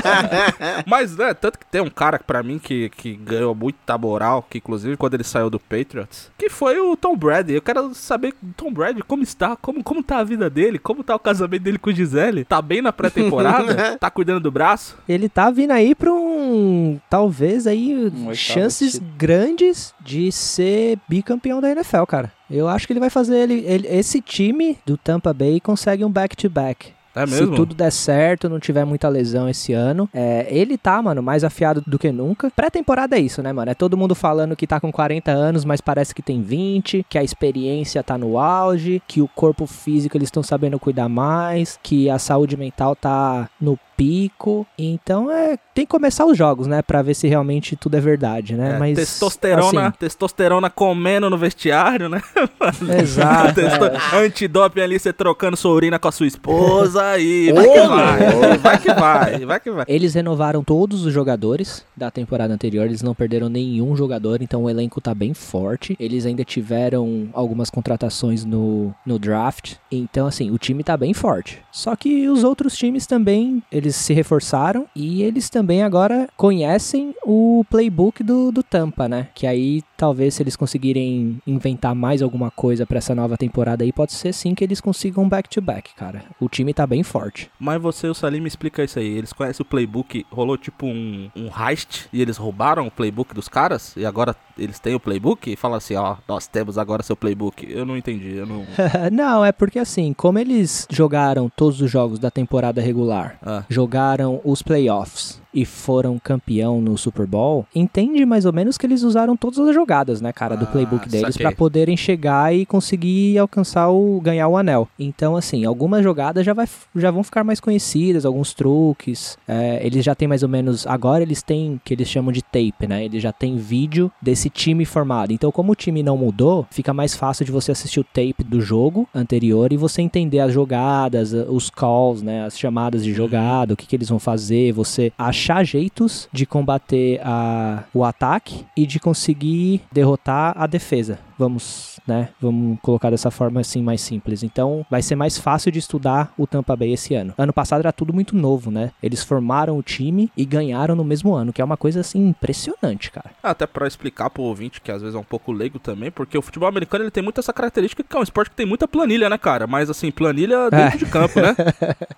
Mas, 0.85 1.15
né, 1.15 1.33
tanto 1.33 1.59
que 1.59 1.65
tem 1.65 1.81
um 1.81 1.89
cara 1.89 2.19
pra 2.19 2.41
mim 2.41 2.59
que, 2.59 2.89
que 2.89 3.15
ganhou 3.15 3.53
muita 3.53 3.97
moral, 3.97 4.45
que 4.49 4.57
inclusive 4.57 4.97
quando 4.97 5.15
ele 5.15 5.23
saiu 5.23 5.49
do 5.49 5.59
Patriots, 5.59 6.31
que 6.37 6.49
foi 6.49 6.79
o 6.79 6.95
Tom 6.95 7.15
Brady. 7.15 7.53
Eu 7.53 7.61
quero 7.61 7.93
saber, 7.93 8.33
Tom 8.55 8.71
Brady, 8.71 9.01
como 9.03 9.23
está? 9.23 9.55
Como, 9.55 9.83
como 9.83 10.03
tá 10.03 10.19
a 10.19 10.23
vida 10.23 10.49
dele? 10.49 10.79
Como 10.79 11.03
tá 11.03 11.15
o 11.15 11.19
casamento 11.19 11.63
dele 11.63 11.77
com 11.77 11.91
Gisele? 11.91 12.45
Tá 12.45 12.61
bem 12.61 12.81
na 12.81 12.93
pré-temporada? 12.93 13.97
tá 13.99 14.09
cuidando 14.09 14.39
do 14.39 14.51
braço? 14.51 14.97
Ele 15.07 15.27
tá 15.27 15.49
vindo 15.49 15.71
aí 15.71 15.93
pra 15.93 16.11
um. 16.11 16.99
Talvez 17.09 17.67
aí. 17.67 17.95
oitavo 17.95 18.35
chances 18.35 19.01
grandes 19.17 19.93
de 19.99 20.31
ser 20.31 20.99
bicampeão 21.07 21.59
da 21.59 21.71
NFL, 21.71 22.03
cara. 22.03 22.31
Eu 22.49 22.67
acho 22.67 22.85
que 22.87 22.93
ele 22.93 22.99
vai 22.99 23.09
fazer. 23.09 23.37
Ele, 23.37 23.63
ele- 23.65 23.87
esse 23.87 24.21
time 24.21 24.77
do 24.85 24.97
Tampa 24.97 25.33
Bay 25.33 25.59
consegue 25.59 26.03
um 26.05 26.11
back-to-back. 26.11 26.93
É 27.17 27.25
Se 27.27 27.47
tudo 27.47 27.73
der 27.73 27.93
certo, 27.93 28.49
não 28.49 28.59
tiver 28.59 28.83
muita 28.83 29.07
lesão 29.07 29.47
esse 29.47 29.71
ano, 29.71 30.09
é, 30.13 30.45
ele 30.49 30.77
tá, 30.77 31.01
mano, 31.01 31.23
mais 31.23 31.45
afiado 31.45 31.81
do 31.87 31.97
que 31.97 32.11
nunca. 32.11 32.51
Pré-temporada 32.53 33.15
é 33.15 33.21
isso, 33.21 33.41
né, 33.41 33.53
mano? 33.53 33.71
É 33.71 33.73
todo 33.73 33.95
mundo 33.95 34.13
falando 34.13 34.53
que 34.53 34.67
tá 34.67 34.81
com 34.81 34.91
40 34.91 35.31
anos, 35.31 35.63
mas 35.63 35.79
parece 35.79 36.13
que 36.13 36.21
tem 36.21 36.41
20, 36.41 37.05
que 37.09 37.17
a 37.17 37.23
experiência 37.23 38.03
tá 38.03 38.17
no 38.17 38.37
auge, 38.37 39.01
que 39.07 39.21
o 39.21 39.29
corpo 39.29 39.65
físico 39.65 40.17
eles 40.17 40.27
estão 40.27 40.43
sabendo 40.43 40.77
cuidar 40.77 41.07
mais, 41.07 41.79
que 41.81 42.09
a 42.09 42.19
saúde 42.19 42.57
mental 42.57 42.97
tá 42.97 43.49
no 43.61 43.79
pico. 43.95 44.65
Então 44.77 45.29
é, 45.31 45.57
tem 45.73 45.85
que 45.85 45.91
começar 45.91 46.25
os 46.25 46.37
jogos, 46.37 46.67
né, 46.67 46.81
Pra 46.81 47.01
ver 47.01 47.13
se 47.13 47.27
realmente 47.27 47.75
tudo 47.75 47.95
é 47.97 47.99
verdade, 47.99 48.55
né? 48.55 48.75
É, 48.75 48.79
mas 48.79 48.97
testosterona, 48.97 49.87
assim, 49.87 49.97
testosterona 49.99 50.69
comendo 50.69 51.29
no 51.29 51.37
vestiário, 51.37 52.09
né? 52.09 52.21
exato. 52.99 53.55
Testo- 53.55 53.85
é. 53.85 54.25
Antidoping 54.25 54.81
ali, 54.81 54.99
você 54.99 55.11
trocando 55.13 55.55
sua 55.57 55.71
urina 55.71 55.99
com 55.99 56.07
a 56.07 56.11
sua 56.11 56.27
esposa 56.27 57.17
e 57.19 57.51
vai 57.51 57.67
que 57.67 57.79
vai, 57.87 58.57
vai 58.57 58.77
que 58.79 58.93
vai, 58.93 59.45
vai 59.45 59.59
que 59.59 59.71
vai. 59.71 59.85
Eles 59.87 60.13
renovaram 60.13 60.63
todos 60.63 61.05
os 61.05 61.13
jogadores 61.13 61.85
da 61.95 62.09
temporada 62.11 62.53
anterior, 62.53 62.85
eles 62.85 63.01
não 63.01 63.13
perderam 63.13 63.49
nenhum 63.49 63.95
jogador, 63.95 64.41
então 64.41 64.63
o 64.63 64.69
elenco 64.69 64.99
tá 65.01 65.13
bem 65.13 65.33
forte. 65.33 65.95
Eles 65.99 66.25
ainda 66.25 66.43
tiveram 66.43 67.29
algumas 67.33 67.69
contratações 67.69 68.43
no, 68.43 68.93
no 69.05 69.19
draft, 69.19 69.75
então 69.91 70.27
assim, 70.27 70.51
o 70.51 70.57
time 70.57 70.83
tá 70.83 70.97
bem 70.97 71.13
forte. 71.13 71.59
Só 71.71 71.95
que 71.95 72.27
os 72.27 72.43
outros 72.43 72.75
times 72.75 73.05
também, 73.05 73.61
eles 73.71 73.84
se 73.91 74.13
reforçaram 74.13 74.85
e 74.95 75.23
eles 75.23 75.49
também 75.49 75.83
agora 75.83 76.27
conhecem 76.37 77.13
o 77.23 77.65
playbook 77.69 78.23
do, 78.23 78.51
do 78.51 78.63
Tampa, 78.63 79.07
né? 79.07 79.27
Que 79.33 79.47
aí 79.47 79.83
talvez 79.97 80.33
se 80.35 80.43
eles 80.43 80.55
conseguirem 80.55 81.39
inventar 81.45 81.93
mais 81.95 82.21
alguma 82.21 82.51
coisa 82.51 82.85
pra 82.85 82.97
essa 82.97 83.15
nova 83.15 83.37
temporada 83.37 83.83
aí, 83.83 83.91
pode 83.91 84.13
ser 84.13 84.33
sim 84.33 84.53
que 84.53 84.63
eles 84.63 84.81
consigam 84.81 85.23
um 85.23 85.29
back-to-back, 85.29 85.93
cara. 85.95 86.23
O 86.39 86.49
time 86.49 86.73
tá 86.73 86.85
bem 86.85 87.03
forte. 87.03 87.49
Mas 87.59 87.81
você 87.81 88.07
e 88.07 88.09
o 88.09 88.13
Salim 88.15 88.39
me 88.41 88.47
explica 88.47 88.83
isso 88.83 88.99
aí. 88.99 89.07
Eles 89.17 89.33
conhecem 89.33 89.63
o 89.63 89.67
playbook, 89.67 90.25
rolou 90.31 90.57
tipo 90.57 90.85
um, 90.85 91.29
um 91.35 91.49
heist 91.57 92.07
e 92.11 92.21
eles 92.21 92.37
roubaram 92.37 92.87
o 92.87 92.91
playbook 92.91 93.33
dos 93.33 93.47
caras 93.47 93.93
e 93.95 94.05
agora 94.05 94.35
eles 94.57 94.79
têm 94.79 94.95
o 94.95 94.99
playbook 94.99 95.51
e 95.51 95.55
falam 95.55 95.77
assim, 95.77 95.95
ó, 95.95 96.15
nós 96.27 96.47
temos 96.47 96.77
agora 96.77 97.03
seu 97.03 97.15
playbook. 97.15 97.65
Eu 97.69 97.85
não 97.85 97.97
entendi, 97.97 98.35
eu 98.35 98.45
não... 98.45 98.65
não, 99.11 99.43
é 99.45 99.51
porque 99.51 99.79
assim, 99.79 100.13
como 100.13 100.39
eles 100.39 100.87
jogaram 100.89 101.49
todos 101.55 101.81
os 101.81 101.89
jogos 101.91 102.19
da 102.19 102.31
temporada 102.31 102.81
regular, 102.81 103.37
Ah. 103.45 103.63
jogaram 103.69 104.39
os 104.43 104.61
playoffs 104.61 105.41
e 105.55 105.63
foram 105.65 106.19
campeão 106.19 106.81
no 106.81 106.97
Super 106.97 107.25
Bowl, 107.25 107.65
entende 107.73 108.25
mais 108.25 108.45
ou 108.45 108.51
menos 108.53 108.77
que 108.77 108.85
eles 108.85 109.01
usaram 109.01 109.37
todas 109.37 109.57
as 109.59 109.73
jogadas, 109.73 110.19
né, 110.19 110.33
cara, 110.33 110.55
do 110.57 110.65
Ah, 110.65 110.67
playbook 110.67 111.07
deles 111.09 111.37
pra 111.37 111.51
poderem 111.51 111.95
chegar 111.95 112.53
e 112.53 112.65
conseguir 112.65 113.37
alcançar 113.37 113.89
o 113.89 114.19
ganhar 114.21 114.47
o 114.49 114.57
anel. 114.57 114.87
Então, 114.99 115.35
assim, 115.37 115.63
algumas 115.63 116.03
jogadas 116.03 116.45
já, 116.45 116.53
vai, 116.53 116.67
já 116.95 117.09
vão 117.09 117.23
ficar 117.23 117.43
mais 117.45 117.59
conhecidas, 117.61 118.25
alguns 118.25 118.53
truques. 118.53 119.37
é, 119.47 119.79
eles 119.85 120.03
já 120.03 120.13
têm 120.13 120.27
mais 120.27 120.43
ou 120.43 120.49
menos. 120.49 120.85
Agora 120.85 121.23
eles 121.23 121.41
têm 121.41 121.79
que 121.85 121.93
eles 121.93 122.07
chamam 122.09 122.31
de 122.31 122.41
tape, 122.41 122.87
né? 122.87 123.05
Eles 123.05 123.23
já 123.23 123.31
têm 123.31 123.55
vídeo 123.55 124.11
desse 124.21 124.49
time 124.49 124.83
formado. 124.83 125.31
Então, 125.31 125.51
como 125.51 125.71
o 125.71 125.75
time 125.75 126.03
não 126.03 126.17
mudou, 126.17 126.67
fica 126.69 126.93
mais 126.93 127.15
fácil 127.15 127.45
de 127.45 127.51
você 127.51 127.71
assistir 127.71 127.99
o 127.99 128.03
tape 128.03 128.43
do 128.43 128.59
jogo 128.59 129.07
anterior 129.15 129.71
e 129.71 129.77
você 129.77 130.01
entender 130.01 130.39
as 130.39 130.51
jogadas, 130.51 131.31
os 131.33 131.69
calls, 131.69 132.21
né? 132.21 132.43
As 132.45 132.57
chamadas 132.57 133.03
de 133.03 133.13
jogada, 133.13 133.73
o 133.73 133.77
que, 133.77 133.85
que 133.87 133.95
eles 133.95 134.09
vão 134.09 134.19
fazer, 134.19 134.71
você 134.73 135.13
achar 135.17 135.44
jeitos 135.63 136.27
de 136.31 136.45
combater 136.45 137.21
a, 137.23 137.83
o 137.93 138.03
ataque 138.03 138.65
e 138.75 138.85
de 138.85 138.99
conseguir 138.99 139.81
derrotar 139.91 140.53
a 140.57 140.65
defesa. 140.65 141.19
Vamos, 141.37 141.99
né? 142.07 142.29
Vamos 142.39 142.79
colocar 142.81 143.09
dessa 143.09 143.31
forma 143.31 143.61
assim 143.61 143.81
mais 143.81 144.01
simples. 144.01 144.43
Então, 144.43 144.85
vai 144.89 145.01
ser 145.01 145.15
mais 145.15 145.37
fácil 145.37 145.71
de 145.71 145.79
estudar 145.79 146.33
o 146.37 146.47
Tampa 146.47 146.75
Bay 146.75 146.93
esse 146.93 147.13
ano. 147.15 147.33
Ano 147.37 147.53
passado 147.53 147.79
era 147.79 147.91
tudo 147.91 148.13
muito 148.13 148.35
novo, 148.35 148.71
né? 148.71 148.91
Eles 149.01 149.23
formaram 149.23 149.77
o 149.77 149.83
time 149.83 150.31
e 150.35 150.45
ganharam 150.45 150.95
no 150.95 151.03
mesmo 151.03 151.33
ano, 151.33 151.53
que 151.53 151.61
é 151.61 151.65
uma 151.65 151.77
coisa 151.77 152.01
assim 152.01 152.27
impressionante, 152.27 153.11
cara. 153.11 153.31
Até 153.41 153.65
pra 153.65 153.87
explicar 153.87 154.29
pro 154.29 154.43
ouvinte, 154.43 154.81
que 154.81 154.91
às 154.91 155.01
vezes 155.01 155.15
é 155.15 155.19
um 155.19 155.23
pouco 155.23 155.51
leigo 155.51 155.79
também, 155.79 156.11
porque 156.11 156.37
o 156.37 156.41
futebol 156.41 156.67
americano 156.69 157.03
ele 157.03 157.11
tem 157.11 157.23
muito 157.23 157.39
essa 157.39 157.53
característica 157.53 158.03
que 158.03 158.15
é 158.15 158.19
um 158.19 158.23
esporte 158.23 158.49
que 158.49 158.55
tem 158.55 158.65
muita 158.65 158.87
planilha, 158.87 159.29
né, 159.29 159.37
cara? 159.37 159.67
Mas 159.67 159.89
assim, 159.89 160.11
planilha 160.11 160.69
dentro 160.69 160.99
de 160.99 161.05
campo, 161.05 161.39
né? 161.39 161.55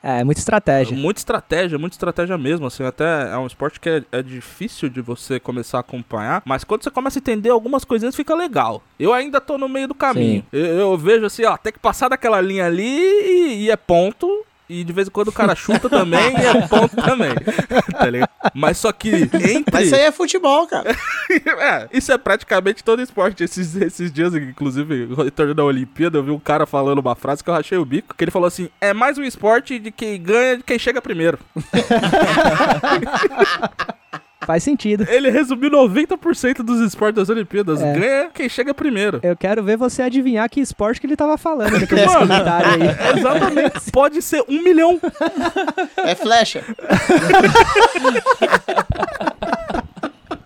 É, 0.03 0.23
muita 0.23 0.39
estratégia. 0.39 0.95
Muita 0.95 1.19
estratégia, 1.19 1.77
muita 1.77 1.95
estratégia 1.95 2.37
mesmo, 2.37 2.65
assim, 2.65 2.83
até 2.83 3.29
é 3.29 3.37
um 3.37 3.45
esporte 3.45 3.79
que 3.79 3.89
é, 3.89 4.03
é 4.11 4.23
difícil 4.23 4.89
de 4.89 5.01
você 5.01 5.39
começar 5.39 5.77
a 5.77 5.81
acompanhar, 5.81 6.41
mas 6.45 6.63
quando 6.63 6.83
você 6.83 6.89
começa 6.89 7.19
a 7.19 7.21
entender 7.21 7.49
algumas 7.49 7.83
coisinhas 7.83 8.15
fica 8.15 8.33
legal. 8.33 8.81
Eu 8.99 9.06
ainda 9.13 9.39
tô 9.41 9.57
no 9.57 9.69
meio 9.69 9.87
do 9.87 9.95
caminho. 9.95 10.43
Eu, 10.51 10.65
eu 10.65 10.97
vejo 10.97 11.25
assim, 11.25 11.43
ó, 11.45 11.57
tem 11.57 11.73
que 11.73 11.79
passar 11.79 12.09
daquela 12.09 12.41
linha 12.41 12.65
ali 12.65 12.83
e, 12.83 13.65
e 13.65 13.71
é 13.71 13.75
ponto. 13.75 14.45
E 14.69 14.83
de 14.83 14.91
vez 14.91 15.07
em 15.07 15.11
quando 15.11 15.29
o 15.29 15.31
cara 15.31 15.55
chuta 15.55 15.89
também 15.89 16.33
e 16.37 16.45
é 16.45 16.67
ponto 16.67 16.93
também. 17.01 17.33
tá 17.91 18.09
ligado? 18.09 18.29
Mas 18.53 18.77
só 18.77 18.91
que 18.91 19.09
entre. 19.09 19.63
Mas 19.71 19.85
isso 19.85 19.95
aí 19.95 20.01
é 20.01 20.11
futebol, 20.11 20.67
cara. 20.67 20.95
É, 21.59 21.89
isso 21.91 22.11
é 22.11 22.17
praticamente 22.17 22.83
todo 22.83 23.01
esporte. 23.01 23.43
Esses, 23.43 23.75
esses 23.75 24.11
dias, 24.11 24.33
inclusive, 24.33 25.09
retorno 25.15 25.53
da 25.53 25.63
Olimpíada, 25.63 26.17
eu 26.17 26.23
vi 26.23 26.31
um 26.31 26.39
cara 26.39 26.65
falando 26.65 26.99
uma 26.99 27.15
frase 27.15 27.43
que 27.43 27.49
eu 27.49 27.53
rachei 27.53 27.77
o 27.77 27.83
bico, 27.85 28.15
que 28.15 28.23
ele 28.23 28.31
falou 28.31 28.47
assim, 28.47 28.69
é 28.79 28.93
mais 28.93 29.17
um 29.17 29.23
esporte 29.23 29.77
de 29.77 29.91
quem 29.91 30.21
ganha 30.21 30.57
de 30.57 30.63
quem 30.63 30.79
chega 30.79 31.01
primeiro. 31.01 31.37
Faz 34.47 34.63
sentido. 34.63 35.05
Ele 35.09 35.29
resumiu 35.29 35.69
90% 35.69 36.63
dos 36.63 36.79
esportes 36.79 37.15
das 37.15 37.27
Olimpíadas. 37.27 37.81
É. 37.81 37.93
Ganha 37.99 38.29
quem 38.33 38.47
chega 38.47 38.73
primeiro. 38.73 39.19
Eu 39.21 39.35
quero 39.35 39.61
ver 39.61 39.75
você 39.75 40.01
adivinhar 40.01 40.49
que 40.49 40.61
esporte 40.61 41.01
que 41.01 41.05
ele 41.05 41.17
tava 41.17 41.37
falando 41.37 41.85
comentário 42.17 42.69
aí. 42.71 42.79
Exatamente. 43.19 43.91
Pode 43.91 44.21
ser 44.21 44.45
um 44.47 44.63
milhão. 44.63 45.01
É 45.97 46.15
flecha. 46.15 46.63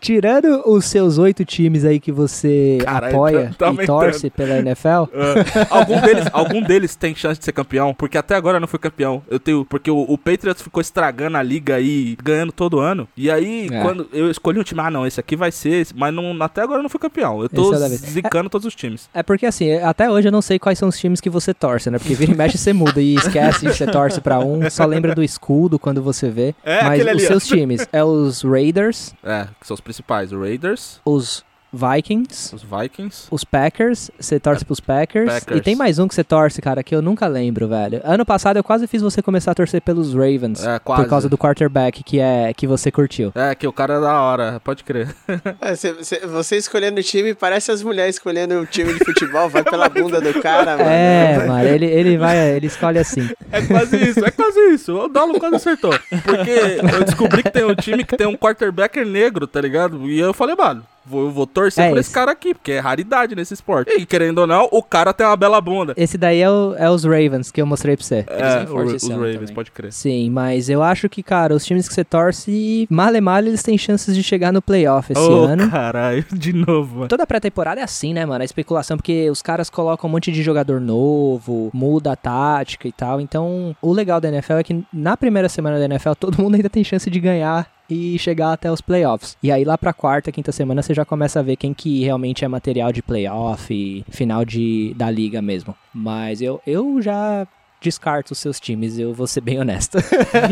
Tirando 0.01 0.63
os 0.67 0.85
seus 0.85 1.19
oito 1.19 1.45
times 1.45 1.85
aí 1.85 1.99
que 1.99 2.11
você 2.11 2.79
apoia 2.87 3.53
tá- 3.57 3.71
tá 3.71 3.83
e 3.83 3.85
torce 3.85 4.29
pela 4.31 4.57
NFL, 4.57 5.05
É. 5.13 5.67
algum, 5.69 6.01
deles, 6.01 6.25
algum 6.33 6.61
deles 6.61 6.95
tem 6.95 7.13
chance 7.13 7.37
de 7.39 7.45
ser 7.45 7.51
campeão, 7.51 7.93
porque 7.93 8.17
até 8.17 8.33
agora 8.35 8.59
não 8.59 8.67
foi 8.67 8.79
campeão. 8.79 9.21
Eu 9.29 9.39
tenho, 9.39 9.63
porque 9.63 9.91
o, 9.91 9.99
o 10.01 10.17
Patriots 10.17 10.63
ficou 10.63 10.81
estragando 10.81 11.37
a 11.37 11.43
liga 11.43 11.75
aí, 11.75 12.17
ganhando 12.23 12.51
todo 12.51 12.79
ano. 12.79 13.07
E 13.15 13.29
aí, 13.29 13.69
É. 13.71 13.81
quando 13.83 14.09
eu 14.11 14.31
escolhi 14.31 14.59
um 14.59 14.63
time, 14.63 14.81
ah, 14.81 14.89
não, 14.89 15.05
esse 15.05 15.19
aqui 15.19 15.35
vai 15.35 15.51
ser, 15.51 15.85
mas 15.95 16.11
não, 16.13 16.35
até 16.41 16.61
agora 16.63 16.81
não 16.81 16.89
fui 16.89 16.99
campeão. 16.99 17.39
Eu 17.41 17.47
tô 17.47 17.71
é 17.73 17.87
zicando 17.89 18.49
todos 18.49 18.65
os 18.65 18.73
times. 18.73 19.07
é 19.13 19.21
porque 19.21 19.45
assim, 19.45 19.71
até 19.75 20.09
hoje 20.09 20.27
eu 20.27 20.31
não 20.31 20.41
sei 20.41 20.57
quais 20.57 20.79
são 20.79 20.89
os 20.89 20.97
times 20.97 21.21
que 21.21 21.29
você 21.29 21.53
torce, 21.53 21.91
né? 21.91 21.99
Porque 21.99 22.15
vira 22.15 22.31
e 22.31 22.35
mexe 22.35 22.57
você 22.57 22.73
muda 22.73 22.99
e 22.99 23.13
esquece 23.15 23.67
que 23.67 23.71
você 23.73 23.85
torce 23.85 24.19
pra 24.19 24.39
um, 24.39 24.67
só 24.69 24.83
lembra 24.85 25.13
do 25.13 25.23
escudo 25.23 25.77
quando 25.77 26.01
você 26.01 26.27
vê. 26.29 26.55
É, 26.63 26.83
Mas 26.83 27.01
os 27.01 27.07
ali, 27.07 27.19
seus 27.19 27.45
times 27.47 27.87
é 27.93 28.03
os 28.03 28.41
Raiders, 28.41 29.13
É, 29.23 29.45
que 29.59 29.67
são 29.67 29.75
os 29.75 29.81
principais, 29.91 30.31
Raiders, 30.31 31.01
os 31.03 31.43
Vikings, 31.73 32.53
os 32.53 32.63
Vikings. 32.63 33.27
os 33.31 33.43
Packers, 33.43 34.11
você 34.19 34.39
torce 34.39 34.65
pros 34.65 34.79
Packers. 34.79 35.31
Packers. 35.31 35.57
E 35.57 35.61
tem 35.61 35.75
mais 35.75 35.99
um 35.99 36.07
que 36.07 36.13
você 36.13 36.23
torce, 36.23 36.61
cara, 36.61 36.83
que 36.83 36.93
eu 36.93 37.01
nunca 37.01 37.27
lembro, 37.27 37.67
velho. 37.67 38.01
Ano 38.03 38.25
passado 38.25 38.57
eu 38.57 38.63
quase 38.63 38.87
fiz 38.87 39.01
você 39.01 39.21
começar 39.21 39.51
a 39.51 39.55
torcer 39.55 39.81
pelos 39.81 40.13
Ravens. 40.13 40.63
É, 40.65 40.79
quase. 40.79 41.03
Por 41.03 41.09
causa 41.09 41.29
do 41.29 41.37
quarterback 41.37 42.03
que 42.03 42.19
é 42.19 42.53
que 42.53 42.67
você 42.67 42.91
curtiu. 42.91 43.31
É, 43.35 43.55
que 43.55 43.65
o 43.67 43.71
cara 43.73 43.95
é 43.95 44.01
da 44.01 44.21
hora, 44.21 44.59
pode 44.63 44.83
crer. 44.83 45.07
É, 45.61 45.75
cê- 45.75 46.03
cê- 46.03 46.25
você 46.25 46.57
escolhendo 46.57 46.99
o 46.99 47.03
time, 47.03 47.33
parece 47.33 47.71
as 47.71 47.81
mulheres 47.83 48.15
escolhendo 48.15 48.59
o 48.59 48.65
time 48.65 48.93
de 48.93 48.99
futebol, 49.05 49.47
vai 49.49 49.63
pela 49.63 49.87
bunda 49.89 50.19
do 50.19 50.41
cara, 50.41 50.77
mano. 50.77 50.89
É, 50.89 51.45
mano, 51.47 51.67
ele, 51.67 51.85
ele 51.85 52.17
vai, 52.17 52.37
ele 52.55 52.67
escolhe 52.67 52.97
assim. 52.99 53.29
É 53.51 53.61
quase 53.61 53.97
isso, 53.97 54.25
é 54.25 54.31
quase 54.31 54.59
isso. 54.73 54.95
O 54.97 55.07
Dalo 55.07 55.39
quase 55.39 55.55
acertou. 55.55 55.91
Porque 56.23 56.95
eu 56.95 57.03
descobri 57.03 57.43
que 57.43 57.51
tem 57.51 57.63
um 57.63 57.75
time 57.75 58.03
que 58.03 58.15
tem 58.17 58.27
um 58.27 58.35
quarterback 58.35 59.03
negro, 59.05 59.45
tá 59.47 59.61
ligado? 59.61 60.07
E 60.09 60.19
eu 60.19 60.33
falei, 60.33 60.55
mano, 60.55 60.83
vou, 61.05 61.25
eu 61.25 61.31
vou 61.31 61.47
torcer 61.47 61.85
É 61.85 61.89
por 61.89 61.97
esse. 61.97 62.07
esse 62.07 62.13
cara 62.13 62.31
aqui, 62.31 62.53
porque 62.53 62.73
é 62.73 62.79
raridade 62.79 63.35
nesse 63.35 63.53
esporte. 63.53 63.91
E 63.93 64.05
querendo 64.05 64.39
ou 64.39 64.47
não, 64.47 64.67
o 64.71 64.81
cara 64.83 65.13
tem 65.13 65.25
uma 65.25 65.35
bela 65.37 65.59
bunda. 65.61 65.93
Esse 65.97 66.17
daí 66.17 66.41
é, 66.41 66.49
o- 66.49 66.75
é 66.77 66.89
os 66.89 67.03
Ravens 67.03 67.51
que 67.51 67.61
eu 67.61 67.65
mostrei 67.65 67.95
pra 67.97 68.05
você. 68.05 68.25
É, 68.27 68.59
o- 68.69 68.75
os 68.75 69.07
Ravens, 69.07 69.07
também. 69.07 69.53
pode 69.53 69.71
crer. 69.71 69.91
Sim, 69.91 70.29
mas 70.29 70.69
eu 70.69 70.81
acho 70.83 71.07
que, 71.09 71.21
cara, 71.23 71.53
os 71.55 71.65
times 71.65 71.87
que 71.87 71.93
você 71.93 72.03
torce, 72.03 72.87
mal 72.89 73.13
e 73.15 73.21
mal, 73.21 73.39
eles 73.39 73.63
têm 73.63 73.77
chances 73.77 74.15
de 74.15 74.23
chegar 74.23 74.51
no 74.53 74.61
playoff 74.61 75.11
esse 75.11 75.21
Ô, 75.21 75.43
ano. 75.45 75.69
caralho, 75.69 76.25
de 76.31 76.53
novo, 76.53 76.95
mano. 76.95 77.07
Toda 77.07 77.25
pré-temporada 77.27 77.81
é 77.81 77.83
assim, 77.83 78.13
né, 78.13 78.25
mano? 78.25 78.41
A 78.41 78.45
especulação, 78.45 78.97
porque 78.97 79.29
os 79.29 79.41
caras 79.41 79.69
colocam 79.69 80.09
um 80.09 80.11
monte 80.13 80.31
de 80.31 80.41
jogador 80.43 80.79
novo, 80.79 81.69
muda 81.73 82.11
a 82.11 82.15
tática 82.15 82.87
e 82.87 82.91
tal. 82.91 83.19
Então, 83.21 83.75
o 83.81 83.91
legal 83.93 84.19
da 84.21 84.27
NFL 84.29 84.53
é 84.53 84.63
que 84.63 84.83
na 84.93 85.15
primeira 85.17 85.49
semana 85.49 85.77
da 85.79 85.85
NFL, 85.85 86.11
todo 86.19 86.41
mundo 86.41 86.55
ainda 86.55 86.69
tem 86.69 86.83
chance 86.83 87.09
de 87.09 87.19
ganhar 87.19 87.67
e 87.91 88.17
chegar 88.17 88.53
até 88.53 88.71
os 88.71 88.79
playoffs. 88.79 89.35
E 89.43 89.51
aí 89.51 89.65
lá 89.65 89.77
pra 89.77 89.91
quarta, 89.91 90.31
quinta 90.31 90.51
semana, 90.53 90.81
você 90.81 90.93
já 90.93 91.03
começa 91.03 91.39
a 91.39 91.43
ver 91.43 91.57
quem 91.57 91.73
que 91.73 92.03
realmente 92.03 92.45
é 92.45 92.47
material 92.47 92.93
de 92.93 93.03
playoff 93.03 93.73
e 93.73 94.05
final 94.09 94.45
de, 94.45 94.93
da 94.95 95.11
liga 95.11 95.41
mesmo. 95.41 95.75
Mas 95.93 96.41
eu, 96.41 96.61
eu 96.65 97.01
já 97.01 97.45
descarto 97.81 98.31
os 98.31 98.39
seus 98.39 98.59
times, 98.59 98.97
eu 98.97 99.13
vou 99.13 99.27
ser 99.27 99.41
bem 99.41 99.59
honesto. 99.59 99.97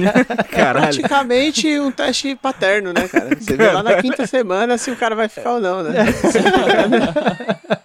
Caralho. 0.52 0.98
Praticamente 0.98 1.80
um 1.80 1.92
teste 1.92 2.36
paterno, 2.36 2.92
né, 2.92 3.08
cara? 3.08 3.36
Você 3.40 3.56
vê 3.56 3.72
lá 3.72 3.84
na 3.84 4.02
quinta 4.02 4.28
semana 4.28 4.78
se 4.78 4.92
o 4.92 4.96
cara 4.96 5.16
vai 5.16 5.30
ficar 5.30 5.54
ou 5.54 5.62
não, 5.62 5.84
né? 5.84 5.94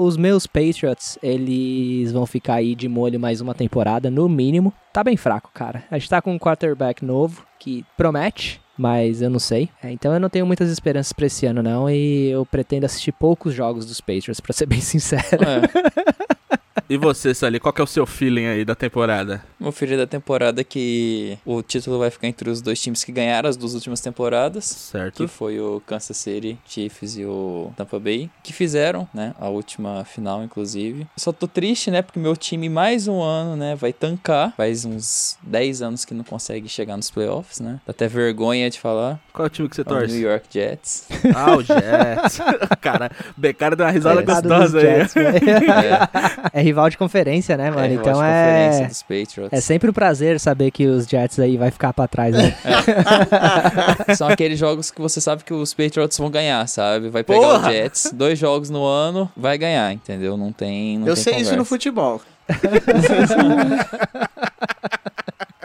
Os 0.00 0.16
meus 0.16 0.46
Patriots, 0.46 1.18
eles 1.20 2.12
vão 2.12 2.24
ficar 2.24 2.54
aí 2.54 2.76
de 2.76 2.88
molho 2.88 3.18
mais 3.18 3.40
uma 3.40 3.52
temporada, 3.52 4.08
no 4.08 4.28
mínimo. 4.28 4.72
Tá 4.92 5.02
bem 5.02 5.16
fraco, 5.16 5.50
cara. 5.52 5.82
A 5.90 5.98
gente 5.98 6.08
tá 6.08 6.22
com 6.22 6.32
um 6.32 6.38
quarterback 6.38 7.04
novo 7.04 7.44
que 7.58 7.84
promete, 7.96 8.60
mas 8.76 9.20
eu 9.20 9.28
não 9.28 9.40
sei. 9.40 9.68
É, 9.82 9.90
então 9.90 10.14
eu 10.14 10.20
não 10.20 10.28
tenho 10.28 10.46
muitas 10.46 10.70
esperanças 10.70 11.12
pra 11.12 11.26
esse 11.26 11.46
ano, 11.46 11.64
não. 11.64 11.90
E 11.90 12.30
eu 12.30 12.46
pretendo 12.46 12.86
assistir 12.86 13.10
poucos 13.10 13.52
jogos 13.52 13.84
dos 13.86 14.00
Patriots, 14.00 14.38
pra 14.38 14.52
ser 14.52 14.66
bem 14.66 14.78
sincero. 14.80 15.42
É. 15.42 16.27
E 16.88 16.96
você, 16.96 17.34
Sally, 17.34 17.58
qual 17.60 17.72
que 17.72 17.80
é 17.80 17.84
o 17.84 17.86
seu 17.86 18.06
feeling 18.06 18.46
aí 18.46 18.64
da 18.64 18.74
temporada? 18.74 19.42
Meu 19.58 19.72
filho 19.72 19.96
da 19.96 20.06
temporada 20.06 20.60
é 20.60 20.64
que 20.64 21.38
o 21.44 21.62
título 21.62 21.98
vai 21.98 22.10
ficar 22.10 22.26
entre 22.28 22.48
os 22.50 22.60
dois 22.60 22.80
times 22.80 23.02
que 23.04 23.12
ganharam 23.12 23.48
as 23.48 23.56
duas 23.56 23.74
últimas 23.74 24.00
temporadas. 24.00 24.64
Certo. 24.64 25.16
Que 25.16 25.26
foi 25.28 25.58
o 25.60 25.80
Kansas 25.86 26.16
City 26.16 26.58
Chiefs 26.66 27.16
e 27.16 27.24
o 27.24 27.72
Tampa 27.76 27.98
Bay, 27.98 28.30
que 28.42 28.52
fizeram, 28.52 29.08
né, 29.12 29.34
a 29.40 29.48
última 29.48 30.04
final, 30.04 30.42
inclusive. 30.42 31.06
Só 31.16 31.32
tô 31.32 31.46
triste, 31.48 31.90
né, 31.90 32.02
porque 32.02 32.18
meu 32.18 32.36
time 32.36 32.68
mais 32.68 33.08
um 33.08 33.20
ano, 33.22 33.56
né, 33.56 33.74
vai 33.74 33.92
tancar. 33.92 34.54
Faz 34.56 34.84
uns 34.84 35.36
10 35.42 35.82
anos 35.82 36.04
que 36.04 36.14
não 36.14 36.24
consegue 36.24 36.68
chegar 36.68 36.96
nos 36.96 37.10
playoffs, 37.10 37.60
né. 37.60 37.80
Dá 37.86 37.90
até 37.90 38.06
vergonha 38.08 38.68
de 38.70 38.78
falar. 38.78 39.20
Qual 39.32 39.44
é 39.44 39.48
o 39.48 39.50
time 39.50 39.68
que 39.68 39.74
você 39.76 39.82
É 39.82 39.84
o 39.84 39.86
torce? 39.86 40.14
New 40.14 40.28
York 40.28 40.46
Jets. 40.50 41.08
Ah, 41.34 41.56
o 41.56 41.62
Jets. 41.62 42.38
cara, 42.80 43.10
Beccara 43.36 43.74
deu 43.76 43.86
uma 43.86 43.92
risada 43.92 44.20
É. 44.20 44.24
Gostosa 44.24 44.78
aí. 44.78 44.84
Jets. 44.84 45.14
É, 46.52 46.60
é 46.60 46.62
rival 46.68 46.88
de 46.88 46.96
conferência, 46.96 47.56
né, 47.56 47.70
mano? 47.70 47.84
é, 47.84 47.88
de 47.88 47.94
então 47.94 48.22
é. 48.24 48.86
dos 48.86 49.02
Patriots. 49.02 49.52
É 49.52 49.60
sempre 49.60 49.90
um 49.90 49.92
prazer 49.92 50.38
saber 50.38 50.70
que 50.70 50.86
os 50.86 51.06
Jets 51.06 51.38
aí 51.38 51.56
vai 51.56 51.70
ficar 51.70 51.92
pra 51.92 52.06
trás, 52.06 52.34
né? 52.34 52.54
São 54.16 54.28
aqueles 54.28 54.58
jogos 54.58 54.90
que 54.90 55.00
você 55.00 55.20
sabe 55.20 55.44
que 55.44 55.52
os 55.52 55.74
Patriots 55.74 56.16
vão 56.18 56.30
ganhar, 56.30 56.66
sabe? 56.68 57.08
Vai 57.10 57.22
pegar 57.24 57.40
Porra! 57.40 57.68
o 57.68 57.72
Jets, 57.72 58.12
dois 58.12 58.38
jogos 58.38 58.70
no 58.70 58.84
ano, 58.84 59.30
vai 59.36 59.58
ganhar, 59.58 59.92
entendeu? 59.92 60.36
Não 60.36 60.52
tem. 60.52 60.98
Não 60.98 61.06
Eu 61.08 61.14
tem 61.14 61.24
sei 61.24 61.34
isso 61.34 61.56
no 61.56 61.64
conversa. 61.64 61.68
futebol. 61.68 62.20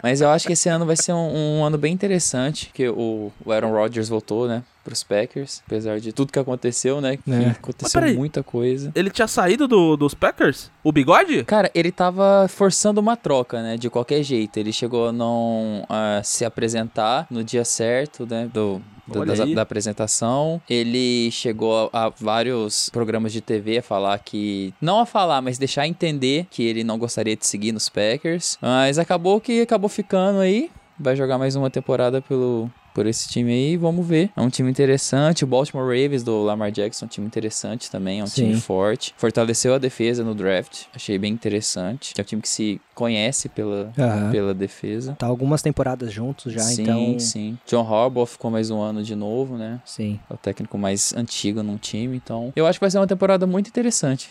Mas 0.03 0.19
eu 0.19 0.29
acho 0.29 0.45
que 0.45 0.53
esse 0.53 0.67
ano 0.67 0.85
vai 0.85 0.97
ser 0.97 1.13
um, 1.13 1.59
um 1.59 1.63
ano 1.63 1.77
bem 1.77 1.93
interessante, 1.93 2.69
que 2.73 2.89
o, 2.89 3.31
o 3.45 3.51
Aaron 3.51 3.71
Rodgers 3.71 4.09
voltou, 4.09 4.49
né? 4.49 4.61
Pros 4.83 5.03
Packers, 5.03 5.61
apesar 5.65 5.99
de 5.99 6.11
tudo 6.11 6.31
que 6.31 6.39
aconteceu, 6.39 6.99
né? 6.99 7.17
Que 7.17 7.31
É. 7.31 7.47
aconteceu 7.51 8.01
peraí. 8.01 8.15
muita 8.15 8.43
coisa. 8.43 8.91
Ele 8.93 9.09
tinha 9.09 9.27
saído 9.27 9.67
do- 9.67 9.95
dos 9.95 10.13
Packers? 10.13 10.69
O 10.83 10.91
bigode? 10.91 11.43
Cara, 11.45 11.71
ele 11.73 11.91
tava 11.91 12.47
forçando 12.49 12.99
uma 12.99 13.15
troca, 13.15 13.61
né? 13.63 13.77
De 13.77 13.89
qualquer 13.89 14.21
jeito. 14.23 14.57
Ele 14.57 14.73
chegou 14.73 15.07
a 15.07 15.11
não 15.11 15.85
ah, 15.89 16.21
se 16.23 16.43
apresentar 16.43 17.25
no 17.29 17.43
dia 17.43 17.63
certo, 17.63 18.27
né? 18.29 18.49
Do, 18.53 18.81
da, 19.07 19.43
aí. 19.43 19.55
da 19.55 19.61
apresentação. 19.61 20.61
Ele 20.69 21.29
chegou 21.31 21.89
a, 21.93 22.05
a 22.05 22.09
vários 22.09 22.89
programas 22.89 23.31
de 23.31 23.41
TV 23.41 23.77
a 23.77 23.81
falar 23.83 24.17
que. 24.19 24.73
Não 24.81 24.99
a 24.99 25.05
falar, 25.05 25.41
mas 25.41 25.57
deixar 25.57 25.87
entender 25.87 26.47
que 26.49 26.63
ele 26.63 26.83
não 26.83 26.97
gostaria 26.97 27.35
de 27.35 27.45
seguir 27.47 27.71
nos 27.71 27.87
Packers. 27.89 28.57
Mas 28.61 28.97
acabou 28.99 29.39
que 29.39 29.61
acabou 29.61 29.89
ficando 29.89 30.39
aí. 30.39 30.69
Vai 30.99 31.15
jogar 31.15 31.37
mais 31.37 31.55
uma 31.55 31.69
temporada 31.69 32.21
pelo, 32.21 32.69
por 32.93 33.05
esse 33.07 33.27
time 33.29 33.51
aí, 33.51 33.77
vamos 33.77 34.05
ver. 34.05 34.29
É 34.35 34.41
um 34.41 34.49
time 34.49 34.69
interessante. 34.69 35.43
O 35.43 35.47
Baltimore 35.47 35.85
Ravens 35.85 36.23
do 36.23 36.43
Lamar 36.43 36.71
Jackson, 36.71 37.05
é 37.05 37.07
um 37.07 37.09
time 37.09 37.27
interessante 37.27 37.89
também, 37.89 38.19
é 38.19 38.23
um 38.23 38.27
Sim. 38.27 38.47
time 38.49 38.53
forte. 38.55 39.13
Fortaleceu 39.17 39.73
a 39.73 39.77
defesa 39.77 40.23
no 40.23 40.35
draft, 40.35 40.83
achei 40.95 41.17
bem 41.17 41.33
interessante. 41.33 42.13
É 42.17 42.21
um 42.21 42.25
time 42.25 42.41
que 42.41 42.49
se 42.49 42.79
conhece 42.93 43.49
pela, 43.49 43.91
Aham. 43.97 44.31
pela 44.31 44.53
defesa. 44.53 45.15
Tá 45.17 45.25
algumas 45.27 45.61
temporadas 45.61 46.11
juntos 46.11 46.53
já, 46.53 46.61
sim, 46.61 46.83
então. 46.83 47.19
sim. 47.19 47.57
John 47.67 47.81
Harbaugh 47.81 48.25
ficou 48.25 48.51
mais 48.51 48.69
um 48.69 48.79
ano 48.79 49.03
de 49.03 49.15
novo, 49.15 49.57
né? 49.57 49.81
Sim. 49.85 50.19
É 50.29 50.33
o 50.33 50.37
técnico 50.37 50.77
mais 50.77 51.13
antigo 51.15 51.63
num 51.63 51.77
time, 51.77 52.15
então 52.17 52.53
eu 52.55 52.65
acho 52.67 52.79
que 52.79 52.83
vai 52.83 52.91
ser 52.91 52.99
uma 52.99 53.07
temporada 53.07 53.47
muito 53.47 53.67
interessante. 53.67 54.29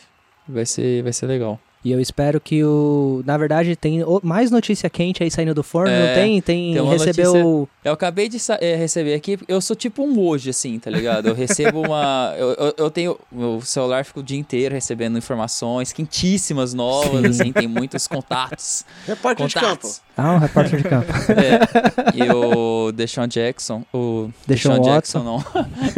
Vai 0.48 0.66
ser, 0.66 1.02
vai 1.02 1.12
ser 1.12 1.26
legal. 1.26 1.58
E 1.84 1.90
eu 1.90 2.00
espero 2.00 2.40
que 2.40 2.62
o. 2.62 3.22
Na 3.26 3.36
verdade, 3.36 3.74
tem 3.74 4.04
mais 4.22 4.50
notícia 4.50 4.88
quente 4.88 5.22
aí 5.22 5.30
saindo 5.30 5.52
do 5.52 5.62
forno, 5.64 5.90
É, 5.92 6.06
não 6.08 6.14
tem? 6.14 6.40
Tem. 6.40 6.74
tem 6.74 6.88
recebeu. 6.88 7.68
Eu 7.84 7.92
acabei 7.92 8.28
de 8.28 8.38
sa- 8.38 8.58
eh, 8.60 8.76
receber 8.76 9.14
aqui, 9.14 9.36
eu 9.48 9.60
sou 9.60 9.74
tipo 9.74 10.04
um 10.04 10.20
hoje, 10.20 10.50
assim, 10.50 10.78
tá 10.78 10.88
ligado? 10.90 11.26
Eu 11.28 11.34
recebo 11.34 11.80
uma. 11.80 12.32
Eu, 12.38 12.50
eu, 12.52 12.74
eu 12.78 12.90
tenho. 12.90 13.18
Meu 13.30 13.60
celular 13.62 14.04
fica 14.04 14.20
o 14.20 14.22
dia 14.22 14.38
inteiro 14.38 14.74
recebendo 14.74 15.18
informações 15.18 15.92
quentíssimas, 15.92 16.72
novas, 16.72 17.20
Sim. 17.36 17.42
assim, 17.42 17.52
tem 17.52 17.66
muitos 17.66 18.06
contatos. 18.06 18.84
Repórter 19.06 19.46
de 19.48 19.54
campo. 19.54 19.66
contatos. 19.68 20.00
Ah, 20.16 20.34
um 20.34 20.38
repórter 20.38 20.80
de 20.82 20.88
campo. 20.88 21.06
É, 21.32 22.16
e 22.16 22.30
o 22.30 22.92
Deshaun 22.92 23.26
Jackson, 23.26 23.82
o 23.92 24.28
Deshaun 24.46 24.80
Jackson 24.82 25.20
não. 25.24 25.44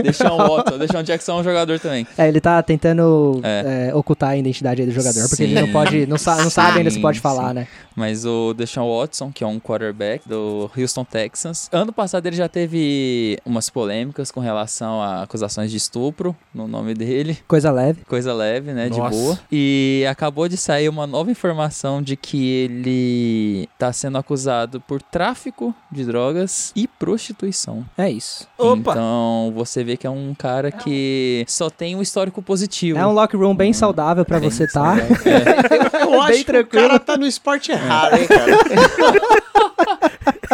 Deshaun 0.02 0.36
Watson, 0.38 0.78
Deshaun 0.78 1.02
Jackson 1.02 1.32
é 1.32 1.40
um 1.40 1.44
jogador 1.44 1.78
também. 1.80 2.06
É, 2.16 2.28
ele 2.28 2.40
tá 2.40 2.62
tentando 2.62 3.40
É. 3.42 3.88
é, 3.90 3.94
ocultar 3.94 4.30
a 4.30 4.36
identidade 4.36 4.80
aí 4.80 4.86
do 4.86 4.92
jogador, 4.94 5.28
porque 5.28 5.42
ele 5.42 5.54
não 5.54 5.66
Sim. 5.66 5.72
Pode. 5.74 6.06
Não, 6.06 6.18
sa 6.18 6.36
não 6.42 6.50
sabe 6.50 6.78
ainda 6.78 6.90
se 6.90 7.00
pode 7.00 7.20
falar, 7.20 7.48
sim. 7.48 7.54
né? 7.54 7.68
Mas 7.96 8.24
o 8.24 8.52
Deshaun 8.54 8.98
Watson, 8.98 9.30
que 9.32 9.44
é 9.44 9.46
um 9.46 9.60
quarterback 9.60 10.28
do 10.28 10.70
Houston 10.76 11.04
Texans, 11.04 11.68
ano 11.72 11.92
passado 11.92 12.26
ele 12.26 12.34
já 12.36 12.48
teve 12.48 13.38
umas 13.44 13.70
polêmicas 13.70 14.30
com 14.30 14.40
relação 14.40 15.00
a 15.00 15.22
acusações 15.22 15.70
de 15.70 15.76
estupro 15.76 16.34
no 16.52 16.66
nome 16.66 16.94
dele. 16.94 17.38
Coisa 17.46 17.70
leve. 17.70 18.04
Coisa 18.04 18.32
leve, 18.32 18.72
né? 18.72 18.88
Nossa. 18.88 19.10
De 19.10 19.16
boa. 19.16 19.38
E 19.50 20.04
acabou 20.10 20.48
de 20.48 20.56
sair 20.56 20.88
uma 20.88 21.06
nova 21.06 21.30
informação 21.30 22.02
de 22.02 22.16
que 22.16 22.44
ele 22.64 23.68
tá 23.78 23.92
sendo 23.92 24.18
acusado 24.18 24.80
por 24.80 25.00
tráfico 25.00 25.74
de 25.90 26.04
drogas 26.04 26.72
e 26.74 26.88
prostituição. 26.88 27.84
É 27.96 28.10
isso. 28.10 28.46
Opa! 28.58 28.92
Então 28.92 29.52
você 29.54 29.84
vê 29.84 29.96
que 29.96 30.06
é 30.06 30.10
um 30.10 30.34
cara 30.34 30.72
que 30.72 31.44
só 31.46 31.70
tem 31.70 31.94
um 31.94 32.02
histórico 32.02 32.42
positivo. 32.42 32.98
É 32.98 33.06
um 33.06 33.12
locker 33.12 33.38
room 33.38 33.54
bem 33.54 33.72
saudável 33.72 34.24
pra 34.24 34.40
Bem 34.40 34.50
você 34.50 34.66
tá. 34.66 34.96
saudável. 34.96 35.14
É. 35.34 35.63
Eu 36.00 36.20
acho 36.22 36.28
Bem 36.32 36.38
que 36.38 36.44
tranquilo. 36.44 36.84
o 36.84 36.88
cara 36.88 36.98
tá 37.00 37.16
no 37.16 37.26
esporte 37.26 37.72
errado, 37.72 38.16
hein, 38.16 38.26
cara? 38.26 38.50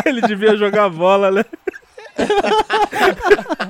Ele 0.06 0.20
devia 0.22 0.56
jogar 0.56 0.88
bola, 0.88 1.30
né? 1.30 1.44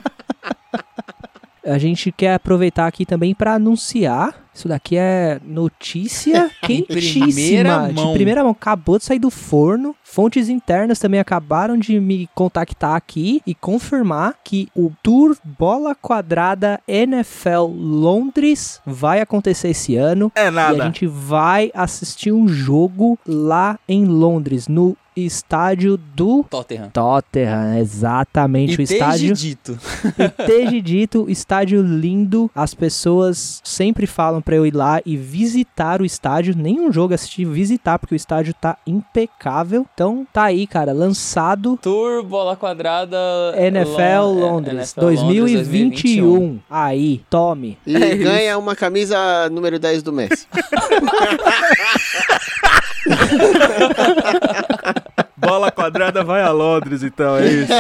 A 1.71 1.79
gente 1.79 2.11
quer 2.13 2.35
aproveitar 2.35 2.87
aqui 2.87 3.07
também 3.07 3.35
pra 3.35 3.55
anunciar. 3.55 4.35
Isso 4.53 4.67
daqui 4.67 4.97
é 4.97 5.41
notícia 5.45 6.51
quentíssima. 6.63 7.27
primeira 7.27 7.89
De 7.93 8.13
primeira 8.13 8.43
mão. 8.43 8.51
Acabou 8.53 8.99
de 8.99 9.05
sair 9.05 9.19
do 9.19 9.31
forno. 9.31 9.95
Fontes 10.03 10.49
internas 10.49 10.99
também 10.99 11.21
acabaram 11.21 11.77
de 11.79 12.01
me 12.01 12.29
contactar 12.35 12.97
aqui 12.97 13.41
e 13.47 13.55
confirmar 13.55 14.35
que 14.45 14.69
o 14.75 14.91
Tour 15.03 15.37
Bola 15.45 15.95
Quadrada 15.95 16.81
NFL 16.89 17.67
Londres 17.73 18.81
vai 18.85 19.21
acontecer 19.21 19.69
esse 19.69 19.95
ano. 19.97 20.33
É 20.35 20.45
E 20.45 20.49
a 20.49 20.51
nada. 20.51 20.85
gente 20.85 21.07
vai 21.07 21.71
assistir 21.73 22.33
um 22.33 22.49
jogo 22.49 23.19
lá 23.27 23.79
em 23.89 24.05
Londres, 24.05 24.67
no 24.67 24.97
estádio 25.17 25.97
do 25.97 26.45
Tottenham. 26.49 26.91
Tottenham, 26.91 27.79
exatamente 27.79 28.77
o 28.79 28.81
E 28.81 28.85
estádio. 28.85 29.35
dito. 29.35 29.79
Esteja 30.39 30.81
dito, 30.83 31.27
estádio 31.31 31.83
lindo. 31.83 32.51
As 32.55 32.75
pessoas 32.75 33.61
sempre 33.65 34.07
falam 34.07 34.41
pra 34.41 34.57
eu 34.57 34.65
ir 34.67 34.75
lá 34.75 35.01
e 35.05 35.17
visitar 35.17 36.01
o 36.01 36.05
estádio. 36.05 36.55
Nenhum 36.57 36.93
jogo 36.93 37.15
assistir, 37.15 37.45
visitar, 37.45 37.99
porque 37.99 38.15
o 38.15 38.17
estádio 38.17 38.55
tá 38.55 38.77
impecável. 38.87 39.87
Então 39.95 40.27
tá 40.33 40.45
aí, 40.45 40.67
cara, 40.67 40.93
lançado 40.93 41.79
Tour 41.83 42.23
Bola 42.23 42.57
Quadrada 42.57 43.17
NFL 43.57 44.23
Lon- 44.23 44.41
Londres 44.41 44.95
NFL 44.97 45.01
Londres 45.01 45.21
2021. 45.21 46.59
Aí, 46.71 47.23
tome. 47.29 47.79
E 47.87 47.97
É 47.97 48.17
ganha 48.17 48.59
uma 48.59 48.75
camisa 48.77 49.49
número 49.51 49.79
10 49.79 50.03
do 50.03 50.13
Messi. 50.13 50.47
Bola 55.37 55.71
quadrada 55.71 56.23
vai 56.23 56.43
a 56.43 56.51
Londres, 56.51 57.03
então, 57.03 57.39
é 57.39 57.47
isso. 57.47 57.73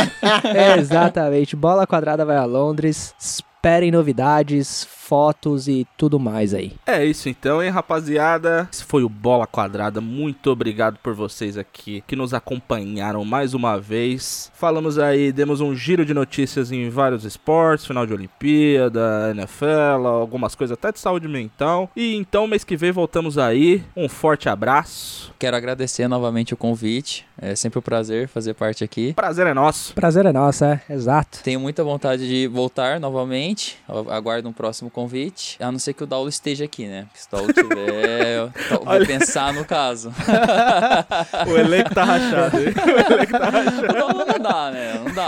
É, 0.55 0.79
exatamente. 0.79 1.55
Bola 1.55 1.87
quadrada 1.87 2.25
vai 2.25 2.37
a 2.37 2.45
Londres. 2.45 3.15
Esperem 3.61 3.91
novidades, 3.91 4.89
fotos 5.11 5.67
e 5.67 5.85
tudo 5.99 6.21
mais 6.21 6.55
aí. 6.55 6.73
É 6.87 7.05
isso 7.05 7.29
então, 7.29 7.61
hein, 7.61 7.69
rapaziada. 7.69 8.69
Esse 8.73 8.85
foi 8.85 9.03
o 9.03 9.09
Bola 9.09 9.45
Quadrada. 9.45 10.01
Muito 10.01 10.53
obrigado 10.53 10.99
por 11.03 11.15
vocês 11.15 11.59
aqui 11.59 12.03
que 12.07 12.15
nos 12.15 12.33
acompanharam 12.33 13.25
mais 13.25 13.53
uma 13.53 13.77
vez. 13.77 14.53
Falamos 14.55 15.01
aí, 15.01 15.33
demos 15.33 15.61
um 15.61 15.75
giro 15.75 16.07
de 16.07 16.15
notícias 16.15 16.71
em 16.71 16.89
vários 16.89 17.25
esportes, 17.25 17.85
final 17.85 18.07
de 18.07 18.15
Olimpíada, 18.15 19.33
NFL, 19.33 20.07
algumas 20.07 20.55
coisas 20.55 20.79
até 20.79 20.93
de 20.93 21.01
saúde 21.01 21.27
mental. 21.27 21.91
E 21.97 22.15
então, 22.15 22.47
mês 22.47 22.63
que 22.63 22.77
vem 22.77 22.93
voltamos 22.93 23.37
aí. 23.37 23.83
Um 23.97 24.09
forte 24.09 24.49
abraço. 24.49 25.35
Quero 25.41 25.57
agradecer 25.57 26.07
novamente 26.07 26.55
o 26.55 26.57
convite. 26.57 27.27
É 27.37 27.57
sempre 27.57 27.79
um 27.79 27.83
prazer 27.83 28.29
fazer 28.29 28.55
parte 28.55 28.85
aqui. 28.85 29.13
Prazer 29.15 29.47
é 29.47 29.55
nosso. 29.55 29.93
Prazer 29.95 30.25
é 30.25 30.33
nosso, 30.33 30.65
é, 30.65 30.81
exato. 30.89 31.43
Tenho 31.43 31.59
muita 31.59 31.83
vontade 31.83 32.29
de 32.29 32.47
voltar 32.47 33.01
novamente. 33.01 33.50
Eu 33.89 34.11
Aguardo 34.13 34.49
um 34.49 34.53
próximo 34.53 34.91
convite. 34.91 35.57
A 35.63 35.71
não 35.71 35.79
ser 35.79 35.93
que 35.95 36.03
o 36.05 36.07
Daulo 36.07 36.29
esteja 36.29 36.65
aqui, 36.65 36.87
né? 36.87 37.07
Se 37.15 37.27
o 37.29 37.31
Daulo 37.37 37.53
tiver, 37.53 38.27
eu 38.39 38.53
vou 38.71 38.83
Olha. 38.87 39.07
pensar 39.07 39.53
no 39.53 39.65
caso. 39.65 40.13
O 41.49 41.57
elenco 41.57 41.95
tá 41.95 42.05
rachado, 42.05 42.59
hein? 42.59 42.75
O 42.77 43.13
elenco 43.13 43.33
tá 43.33 43.51
rachado. 43.51 43.85
O 43.85 43.93
Daulo 43.93 44.25
não 44.27 44.39
dá, 44.39 44.71
né? 44.71 44.95
Não 45.05 45.15
dá. 45.15 45.27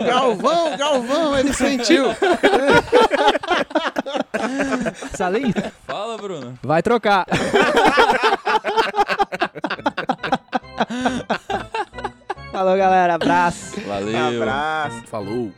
Galvão, 0.06 0.76
Galvão, 0.76 1.38
ele 1.38 1.52
sentiu. 1.52 2.06
Salim, 5.16 5.52
Fala, 5.86 6.16
Bruno. 6.16 6.58
vai 6.62 6.82
trocar. 6.82 7.26
Falou, 12.52 12.76
galera. 12.76 13.14
Abraço. 13.14 13.80
Valeu. 13.80 14.42
Abraço. 14.42 15.02
Falou. 15.06 15.52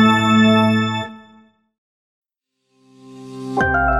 you 3.58 3.93